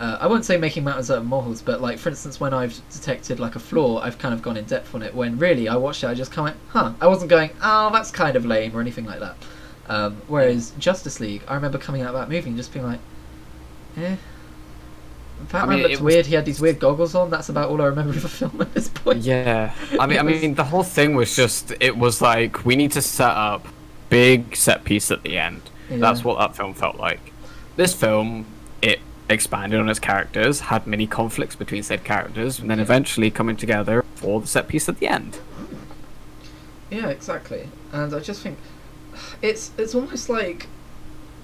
[0.00, 2.74] Uh, I won't say making mountains out of molehills, but like for instance, when I've
[2.90, 5.14] detected like a flaw, I've kind of gone in depth on it.
[5.14, 7.90] When really, I watched it, I just kind of went, "Huh." I wasn't going, "Oh,
[7.92, 9.36] that's kind of lame" or anything like that.
[9.88, 13.00] Um, whereas Justice League, I remember coming out of that movie and just being like,
[13.98, 14.16] "Eh."
[15.52, 16.26] Batman mean, looked was- weird.
[16.26, 17.28] He had these weird goggles on.
[17.30, 19.18] That's about all I remember of the film at this point.
[19.22, 19.74] Yeah.
[19.98, 23.02] I mean, I mean, the whole thing was just it was like we need to
[23.02, 23.66] set up
[24.08, 25.62] big set piece at the end.
[25.90, 27.20] That's what that film felt like.
[27.76, 28.46] This film,
[28.80, 29.00] it
[29.30, 34.04] expanded on its characters, had many conflicts between said characters, and then eventually coming together
[34.14, 35.38] for the set piece at the end.
[36.90, 37.68] Yeah, exactly.
[37.92, 38.58] And I just think
[39.42, 40.66] it's it's almost like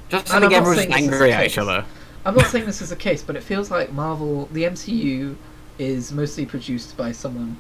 [0.09, 1.85] Just And make I'm not everyone saying this is angry at each other.
[2.25, 5.37] I'm not saying this is the case, but it feels like Marvel, the MCU,
[5.79, 7.57] is mostly produced by someone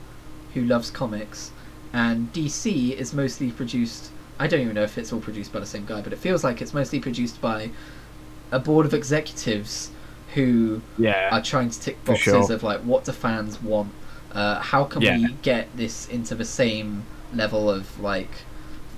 [0.54, 1.52] who loves comics,
[1.92, 4.10] and DC is mostly produced.
[4.38, 6.42] I don't even know if it's all produced by the same guy, but it feels
[6.42, 7.70] like it's mostly produced by
[8.50, 9.90] a board of executives
[10.36, 11.30] who Yeah.
[11.32, 12.52] are trying to tick boxes sure.
[12.52, 13.90] of like what do fans want,
[14.32, 15.16] uh, how can Yeah.
[15.16, 17.02] we get this into the same
[17.34, 18.30] level of like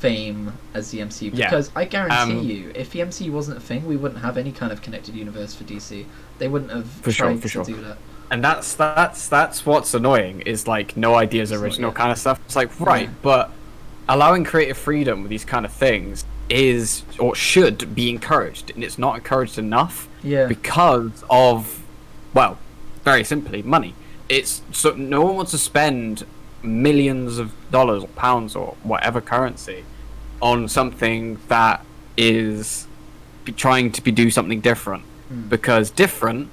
[0.00, 1.30] fame as the MCU?
[1.32, 1.46] Yeah.
[1.46, 4.52] Because I guarantee Um, you, if the MCU wasn't a thing, we wouldn't have any
[4.52, 6.06] kind of connected universe for DC.
[6.38, 7.64] They wouldn't have For sure, tried for to sure.
[7.64, 7.98] do that.
[8.30, 12.38] and that's that's that's what's annoying is like no ideas original kind of stuff.
[12.46, 13.14] It's like right, Yeah.
[13.22, 13.50] but
[14.08, 18.98] allowing creative freedom with these kind of things is or should be encouraged, and it's
[18.98, 20.46] not encouraged enough Yeah.
[20.46, 21.82] because of
[22.34, 22.58] well,
[23.04, 23.94] very simply money.
[24.28, 26.24] It's so no one wants to spend
[26.62, 29.84] millions of dollars or pounds or whatever currency
[30.42, 31.84] on something that
[32.16, 32.86] is
[33.56, 35.48] trying to be do something different Mm.
[35.50, 36.48] because different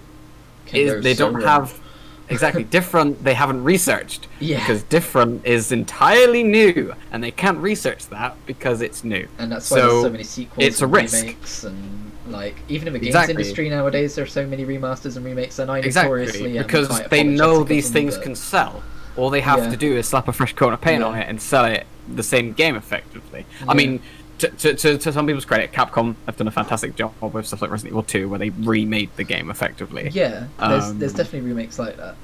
[0.74, 1.80] is they so don't have
[2.30, 4.60] exactly different they haven't researched Yeah.
[4.60, 9.69] because different is entirely new and they can't research that because it's new and that's
[9.69, 10.65] why so there's so many sequels.
[10.68, 11.15] it's a and risk.
[11.22, 13.34] remakes and Like even in the games Exactly.
[13.35, 17.23] industry nowadays, there are so many remasters and remakes, and I notoriously Exactly, because they
[17.23, 18.81] know these things but- can sell.
[19.15, 19.69] All they have Yeah.
[19.72, 22.23] to do is slap a fresh coat of paint on it and sell it the
[22.23, 23.45] same game effectively.
[23.61, 23.72] Yeah.
[23.72, 24.02] I mean,
[24.40, 27.72] to, to, to, some people's credit, Capcom have done a fantastic job with stuff like
[27.72, 30.10] Resident Evil 2, where they remade the game effectively.
[30.14, 32.16] Yeah, there's Um, there's definitely remakes like that,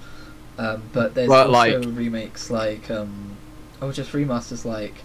[0.57, 3.37] um, but there's But, also like- remakes like um,
[3.81, 4.95] oh, just remasters like.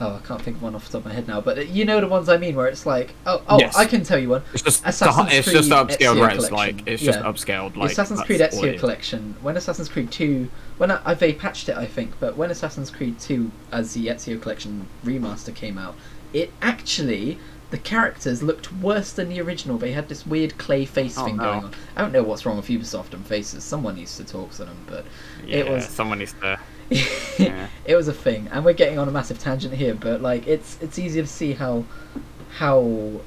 [0.00, 1.60] Oh, I can't think of one off the top of my head now, but uh,
[1.60, 3.76] you know the ones I mean, where it's like, oh, oh, Yes.
[3.76, 4.42] I can tell you one.
[4.52, 6.56] It's just Assassin's it's just Creed upscaled Ezio res, collection.
[6.56, 7.24] like it's just Yeah.
[7.26, 7.76] upscaled.
[7.76, 9.36] Like Assassin's Creed Ezio collection.
[9.42, 12.90] When Assassin's Creed Two, when I, I they patched it, I think, but when Assassin's
[12.90, 15.94] Creed Two as the Ezio collection remaster came out,
[16.32, 17.38] it actually
[17.70, 19.78] the characters looked worse than the original.
[19.78, 21.44] They had this weird clay face Oh, thing no.
[21.44, 21.74] going on.
[21.96, 23.64] I don't know what's wrong with Ubisoft and faces.
[23.64, 25.06] Someone needs to talk to them, but
[25.46, 26.58] Yeah, it was someone needs to.
[27.38, 27.68] Yeah.
[27.86, 30.76] it was a thing, and we're getting on a massive tangent here, but like it's
[30.82, 31.84] it's easy to see how
[32.58, 33.20] how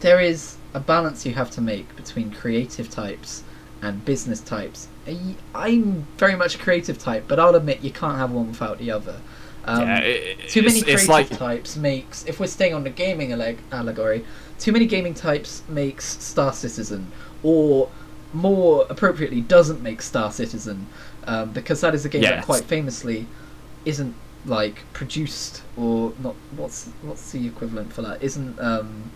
[0.00, 3.42] there is a balance you have to make between creative types
[3.80, 4.88] and business types.
[5.54, 8.90] I'm very much a creative type, but I'll admit you can't have one without the
[8.90, 9.16] other.
[9.66, 13.30] Um, yeah, it, too many creative like types makes if we're staying on the gaming
[13.30, 14.24] alleg- allegory
[14.58, 17.10] too many gaming types makes star citizen
[17.42, 17.88] or
[18.34, 20.86] more appropriately doesn't make star citizen
[21.26, 23.26] um, because that is a game that quite famously
[23.84, 24.14] isn't
[24.46, 28.22] like produced or not what's what's the equivalent for that?
[28.22, 29.10] Isn't um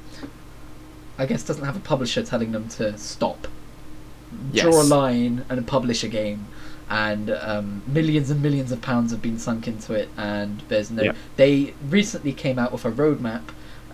[1.18, 3.48] i guess doesn't have a publisher telling them to stop.
[4.54, 6.46] Draw a line and publish a game
[6.90, 11.02] and um, millions and millions of pounds have been sunk into it and there's no
[11.02, 11.16] Yep.
[11.36, 13.42] they recently came out with a roadmap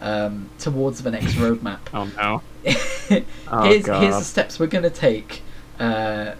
[0.01, 2.43] um, towards the next roadmap oh no.
[2.63, 4.03] here's, Oh, here's God.
[4.13, 5.43] the steps we're gonna take
[5.81, 6.33] uh,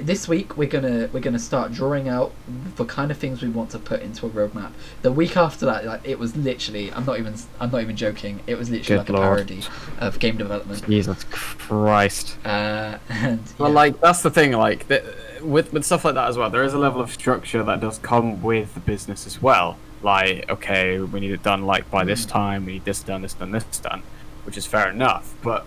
[0.00, 2.32] this week we're gonna we're gonna start drawing out
[2.76, 4.70] the kind of things we want to put into a roadmap
[5.02, 8.38] the week after that like it was literally i'm not even i'm not even joking
[8.46, 9.62] it was literally Good like a parody
[9.98, 12.36] of game development Jesus Christ.
[12.44, 14.52] uh, and Well, like that's the thing.
[14.52, 15.02] Like the,
[15.42, 17.98] with with stuff like that as well, there is a level of structure that does
[17.98, 19.76] come with the business as well.
[20.02, 22.28] Like, okay, we need it done like by this Mm.
[22.30, 22.66] time.
[22.66, 24.02] We need this done, this done, this done,
[24.44, 25.34] which is fair enough.
[25.42, 25.66] But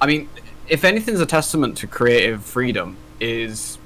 [0.00, 0.28] I mean,
[0.68, 3.78] if anything's a testament to creative freedom, is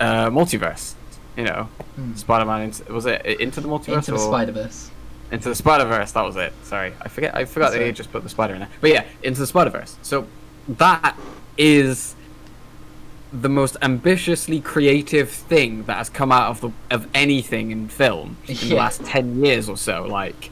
[0.00, 0.94] uh, multiverse.
[1.36, 1.68] You know,
[1.98, 2.16] Mm.
[2.18, 2.72] Spider-Man.
[2.90, 3.94] Was it into the multiverse?
[3.96, 4.90] Into the Spider-Verse.
[5.30, 6.12] into the Spider Verse.
[6.12, 6.52] That was it.
[6.64, 7.34] Sorry, I forget.
[7.36, 7.94] I forgot That's they right.
[7.94, 8.68] just put the spider in there.
[8.80, 9.96] But yeah, into the Spider Verse.
[10.02, 10.26] So
[10.68, 11.16] that
[11.56, 12.16] is
[13.32, 18.36] the most ambitiously creative thing that has come out of the of anything in film
[18.48, 20.04] in the last ten years or so.
[20.04, 20.50] Like,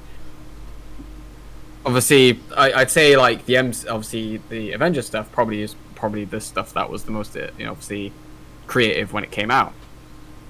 [1.85, 6.41] obviously, I, I'd say like the M, obviously the Avengers stuff probably is probably the
[6.41, 8.13] stuff that was the most uh, you know obviously
[8.67, 9.73] creative when it came out.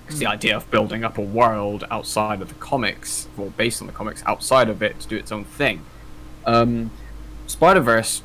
[0.07, 3.87] 'Cause the idea of building up a world outside of the comics, or based on
[3.87, 5.83] the comics, outside of it to do its own thing.
[6.47, 6.91] Um,
[7.47, 8.23] Spider Verse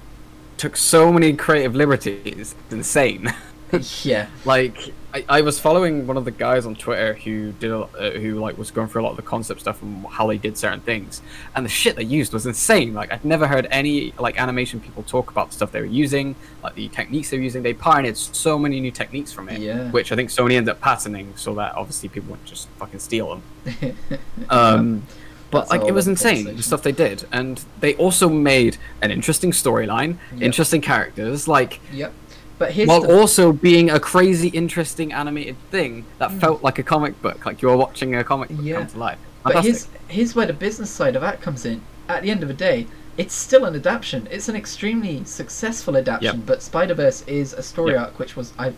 [0.55, 2.55] took so many creative liberties.
[2.65, 3.33] It's insane.
[4.03, 7.81] yeah like I, I was following one of the guys on Twitter who did a,
[7.81, 10.39] uh, who like was going through a lot of the concept stuff and how they
[10.39, 11.21] did certain things,
[11.55, 12.95] and the shit they used was insane.
[12.95, 16.35] Like I'd never heard any like animation people talk about the stuff they were using,
[16.63, 17.61] like the techniques they were using.
[17.61, 19.91] They pioneered so many new techniques from it, Yeah.
[19.91, 23.39] which I think Sony ended up patenting so that obviously people wouldn't just fucking steal
[23.63, 23.95] them.
[24.49, 25.03] Um,
[25.51, 29.11] but That's like it was insane the stuff they did, and they also made an
[29.11, 30.41] interesting storyline, Yep.
[30.41, 32.11] interesting characters, like yep
[32.59, 37.21] but while the also being a crazy, interesting animated thing that felt like a comic
[37.21, 38.65] book, like you were watching a comic book Mm.
[38.65, 38.77] Yeah.
[38.79, 39.19] come to life.
[39.43, 41.81] But here's here's where the business side of that comes in.
[42.07, 44.27] At the end of the day, it's still an adaptation.
[44.31, 46.39] It's an extremely successful adaptation.
[46.39, 46.47] Yep.
[46.47, 48.01] But Spider Verse is a story Yep.
[48.01, 48.73] arc, which was I.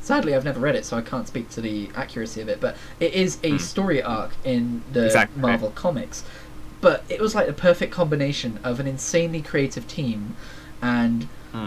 [0.00, 2.60] Sadly, I've never read it, so I can't speak to the accuracy of it.
[2.60, 5.06] But it is a story arc in the Hmm.
[5.06, 5.42] Exactly.
[5.42, 6.22] Marvel comics.
[6.80, 10.36] But it was like the perfect combination of an insanely creative team
[10.80, 11.66] and Hmm.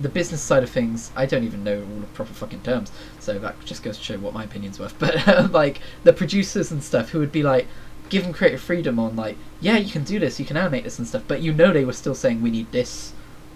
[0.00, 1.10] The business side of things.
[1.16, 2.90] I don't even know all the proper fucking terms,
[3.20, 4.98] so that just goes to show what my opinion's worth.
[4.98, 7.66] But like the producers and stuff who would be like,
[8.08, 10.98] give them creative freedom on like, yeah, you can do this, you can animate this
[10.98, 11.22] and stuff.
[11.28, 13.12] But you know they were still saying we need this,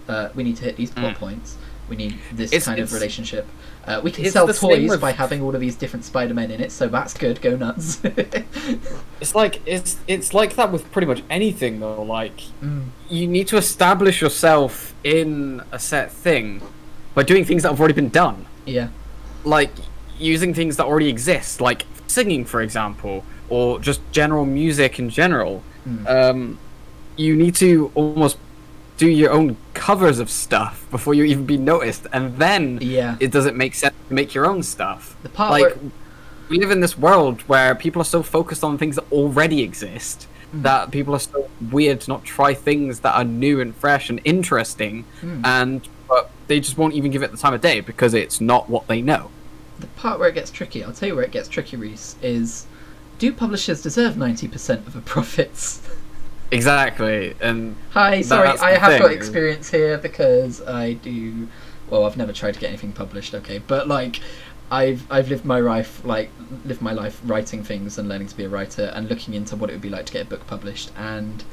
[0.07, 1.19] uh, we need to hit these plot Mm.
[1.19, 1.57] points,
[1.89, 3.47] we need this It's- kind of relationship.
[3.87, 6.59] Uh, we can it's sell toys with- by having all of these different Spider-Men in
[6.59, 7.41] it, so that's good.
[7.41, 8.01] Go nuts.
[9.19, 12.03] It's like it's it's like that with pretty much anything though.
[12.03, 12.87] Like Mm.
[13.09, 16.61] you need to establish yourself in a set thing
[17.15, 18.45] by doing things that have already been done.
[18.65, 18.89] Yeah.
[19.43, 19.71] like
[20.19, 25.63] using things that already exist, like singing, for example, or just general music in general.
[25.87, 26.09] Mm.
[26.09, 26.59] Um,
[27.15, 28.37] you need to almost
[28.97, 33.15] do your own covers of stuff before you even be noticed, and then Yeah.
[33.19, 35.15] it doesn't make sense to make your own stuff.
[35.23, 35.77] The part like where-
[36.49, 40.27] we live in this world where people are so focused on things that already exist
[40.53, 44.19] that people are so weird to not try things that are new and fresh and
[44.23, 45.45] interesting, Mm.
[45.45, 48.69] and but they just won't even give it the time of day because it's not
[48.69, 49.29] what they know.
[49.79, 52.65] The part where it gets tricky, I'll tell you where it gets tricky, Reese, is
[53.19, 55.81] do publishers deserve 90% of the profits?
[56.51, 61.47] Exactly, and Hi, sorry, I have got experience here because I do.
[61.89, 64.21] Well, I've never tried to get anything published, okay, but like,
[64.71, 66.29] I've I've lived my life like
[66.65, 69.69] lived my life writing things and learning to be a writer and looking into what
[69.69, 71.43] it would be like to get a book published and,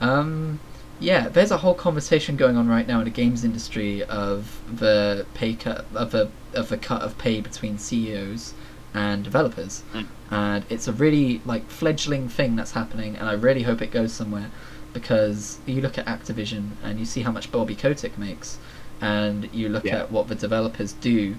[0.00, 0.60] um,
[1.00, 5.26] yeah, there's a whole conversation going on right now in the games industry of the
[5.34, 8.54] pay cut of a of a cut of pay between CEOs
[8.94, 10.06] and developers, Mm.
[10.30, 14.12] and it's a really like fledgling thing that's happening, and I really hope it goes
[14.12, 14.50] somewhere
[14.92, 18.58] because you look at Activision and you see how much Bobby Kotick makes,
[19.00, 19.96] and you look Yeah.
[20.02, 21.34] at what the developers do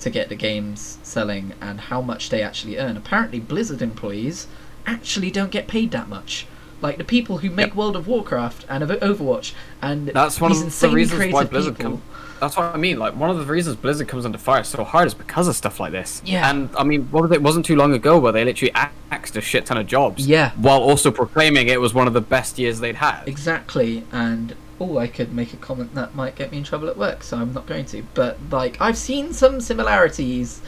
[0.00, 2.96] to get the games selling and how much they actually earn.
[2.96, 4.46] Apparently, Blizzard employees
[4.86, 6.46] actually don't get paid that much.
[6.82, 7.74] Like the people who make Yep.
[7.76, 11.92] World of Warcraft and Overwatch and That's one of the insane reasons why Blizzard people.
[11.92, 12.02] come-
[12.40, 12.98] That's what I mean.
[12.98, 15.80] Like one of the reasons Blizzard comes under fire so hard is because of stuff
[15.80, 16.20] like this.
[16.24, 16.48] Yeah.
[16.50, 17.42] And I mean, what was it?
[17.42, 20.26] wasn't too long ago where they literally axed a shit ton of jobs.
[20.26, 20.50] Yeah.
[20.52, 23.24] While also proclaiming it was one of the best years they'd had.
[23.26, 26.96] Exactly, and oh, I could make a comment that might get me in trouble at
[26.98, 28.02] work, so I'm not going to.
[28.14, 30.60] But like, I've seen some similarities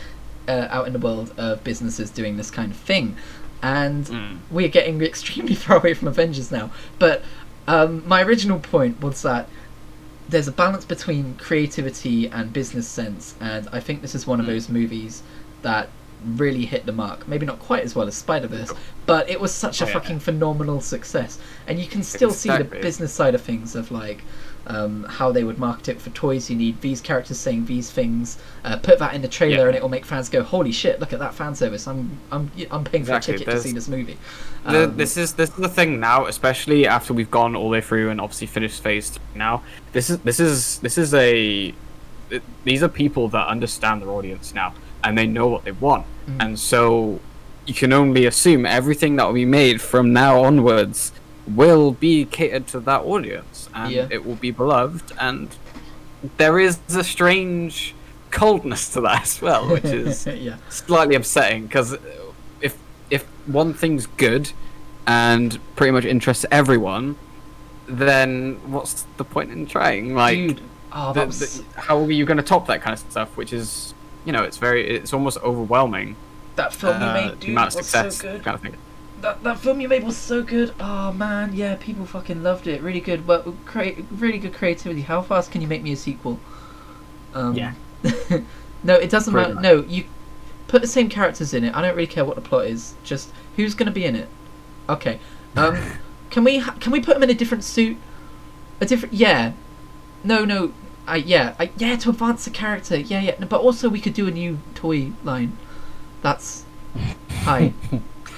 [0.48, 3.16] uh, out in the world of businesses doing this kind of thing,
[3.62, 4.38] and Mm.
[4.50, 6.70] we're getting extremely far away from Avengers now.
[6.98, 7.22] But
[7.66, 9.46] um, my original point was that
[10.28, 14.46] there's a balance between creativity and business sense, and I think this is one of
[14.46, 14.50] Mm.
[14.50, 15.22] those movies
[15.62, 15.88] that
[16.36, 17.26] really hit the mark.
[17.28, 18.72] Maybe not quite as well as Spider Verse,
[19.06, 19.92] but it was such a Oh, yeah.
[19.94, 24.22] fucking phenomenal success, and you can still see the business side of things of like.
[24.66, 26.50] Um, how they would market it for toys.
[26.50, 28.36] You need these characters saying these things.
[28.64, 29.66] Uh, put that in the trailer, Yeah.
[29.68, 31.00] and it will make fans go, "Holy shit!
[31.00, 31.86] Look at that fan service!
[31.88, 34.18] I'm I'm I'm paying for Exactly, a ticket to see this movie."
[34.66, 37.72] The, Um, this is this is the thing now, especially after we've gone all the
[37.72, 39.62] way through and obviously finished phase three now.
[39.92, 41.72] This is this is this is a
[42.30, 46.04] it- these are people that understand their audience now and they know what they want,
[46.28, 46.44] Mm.
[46.44, 47.20] and so
[47.64, 51.12] you can only assume everything that will be made from now onwards
[51.54, 54.06] will be catered to that audience and Yeah.
[54.10, 55.48] it will be beloved and
[56.36, 57.94] there is a strange
[58.30, 60.56] coldness to that as well, which is yeah.
[60.68, 61.96] slightly upsetting because
[62.60, 62.76] if
[63.10, 64.50] if one thing's good
[65.06, 67.16] and pretty much interests everyone,
[67.86, 70.14] then what's the point in trying?
[70.14, 70.60] Like, Dude,
[70.92, 73.36] oh, the- was the- how are you going to top that kind of stuff?
[73.36, 73.94] Which is,
[74.26, 76.16] you know, it's very, it's almost overwhelming.
[76.56, 78.44] that film you uh, made, the dude, amount of was success so good.
[78.44, 78.74] kind of thing.
[79.20, 80.74] That that film you made was so good.
[80.78, 82.82] Oh man, yeah, people fucking loved it.
[82.82, 83.26] Really good.
[83.26, 85.02] Well, create really good creativity.
[85.02, 86.38] How fast can you make me a sequel?
[87.34, 87.74] Um, Yeah.
[88.82, 89.60] no, it doesn't Pretty matter.
[89.60, 90.04] No, you
[90.68, 91.74] put the same characters in it.
[91.74, 92.94] I don't really care what the plot is.
[93.02, 94.28] Just who's gonna be in it.
[94.88, 95.18] Okay.
[95.56, 95.78] Um,
[96.30, 97.96] can we ha- can we put them in a different suit?
[98.80, 99.52] A different yeah.
[100.22, 100.72] No, no.
[101.06, 102.98] I yeah, I yeah to advance the character.
[102.98, 103.34] Yeah, yeah.
[103.38, 105.56] No, but also we could do a new toy line.
[106.22, 106.64] That's
[107.30, 107.72] hi.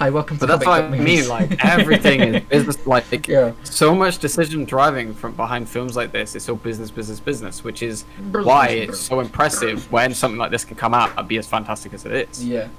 [0.01, 1.27] Hi, welcome to But that's what I mean.
[1.29, 2.87] Like everything is business.
[2.87, 3.51] Like Yeah.
[3.63, 7.83] so much decision driving from behind films like this is so business, business, business, which
[7.83, 8.01] is
[8.31, 11.93] why it's so impressive when something like this can come out and be as fantastic
[11.93, 12.43] as it is.
[12.43, 12.69] Yeah.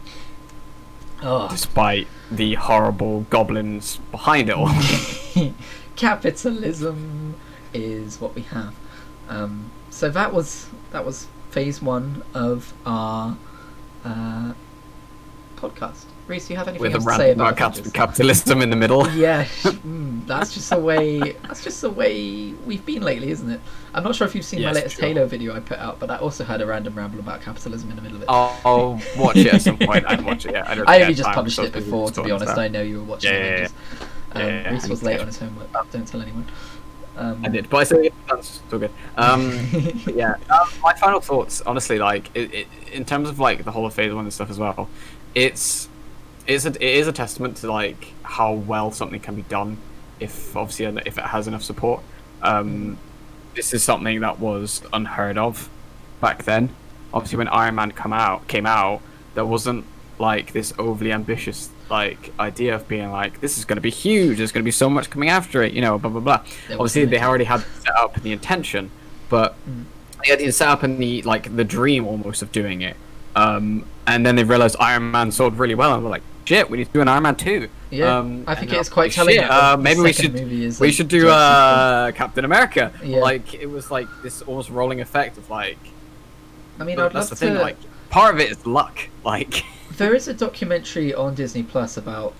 [1.22, 4.72] Oh, despite the horrible goblins behind it all.
[5.94, 7.36] capitalism
[7.72, 8.74] is what we have.
[9.28, 13.36] Um, so that was that was phase one of our
[14.04, 14.54] uh,
[15.54, 16.06] podcast.
[16.28, 17.92] Reese, do you have anything with a else to say random about about cap- Avengers?
[17.92, 19.08] capitalism in the middle.
[19.12, 21.18] Yeah, mm, that's just the way.
[21.42, 23.60] That's just the way we've been lately, isn't it?
[23.92, 25.08] I'm not sure if you've seen my latest sure.
[25.08, 27.96] Halo video I put out, but that also had a random ramble about capitalism in
[27.96, 28.28] the middle of it.
[28.28, 30.06] I'll, I'll watch it at some point.
[30.06, 30.68] I haven't watched it yet.
[30.68, 32.52] I, don't I only had just time, published so it before, to be honest.
[32.52, 32.58] stuff.
[32.58, 33.66] I know you were watching Yeah, yeah, yeah.
[33.66, 34.70] Um, Yeah, yeah, yeah.
[34.70, 35.90] Reese was late on his homework.
[35.90, 36.46] Don't tell anyone.
[37.16, 38.90] Um, I did, but I said that's still good.
[39.18, 39.52] Um,
[40.14, 43.84] yeah, um, my final thoughts, honestly, like it, it, in terms of like the whole
[43.84, 44.88] of Phase One and stuff as well,
[45.34, 45.90] it's
[46.46, 49.78] it's a, it is a testament to like how well something can be done
[50.20, 52.02] if obviously if it has enough support.
[52.42, 52.98] Um,
[53.54, 55.68] this is something that was unheard of
[56.20, 56.70] back then.
[57.12, 59.00] Obviously, when Iron Man come out came out,
[59.34, 59.84] there wasn't
[60.18, 64.38] like this overly ambitious like idea of being like this is going to be huge.
[64.38, 66.42] There's going to be so much coming after it, you know, blah blah blah.
[66.68, 68.90] There Obviously, they already had setup and the intention,
[69.28, 69.84] but Mm.
[70.24, 72.96] they had the setup and the like the dream almost of doing it.
[73.36, 76.78] Um, and then they realized Iron Man sold really well, and we're like, shit, we
[76.78, 77.68] need to do an Iron Man two.
[77.90, 80.92] Yeah, um, I think it's quite like, telling shit, uh, maybe we should is we
[80.92, 82.92] should do uh, Captain America.
[83.02, 83.18] Yeah.
[83.18, 85.78] Like it was like this almost rolling effect of like.
[86.80, 87.54] I mean, I'd that's love the thing.
[87.54, 87.60] to.
[87.60, 87.76] Like
[88.10, 88.98] part of it is luck.
[89.24, 89.62] Like
[89.98, 92.34] There is a documentary on Disney Plus about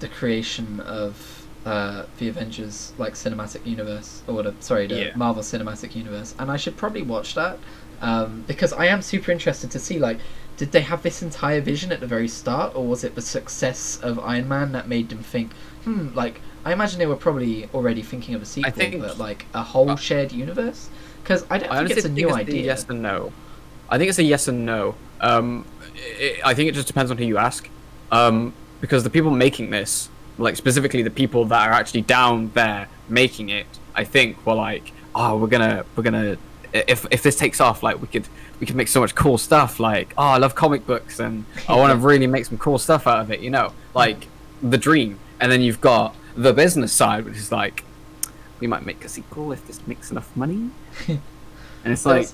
[0.00, 5.16] the creation of uh, the Avengers like cinematic universe or the sorry the Yeah.
[5.16, 7.58] Marvel cinematic universe, and I should probably watch that
[8.02, 10.18] um, because I am super interested to see like
[10.56, 13.98] did they have this entire vision at the very start, or was it the success
[14.02, 15.52] of Iron Man that made them think,
[15.84, 19.46] hmm, like I imagine they were probably already thinking of a sequel, think- but like
[19.54, 20.88] a whole uh, shared universe.
[21.22, 22.62] Because I don't I think it's a think new it's idea.
[22.64, 23.32] yes and no.
[23.88, 24.94] I think it's a yes and no.
[25.20, 25.64] Um,
[25.96, 27.68] i I think it just depends on who you ask.
[28.12, 32.88] Um, because the people making this, like specifically the people that are actually down there
[33.08, 36.36] making it, I think were like, oh, we're gonna, we're gonna,
[36.74, 38.28] if if this takes off, like we could,
[38.60, 39.80] we could make so much cool stuff.
[39.80, 43.06] Like, oh, I love comic books, and I want to really make some cool stuff
[43.06, 43.40] out of it.
[43.40, 44.26] You know, like
[44.62, 45.18] the dream.
[45.40, 47.84] And then you've got the business side, which is like,
[48.60, 50.70] we might make a sequel if this makes enough money.
[51.08, 51.20] and
[51.84, 52.28] it's like,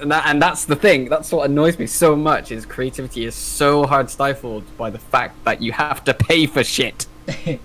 [0.00, 1.08] and, that, and that's the thing.
[1.08, 2.52] That's what annoys me so much.
[2.52, 6.62] Is creativity is so hard stifled by the fact that you have to pay for
[6.62, 7.06] shit.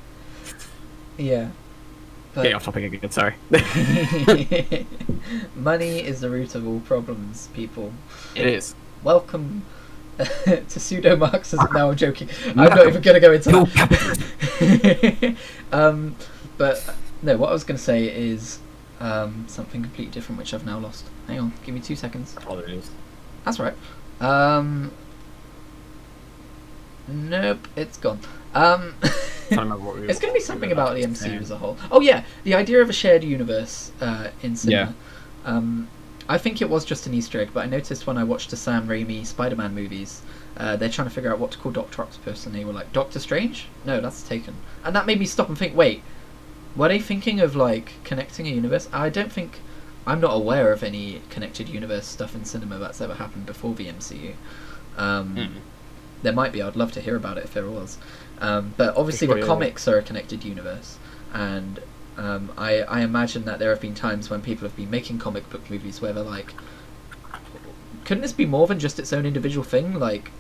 [1.18, 1.50] yeah.
[2.34, 3.12] But- Getting off topic again.
[3.12, 3.36] Sorry.
[5.56, 7.92] Money is the root of all problems, people.
[8.36, 8.74] it is.
[9.04, 9.66] Welcome
[10.18, 11.68] to pseudo Marxism.
[11.74, 12.30] now I'm joking.
[12.50, 13.50] I'm not even going to go into
[14.60, 15.36] that.
[15.74, 16.16] um,
[16.58, 18.60] but no, what I was going to say is
[19.00, 21.06] um, something completely different, which I've now lost.
[21.28, 22.36] Hang on, give me two seconds.
[22.38, 22.92] Apologies.
[23.44, 23.74] That's right.
[24.20, 24.92] Um,
[27.08, 28.20] nope, it's gone.
[28.54, 28.94] Um,
[29.56, 31.40] Trying to remember what we it's going to be something about the MCU saying.
[31.40, 31.78] as a whole.
[31.92, 34.94] Oh yeah, the idea of a shared universe uh, in cinema.
[35.46, 35.88] Um,
[36.30, 38.58] I think it was just an Easter egg, but I noticed when I watched the
[38.58, 40.22] Sam Raimi Spider-Man movies,
[40.58, 42.94] uh, they're trying to figure out what to call Doctor Octopus, and they were like,
[42.94, 43.68] Doctor Strange?
[43.86, 44.56] No, that's taken.
[44.86, 46.04] And that made me stop and think, wait,
[46.76, 48.88] were they thinking of like connecting a universe?
[48.94, 49.60] I don't think.
[50.08, 53.88] I'm not aware of any connected universe stuff in cinema that's ever happened before the
[53.88, 54.34] MCU.
[54.98, 55.50] Um, Mm.
[56.24, 56.62] There might be.
[56.62, 57.98] I'd love to hear about it if there was.
[58.42, 60.98] Um, but obviously, the comics are a connected universe,
[61.32, 61.80] and
[62.18, 65.50] um, I, I imagine that there have been times when people have been making comic
[65.50, 66.54] book movies where they're like,
[68.04, 69.94] couldn't this be more than just its own individual thing?
[69.94, 70.32] Like,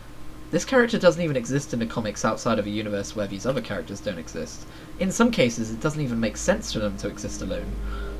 [0.49, 3.61] this character doesn't even exist in the comics outside of a universe where these other
[3.61, 4.65] characters don't exist.
[4.99, 7.71] In some cases, it doesn't even make sense for them to exist alone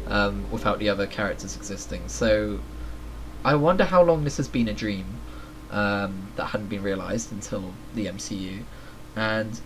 [0.08, 2.08] um, without the other characters existing.
[2.08, 2.60] So,
[3.44, 5.06] I wonder how long this has been a dream
[5.72, 8.64] um, that hadn't been realized until the MCU.
[9.16, 9.60] And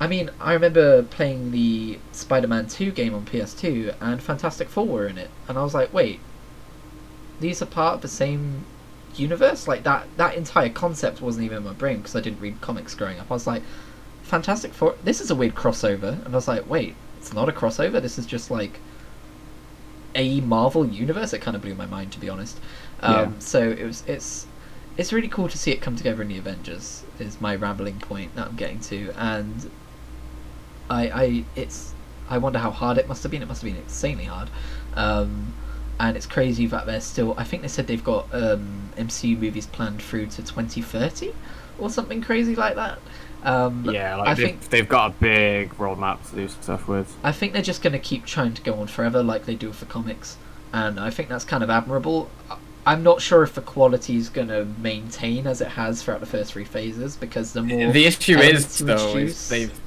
[0.00, 5.06] I mean, I remember playing the Spider-Man 2 game on PS2, and Fantastic Four were
[5.06, 6.20] in it, and I was like, wait,
[7.38, 8.64] these are part of the same
[9.14, 9.68] universe?
[9.68, 12.94] Like that that entire concept wasn't even in my brain because I didn't read comics
[12.94, 13.30] growing up.
[13.30, 13.62] I was like,
[14.22, 17.52] Fantastic Four, this is a weird crossover, and I was like, wait, it's not a
[17.52, 18.00] crossover.
[18.00, 18.80] This is just like
[20.14, 21.32] a Marvel universe.
[21.32, 22.58] It kind of blew my mind, to be honest.
[23.00, 23.30] Um, Yeah.
[23.38, 24.46] So it was it's
[24.96, 27.04] it's really cool to see it come together in the Avengers.
[27.18, 29.70] Is my rambling point that I'm getting to, and
[30.90, 31.94] I I it's
[32.28, 33.42] I wonder how hard it must have been.
[33.42, 34.50] It must have been insanely hard.
[34.94, 35.54] Um,
[35.98, 37.34] and it's crazy that they're still.
[37.36, 41.32] I think they said they've got um, MCU movies planned through to 2030
[41.78, 42.98] or something crazy like that.
[43.42, 47.14] Um, Yeah, like I they've, think they've got a big roadmap to do stuff with.
[47.22, 49.68] I think they're just going to keep trying to go on forever like they do
[49.68, 50.36] with the comics,
[50.72, 52.30] and I think that's kind of admirable.
[52.86, 56.26] I'm not sure if the quality is going to maintain as it has throughout the
[56.26, 59.80] first three phases because the more the issue is though introduce- is they've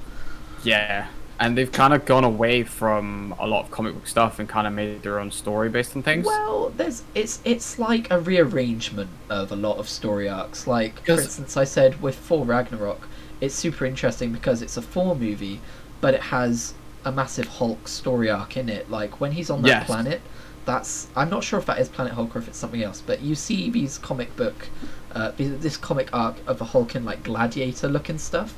[0.64, 1.08] yeah
[1.40, 4.68] and they've kind of gone away from a lot of comic book stuff and kind
[4.68, 9.10] of made their own story based on things Well, there's it's it's like a rearrangement
[9.30, 10.68] of a lot of story arcs.
[10.68, 13.08] Like for 'Cause- instance, I said with Thor Ragnarok,
[13.42, 15.60] it's super interesting because it's a Thor movie,
[16.02, 18.90] but it has a massive Hulk story arc in it.
[18.90, 19.86] Like when he's on that Yes.
[19.88, 20.22] planet,
[20.66, 23.02] that's I'm not sure if that is Planet Hulk or if it's something else.
[23.06, 24.68] But you see these comic book,
[25.14, 28.54] uh, this comic arc of a Hulk in like gladiator looking stuff.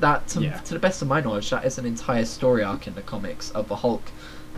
[0.00, 0.58] That to, Yeah.
[0.58, 3.50] to the best of my knowledge, that is an entire story arc in the comics
[3.50, 4.02] of the Hulk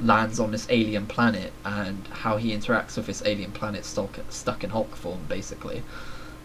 [0.01, 4.64] lands on this alien planet and how he interacts with this alien planet stuck stuck
[4.64, 5.82] in Hulk form, basically.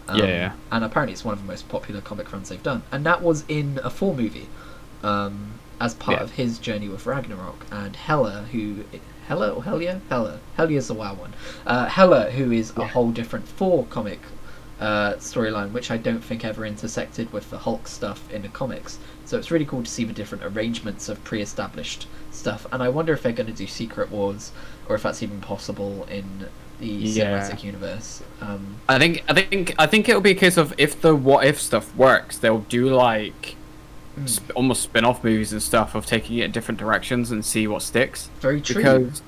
[0.08, 0.52] Um, Yeah.
[0.72, 3.44] And apparently, it's one of the most popular comic runs they've done, and that was
[3.48, 4.48] in a Thor movie,
[5.02, 6.24] um, as part Yeah.
[6.24, 7.66] of his journey with Ragnarok.
[7.70, 8.84] And Hela, who
[9.28, 11.34] Hela or Helia, Hela, Helia's the WoW one.
[11.66, 14.20] Uh, Hela, who is a whole different Thor comic
[14.80, 18.98] uh, storyline, which I don't think ever intersected with the Hulk stuff in the comics.
[19.24, 23.12] So it's really cool to see the different arrangements of pre-established stuff, and I wonder
[23.12, 24.52] if they're going to do Secret Wars,
[24.88, 26.46] or if that's even possible in
[26.80, 27.40] the Yeah.
[27.40, 28.22] cinematic universe.
[28.40, 31.44] Um, i think i think i think it'll be a case of if the what
[31.44, 33.56] if stuff works they'll do like
[34.16, 37.66] mm, sp- almost spin-off movies and stuff of taking it in different directions and see
[37.66, 38.76] what sticks very true.
[38.76, 39.22] because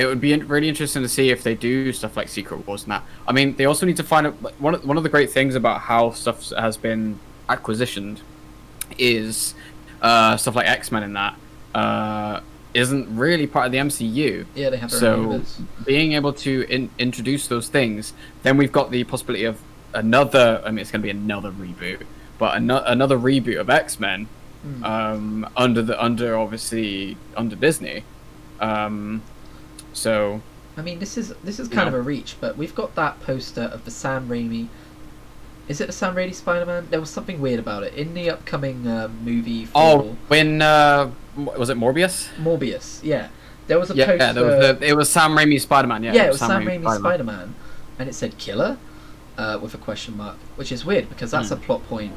[0.00, 2.92] it would be really interesting to see if they do stuff like Secret Wars and
[2.92, 3.02] that.
[3.28, 5.30] I mean, they also need to find out like, one of, one of the great
[5.30, 7.18] things about how stuff has been
[7.48, 8.20] acquisitioned
[8.98, 9.54] is
[10.00, 11.34] uh, stuff like X Men and that
[11.74, 12.40] uh,
[12.72, 14.46] isn't really part of the MCU.
[14.54, 15.42] Yeah, they have So
[15.84, 18.12] being able to in- introduce those things,
[18.42, 19.60] then we've got the possibility of
[19.92, 20.62] another.
[20.64, 22.02] I mean, it's going to be another reboot,
[22.38, 24.28] but ano- another reboot of X Men
[24.62, 24.84] Hmm.
[24.84, 28.04] um, under the under obviously under Disney.
[28.60, 29.22] Um,
[29.92, 30.40] so
[30.76, 31.88] I mean, this is this is kind Yeah.
[31.88, 34.68] of a reach, but we've got that poster of the Sam Raimi.
[35.68, 36.88] Is it the Sam Raimi Spider-Man?
[36.90, 41.10] There was something weird about it in the upcoming uh, movie for oh, when uh,
[41.36, 42.28] was it Morbius?
[42.38, 43.00] Morbius.
[43.04, 43.28] Yeah,
[43.68, 44.16] there was a Yeah, poster.
[44.24, 46.02] yeah, there was the, it was Sam Raimi Spider Man.
[46.02, 46.98] Yeah, yeah, it was Sam, Raimi Spider-Man.
[47.00, 47.54] Spider-Man,
[48.00, 48.78] and it said killer,
[49.38, 51.54] uh, with a question mark, which is weird because that's Hmm.
[51.54, 52.12] a plot point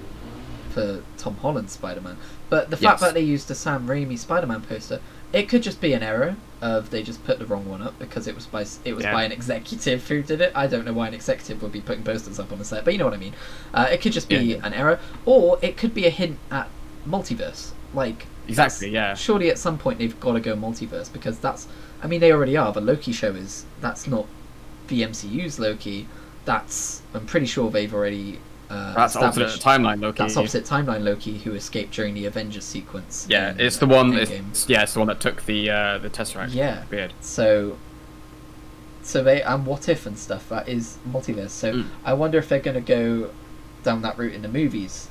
[0.71, 2.17] for Tom Holland's Spider-Man.
[2.49, 3.01] But the fact Yes.
[3.01, 4.99] that they used the Sam Raimi Spider-Man poster,
[5.31, 8.26] it could just be an error of they just put the wrong one up because
[8.27, 9.14] it was by it was Yeah.
[9.14, 10.52] by an executive who did it.
[10.56, 12.94] I don't know why an executive would be putting posters up on the set, but
[12.94, 13.34] you know what I mean.
[13.73, 14.60] Uh, it could just be Yeah.
[14.64, 16.69] an error, or it could be a hint at
[17.07, 17.72] multiverse.
[17.94, 19.14] Like Exactly, yeah.
[19.14, 21.68] Surely at some point they've got to go multiverse because that's.
[22.02, 22.73] I mean, they already are.
[22.73, 24.26] The Loki show is that's not
[24.88, 26.07] the MCU's Loki.
[26.45, 28.40] That's I'm pretty sure they've already.
[28.73, 30.17] Uh, That's alternate timeline Loki.
[30.17, 33.27] That's opposite timeline Loki who escaped during the Avengers sequence.
[33.29, 34.13] Yeah, in, it's uh, the one.
[34.17, 36.53] It's, yeah, it's the one that took the uh, the Tesseract.
[36.53, 36.83] Yeah.
[36.89, 37.13] Beard.
[37.21, 37.77] So,
[39.03, 41.51] so they and what if and stuff that is multiverse.
[41.51, 41.85] So Mm.
[42.03, 43.29] I wonder if they're going to go
[43.83, 45.09] down that route in the movies.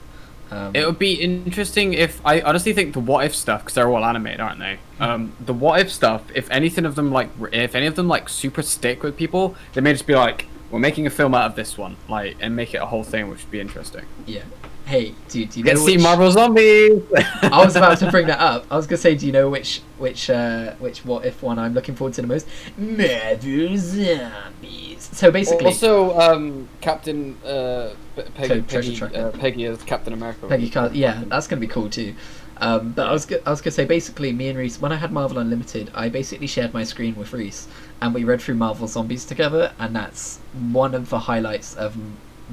[0.51, 3.89] Um, It would be interesting if I honestly think the what if stuff because they're
[3.89, 4.79] all animated, aren't they?
[5.01, 8.29] Um, the what if stuff, if anything of them like, if any of them like
[8.29, 11.55] super stick with people, they may just be like, we're making a film out of
[11.55, 14.05] this one, like, and make it a whole thing, which would be interesting.
[14.27, 14.43] yeah.
[14.85, 17.03] Hey, dude, do you to see which- Marvel Zombies.
[17.43, 18.67] I was about to bring that up.
[18.69, 21.73] I was gonna say, do you know which which uh, which what if one I'm
[21.73, 22.49] looking forward to the most?
[22.77, 25.09] Marvel Zombies.
[25.13, 27.95] So basically, also, um, Captain uh,
[28.35, 30.49] Peggy, Peggy, uh, Peggy is Captain America.
[30.49, 32.15] Peggy Car- yeah, that's gonna be cool too.
[32.59, 34.97] Um, but I was go- I was gonna say basically, me and Reese, when I
[34.97, 37.69] had Marvel Unlimited, I basically shared my screen with Reese,
[38.03, 40.39] and we read through Marvel Zombies together, and that's
[40.73, 41.97] one of the highlights of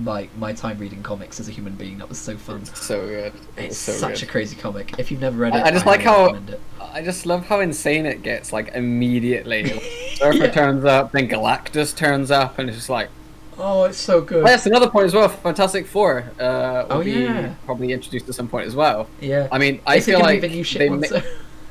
[0.06, 1.98] like my time reading comics as a human being.
[1.98, 2.64] That was so fun.
[2.66, 3.34] so good.
[3.58, 4.98] It's such a crazy comic.
[5.00, 6.60] If you've never read it, I just like how- it.
[6.80, 9.70] I just love how insane it gets, like immediately.
[10.16, 10.52] Surfer Yeah.
[10.52, 13.10] turns up, then Galactus turns up, and it's just like.
[13.58, 14.44] Oh, it's so good.
[14.44, 15.28] Oh, that's another point as well.
[15.28, 17.56] Fantastic Four uh, will Oh, be yeah.
[17.66, 19.10] probably introduced at some point as well.
[19.20, 19.50] Yeah.
[19.52, 21.02] I mean, I Is feel like the new shit they one.
[21.02, 21.24] ma- so-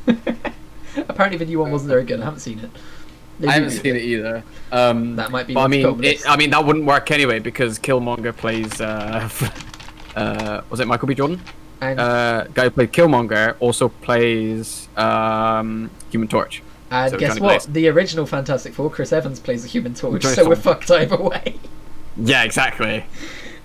[1.08, 2.20] Apparently, the new one wasn't very good.
[2.20, 2.70] I haven't seen it.
[3.40, 4.42] They I haven't seen it either.
[4.72, 6.28] Um, That might be But I mean, it.
[6.28, 8.80] I mean that wouldn't work anyway because Killmonger plays.
[8.80, 9.28] Uh,
[10.16, 11.14] uh, was it Michael B.
[11.14, 11.40] Jordan?
[11.80, 16.62] And, Uh, guy who played Killmonger also plays um, Human Torch.
[16.90, 17.64] and so guess what?
[17.64, 17.66] Blaze.
[17.66, 21.58] The original Fantastic Four, Chris Evans plays the Human Torch, so we're fucked either way.
[22.16, 23.04] Yeah, exactly.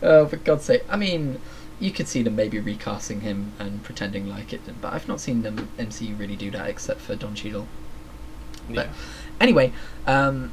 [0.06, 0.84] Oh, for God's sake!
[0.90, 1.40] I mean,
[1.80, 5.44] you could see them maybe recasting him and pretending like it, but I've not seen
[5.44, 7.68] them MCU really do that except for Don Cheadle.
[8.70, 8.90] But
[9.44, 9.72] anyway,
[10.08, 10.52] um,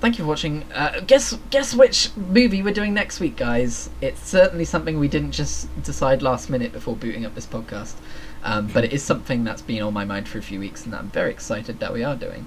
[0.00, 0.64] thank you for watching.
[0.74, 3.88] Uh, guess guess which movie we're doing next week, guys.
[4.02, 7.94] It's certainly something we didn't just decide last minute before booting up this podcast,
[8.42, 10.92] um, but it is something that's been on my mind for a few weeks, and
[10.92, 12.46] that I'm very excited that we are doing.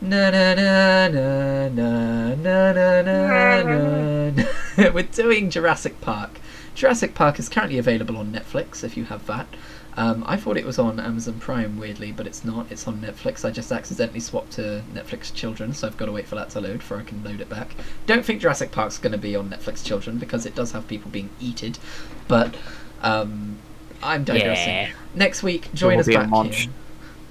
[0.00, 4.44] Na na na na na na na na na.
[4.92, 6.40] We're doing Jurassic Park.
[6.74, 9.46] Jurassic Park is currently available on Netflix if you have that.
[9.96, 12.70] Um, I thought it was on Amazon Prime, weirdly, but it's not.
[12.70, 13.44] It's on Netflix.
[13.44, 16.60] I just accidentally swapped to Netflix Children, so I've got to wait for that to
[16.60, 17.74] load before I can load it back.
[18.06, 21.10] Don't think Jurassic Park's going to be on Netflix Children because it does have people
[21.10, 21.78] being eated,
[22.26, 22.56] but
[23.02, 23.58] um,
[24.02, 24.74] I'm digressing.
[24.74, 24.90] Yeah.
[25.14, 26.70] Next week, join us back here,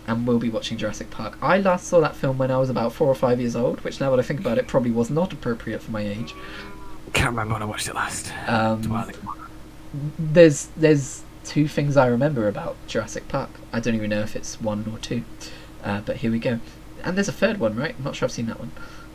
[0.08, 1.38] and we'll be watching Jurassic Park.
[1.42, 4.00] I last saw that film when I was about four or five years old, which
[4.00, 6.34] now that I think about it, probably was not appropriate for my age.
[7.12, 8.32] Can't remember when I watched it last.
[8.48, 8.82] Um,
[10.18, 13.50] there's there's two things I remember about Jurassic Park.
[13.72, 15.24] I don't even know if it's one or two,
[15.84, 16.60] uh, but here we go.
[17.04, 17.96] And there's a third one, right?
[17.98, 18.72] I'm not sure I've seen that one.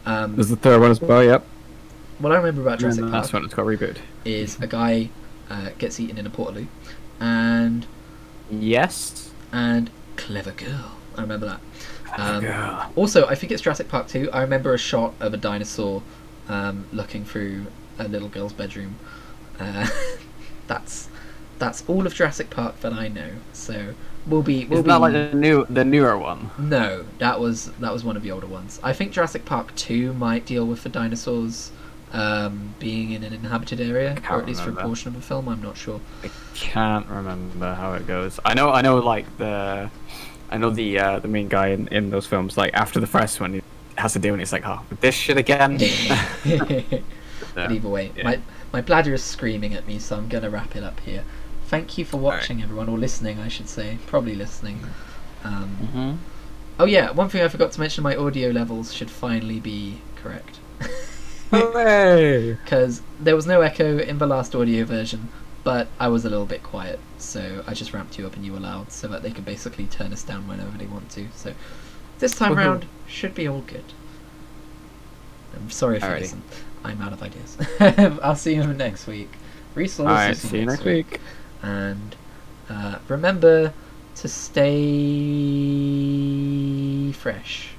[0.06, 1.22] Um, There's the third one as well.
[1.24, 1.44] Yep.
[2.18, 3.98] what I remember about Jurassic and the last Park one it's got rebooted.
[4.24, 5.10] is a guy
[5.50, 6.66] uh, gets eaten in a portaloo,
[7.20, 7.86] and
[8.50, 9.30] Yes.
[9.52, 10.92] and clever girl.
[11.16, 11.60] I remember that.
[12.16, 12.92] Um, Girl.
[12.96, 14.30] Also, I think it's Jurassic Park 2.
[14.32, 16.02] I remember a shot of a dinosaur
[16.48, 17.66] um, looking through
[17.98, 18.96] a little girl's bedroom.
[19.60, 19.86] Uh,
[20.66, 21.08] that's
[21.58, 23.30] that's all of Jurassic Park that I know.
[23.52, 23.94] So
[24.26, 26.50] we'll be we'll Isn't be that like the new, the newer one?
[26.58, 28.80] no, that was that was one of the older ones.
[28.82, 31.72] I think Jurassic Park 2 might deal with the dinosaurs
[32.12, 35.48] um, being in an inhabited area, or at least for a portion of the film.
[35.48, 36.00] I'm not sure.
[36.22, 38.40] I can't remember how it goes.
[38.44, 39.90] I know, I know, like the,
[40.50, 42.56] I know the uh, the main guy in, in those films.
[42.56, 43.62] Like after the first one, he
[43.96, 45.78] has to do, and he's like, "Oh, this shit again."
[47.54, 48.24] but either way, yeah.
[48.24, 48.40] my
[48.72, 51.24] my bladder is screaming at me, so I'm gonna wrap it up here.
[51.68, 53.98] Thank you for watching, everyone, or listening, I should say.
[54.06, 54.80] Probably listening.
[55.44, 56.16] Um, Mm-hmm.
[56.80, 60.58] oh yeah, one thing I forgot to mention: my audio levels should finally be correct.
[61.50, 62.54] Hooray!
[62.64, 65.28] because there was no echo in the last audio version,
[65.64, 68.52] but I was a little bit quiet, so I just ramped you up and you
[68.52, 71.26] were loud, so that they could basically turn us down whenever they want to.
[71.34, 71.54] So
[72.18, 72.56] this time Woohoo.
[72.56, 73.84] round should be all good.
[75.54, 76.20] I'm sorry if you Alrighty.
[76.20, 76.42] listen.
[76.84, 77.56] I'm out of ideas.
[78.22, 79.30] I'll see you next week.
[79.74, 80.06] Resources.
[80.08, 81.20] Alright, see you next week.
[81.62, 82.14] And
[82.68, 83.72] uh, remember
[84.16, 84.72] to stay
[87.12, 87.70] fresh.